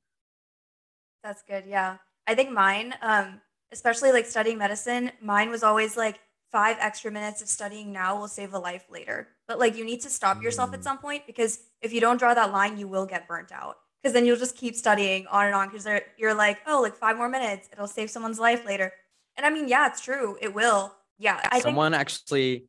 That's 1.24 1.42
good. 1.42 1.64
Yeah. 1.66 1.96
I 2.26 2.35
think 2.35 2.52
mine, 2.52 2.94
um, 3.02 3.40
especially 3.72 4.12
like 4.12 4.26
studying 4.26 4.59
medicine, 4.59 5.11
mine 5.20 5.50
was 5.50 5.62
always 5.62 5.96
like 5.96 6.20
five 6.54 6.76
extra 6.78 7.10
minutes 7.10 7.42
of 7.42 7.48
studying 7.48 7.92
now 7.92 8.16
will 8.16 8.28
save 8.28 8.54
a 8.54 8.58
life 8.58 8.84
later. 8.88 9.26
But 9.48 9.58
like 9.58 9.76
you 9.76 9.84
need 9.84 10.00
to 10.02 10.08
stop 10.08 10.40
yourself 10.40 10.72
at 10.72 10.80
mm. 10.80 10.84
some 10.84 10.98
point 10.98 11.26
because 11.26 11.58
if 11.82 11.92
you 11.92 12.00
don't 12.00 12.16
draw 12.16 12.32
that 12.32 12.52
line, 12.52 12.78
you 12.78 12.86
will 12.86 13.06
get 13.06 13.26
burnt 13.26 13.50
out. 13.50 13.78
Because 14.00 14.14
then 14.14 14.24
you'll 14.24 14.36
just 14.36 14.56
keep 14.56 14.76
studying 14.76 15.26
on 15.26 15.46
and 15.46 15.54
on 15.54 15.68
because 15.68 15.88
you're 16.16 16.32
like, 16.32 16.58
oh, 16.68 16.80
like 16.80 16.94
five 16.94 17.16
more 17.16 17.28
minutes, 17.28 17.68
it'll 17.72 17.88
save 17.88 18.08
someone's 18.08 18.38
life 18.38 18.64
later. 18.64 18.92
And 19.36 19.44
I 19.44 19.50
mean, 19.50 19.66
yeah, 19.66 19.88
it's 19.88 20.00
true, 20.00 20.38
it 20.40 20.54
will. 20.54 20.94
Yeah, 21.18 21.40
I 21.50 21.58
someone 21.58 21.90
think- 21.90 22.00
actually 22.00 22.66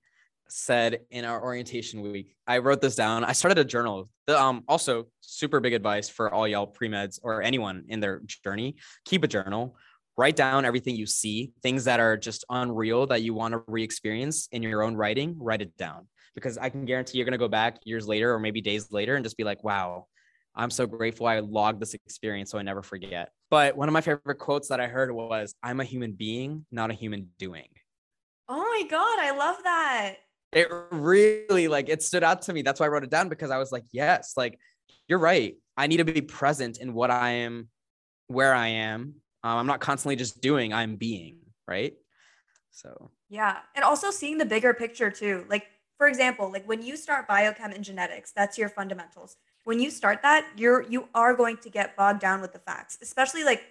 said 0.48 1.02
in 1.12 1.24
our 1.24 1.44
orientation 1.44 2.02
week. 2.02 2.36
I 2.48 2.60
wrote 2.60 2.82
this 2.82 2.96
down. 2.96 3.24
I 3.24 3.34
started 3.34 3.60
a 3.60 3.66
journal. 3.66 4.10
The, 4.26 4.40
um, 4.40 4.64
also, 4.68 5.08
super 5.22 5.60
big 5.60 5.74
advice 5.74 6.10
for 6.10 6.34
all 6.34 6.48
y'all 6.48 6.66
pre 6.66 6.90
meds 6.90 7.20
or 7.22 7.44
anyone 7.44 7.84
in 7.88 8.00
their 8.00 8.22
journey: 8.44 8.78
keep 9.06 9.24
a 9.24 9.28
journal. 9.28 9.76
Write 10.18 10.36
down 10.36 10.66
everything 10.66 10.96
you 10.96 11.06
see, 11.06 11.52
things 11.62 11.86
that 11.86 12.00
are 12.00 12.16
just 12.16 12.46
unreal 12.50 13.06
that 13.08 13.22
you 13.22 13.34
want 13.34 13.54
to 13.54 13.64
re-experience 13.68 14.48
in 14.52 14.64
your 14.64 14.82
own 14.82 14.96
writing. 14.96 15.36
Write 15.38 15.62
it 15.62 15.76
down 15.78 16.08
because 16.36 16.58
I 16.58 16.70
can 16.70 16.86
guarantee 16.86 17.18
you're 17.18 17.26
gonna 17.26 17.38
go 17.38 17.48
back 17.48 17.80
years 17.84 18.08
later 18.08 18.34
or 18.34 18.40
maybe 18.40 18.62
days 18.62 18.92
later 18.92 19.16
and 19.16 19.26
just 19.26 19.38
be 19.38 19.44
like, 19.44 19.64
"Wow, 19.64 20.08
I'm 20.56 20.70
so 20.70 20.88
grateful 20.88 21.28
I 21.28 21.40
logged 21.40 21.82
this 21.82 21.94
experience 21.94 22.52
so 22.52 22.58
I 22.58 22.62
never 22.62 22.82
forget." 22.82 23.30
But 23.50 23.76
one 23.76 23.90
of 23.90 23.94
my 23.94 24.02
favorite 24.02 24.40
quotes 24.40 24.70
that 24.70 24.80
I 24.80 24.88
heard 24.88 25.12
was, 25.12 25.54
"I'm 25.62 25.80
a 25.80 25.86
human 25.86 26.14
being, 26.14 26.66
not 26.72 26.92
a 26.92 26.94
human 26.94 27.32
doing." 27.38 27.68
Oh 28.48 28.60
my 28.60 28.88
god, 28.90 29.20
I 29.20 29.32
love 29.32 29.58
that 29.64 30.18
it 30.56 30.70
really 30.90 31.68
like 31.68 31.90
it 31.90 32.02
stood 32.02 32.24
out 32.24 32.42
to 32.44 32.54
me. 32.54 32.62
That's 32.62 32.80
why 32.80 32.86
I 32.86 32.90
wrote 32.90 33.04
it 33.04 33.10
down 33.10 33.30
because 33.30 33.52
I 33.52 33.58
was 33.58 33.72
like, 33.72 33.84
yes, 33.92 34.34
like 34.38 34.58
you're 35.08 35.20
right. 35.20 35.56
I 35.78 35.88
need 35.88 35.98
to 35.98 36.06
be 36.06 36.22
present 36.22 36.78
in 36.80 36.94
what 36.94 37.12
I 37.12 37.32
am, 37.32 37.70
where 38.28 38.54
I 38.54 38.68
am. 38.68 39.16
Um, 39.46 39.60
I'm 39.60 39.68
not 39.68 39.80
constantly 39.80 40.16
just 40.16 40.42
doing, 40.42 40.74
I'm 40.74 40.96
being, 40.96 41.38
right? 41.68 41.94
So, 42.72 43.12
yeah. 43.30 43.58
And 43.76 43.86
also 43.86 44.10
seeing 44.10 44.40
the 44.40 44.46
bigger 44.46 44.74
picture 44.74 45.12
too. 45.12 45.46
Like, 45.48 45.68
for 46.00 46.08
example, 46.08 46.52
like 46.52 46.68
when 46.68 46.82
you 46.82 46.98
start 46.98 47.28
biochem 47.28 47.74
and 47.74 47.84
genetics, 47.84 48.32
that's 48.32 48.58
your 48.58 48.70
fundamentals. 48.70 49.38
When 49.64 49.80
you 49.80 49.92
start 49.92 50.24
that, 50.24 50.48
you're 50.58 50.82
you 50.82 51.10
are 51.14 51.36
going 51.36 51.58
to 51.58 51.70
get 51.70 51.96
bogged 51.96 52.22
down 52.22 52.42
with 52.42 52.54
the 52.54 52.60
facts, 52.60 52.98
especially 53.04 53.44
like 53.44 53.64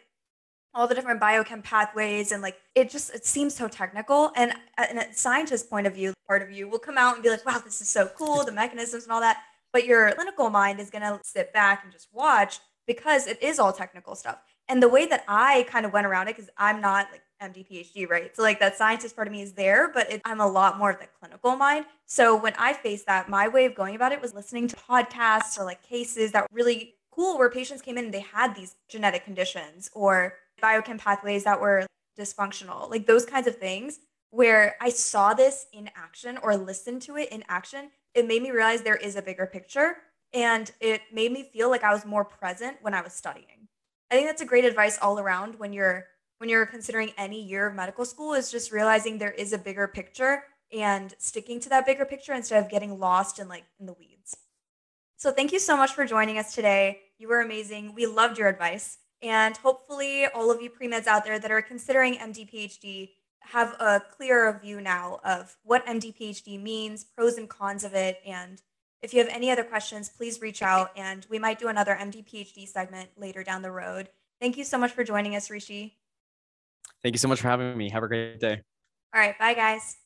all 0.74 0.86
the 0.86 0.94
different 0.94 1.20
biochem 1.20 1.62
pathways 1.62 2.30
and 2.30 2.40
like 2.40 2.56
it 2.76 2.88
just 2.88 3.12
it 3.12 3.26
seems 3.26 3.54
so 3.54 3.68
technical 3.68 4.32
and 4.36 4.52
and 4.76 4.98
a 4.98 5.12
scientist 5.12 5.70
point 5.70 5.86
of 5.86 5.94
view 5.94 6.12
part 6.26 6.42
of 6.42 6.50
you 6.50 6.68
will 6.68 6.80
come 6.80 6.98
out 6.98 7.14
and 7.14 7.22
be 7.22 7.30
like 7.30 7.46
wow 7.46 7.60
this 7.64 7.80
is 7.80 7.88
so 7.88 8.10
cool 8.18 8.42
the 8.42 8.50
mechanisms 8.50 9.04
and 9.04 9.12
all 9.12 9.20
that 9.20 9.44
but 9.72 9.86
your 9.86 10.10
clinical 10.14 10.50
mind 10.50 10.80
is 10.80 10.90
going 10.90 11.02
to 11.02 11.20
sit 11.22 11.52
back 11.52 11.84
and 11.84 11.92
just 11.92 12.08
watch 12.12 12.58
because 12.88 13.28
it 13.28 13.40
is 13.40 13.60
all 13.60 13.72
technical 13.72 14.16
stuff 14.16 14.38
and 14.68 14.82
the 14.82 14.88
way 14.88 15.06
that 15.06 15.24
i 15.28 15.66
kind 15.68 15.86
of 15.86 15.92
went 15.92 16.06
around 16.06 16.28
it 16.28 16.36
because 16.36 16.50
i'm 16.58 16.80
not 16.80 17.06
like 17.12 17.22
md 17.42 17.66
phd 17.68 18.08
right 18.08 18.34
so 18.34 18.42
like 18.42 18.60
that 18.60 18.76
scientist 18.76 19.14
part 19.14 19.28
of 19.28 19.32
me 19.32 19.42
is 19.42 19.52
there 19.52 19.90
but 19.92 20.10
it, 20.10 20.22
i'm 20.24 20.40
a 20.40 20.46
lot 20.46 20.78
more 20.78 20.90
of 20.90 20.98
the 20.98 21.06
clinical 21.18 21.56
mind 21.56 21.84
so 22.06 22.36
when 22.36 22.54
i 22.58 22.72
faced 22.72 23.06
that 23.06 23.28
my 23.28 23.48
way 23.48 23.64
of 23.64 23.74
going 23.74 23.94
about 23.94 24.12
it 24.12 24.20
was 24.20 24.34
listening 24.34 24.66
to 24.68 24.76
podcasts 24.76 25.58
or 25.58 25.64
like 25.64 25.82
cases 25.82 26.32
that 26.32 26.46
really 26.52 26.94
cool 27.14 27.38
where 27.38 27.50
patients 27.50 27.82
came 27.82 27.96
in 27.96 28.06
and 28.06 28.14
they 28.14 28.20
had 28.20 28.54
these 28.54 28.76
genetic 28.88 29.24
conditions 29.24 29.90
or 29.94 30.34
biochem 30.62 30.98
pathways 30.98 31.44
that 31.44 31.60
were 31.60 31.86
dysfunctional, 32.18 32.90
like 32.90 33.06
those 33.06 33.24
kinds 33.24 33.46
of 33.46 33.56
things 33.56 34.00
where 34.30 34.76
I 34.80 34.88
saw 34.90 35.34
this 35.34 35.66
in 35.72 35.90
action 35.94 36.38
or 36.42 36.56
listened 36.56 37.02
to 37.02 37.16
it 37.16 37.28
in 37.30 37.44
action, 37.48 37.90
it 38.14 38.26
made 38.26 38.42
me 38.42 38.50
realize 38.50 38.82
there 38.82 38.96
is 38.96 39.16
a 39.16 39.22
bigger 39.22 39.46
picture 39.46 39.96
and 40.32 40.70
it 40.80 41.02
made 41.12 41.30
me 41.30 41.48
feel 41.52 41.70
like 41.70 41.84
I 41.84 41.92
was 41.92 42.04
more 42.04 42.24
present 42.24 42.78
when 42.82 42.94
I 42.94 43.02
was 43.02 43.12
studying. 43.12 43.63
I 44.14 44.16
think 44.16 44.28
that's 44.28 44.42
a 44.42 44.46
great 44.46 44.64
advice 44.64 44.96
all 45.02 45.18
around 45.18 45.58
when 45.58 45.72
you're 45.72 46.06
when 46.38 46.48
you're 46.48 46.66
considering 46.66 47.10
any 47.18 47.42
year 47.42 47.66
of 47.66 47.74
medical 47.74 48.04
school 48.04 48.34
is 48.34 48.48
just 48.48 48.70
realizing 48.70 49.18
there 49.18 49.32
is 49.32 49.52
a 49.52 49.58
bigger 49.58 49.88
picture 49.88 50.44
and 50.72 51.12
sticking 51.18 51.58
to 51.58 51.68
that 51.70 51.84
bigger 51.84 52.04
picture 52.04 52.32
instead 52.32 52.62
of 52.62 52.70
getting 52.70 53.00
lost 53.00 53.40
in 53.40 53.48
like 53.48 53.64
in 53.80 53.86
the 53.86 53.92
weeds. 53.94 54.36
So 55.16 55.32
thank 55.32 55.50
you 55.50 55.58
so 55.58 55.76
much 55.76 55.94
for 55.94 56.06
joining 56.06 56.38
us 56.38 56.54
today. 56.54 57.00
You 57.18 57.26
were 57.26 57.40
amazing. 57.40 57.92
We 57.92 58.06
loved 58.06 58.38
your 58.38 58.46
advice. 58.46 58.98
And 59.20 59.56
hopefully, 59.56 60.26
all 60.26 60.48
of 60.52 60.62
you 60.62 60.70
pre 60.70 60.86
meds 60.86 61.08
out 61.08 61.24
there 61.24 61.40
that 61.40 61.50
are 61.50 61.62
considering 61.62 62.14
MD 62.14 62.48
PhD 62.48 63.10
have 63.40 63.72
a 63.80 64.00
clearer 64.16 64.60
view 64.62 64.80
now 64.80 65.18
of 65.24 65.56
what 65.64 65.84
MD 65.86 66.16
PhD 66.16 66.62
means, 66.62 67.02
pros 67.02 67.36
and 67.36 67.48
cons 67.48 67.82
of 67.82 67.94
it. 67.94 68.20
And 68.24 68.62
if 69.04 69.12
you 69.12 69.20
have 69.20 69.28
any 69.28 69.50
other 69.50 69.62
questions, 69.62 70.08
please 70.08 70.40
reach 70.40 70.62
out 70.62 70.90
and 70.96 71.26
we 71.28 71.38
might 71.38 71.58
do 71.58 71.68
another 71.68 71.94
MD 71.94 72.26
PhD 72.26 72.66
segment 72.66 73.10
later 73.16 73.44
down 73.44 73.60
the 73.60 73.70
road. 73.70 74.08
Thank 74.40 74.56
you 74.56 74.64
so 74.64 74.78
much 74.78 74.92
for 74.92 75.04
joining 75.04 75.36
us, 75.36 75.50
Rishi. 75.50 75.98
Thank 77.02 77.14
you 77.14 77.18
so 77.18 77.28
much 77.28 77.40
for 77.40 77.48
having 77.48 77.76
me. 77.76 77.90
Have 77.90 78.02
a 78.02 78.08
great 78.08 78.40
day. 78.40 78.62
All 79.14 79.20
right. 79.20 79.38
Bye, 79.38 79.54
guys. 79.54 79.98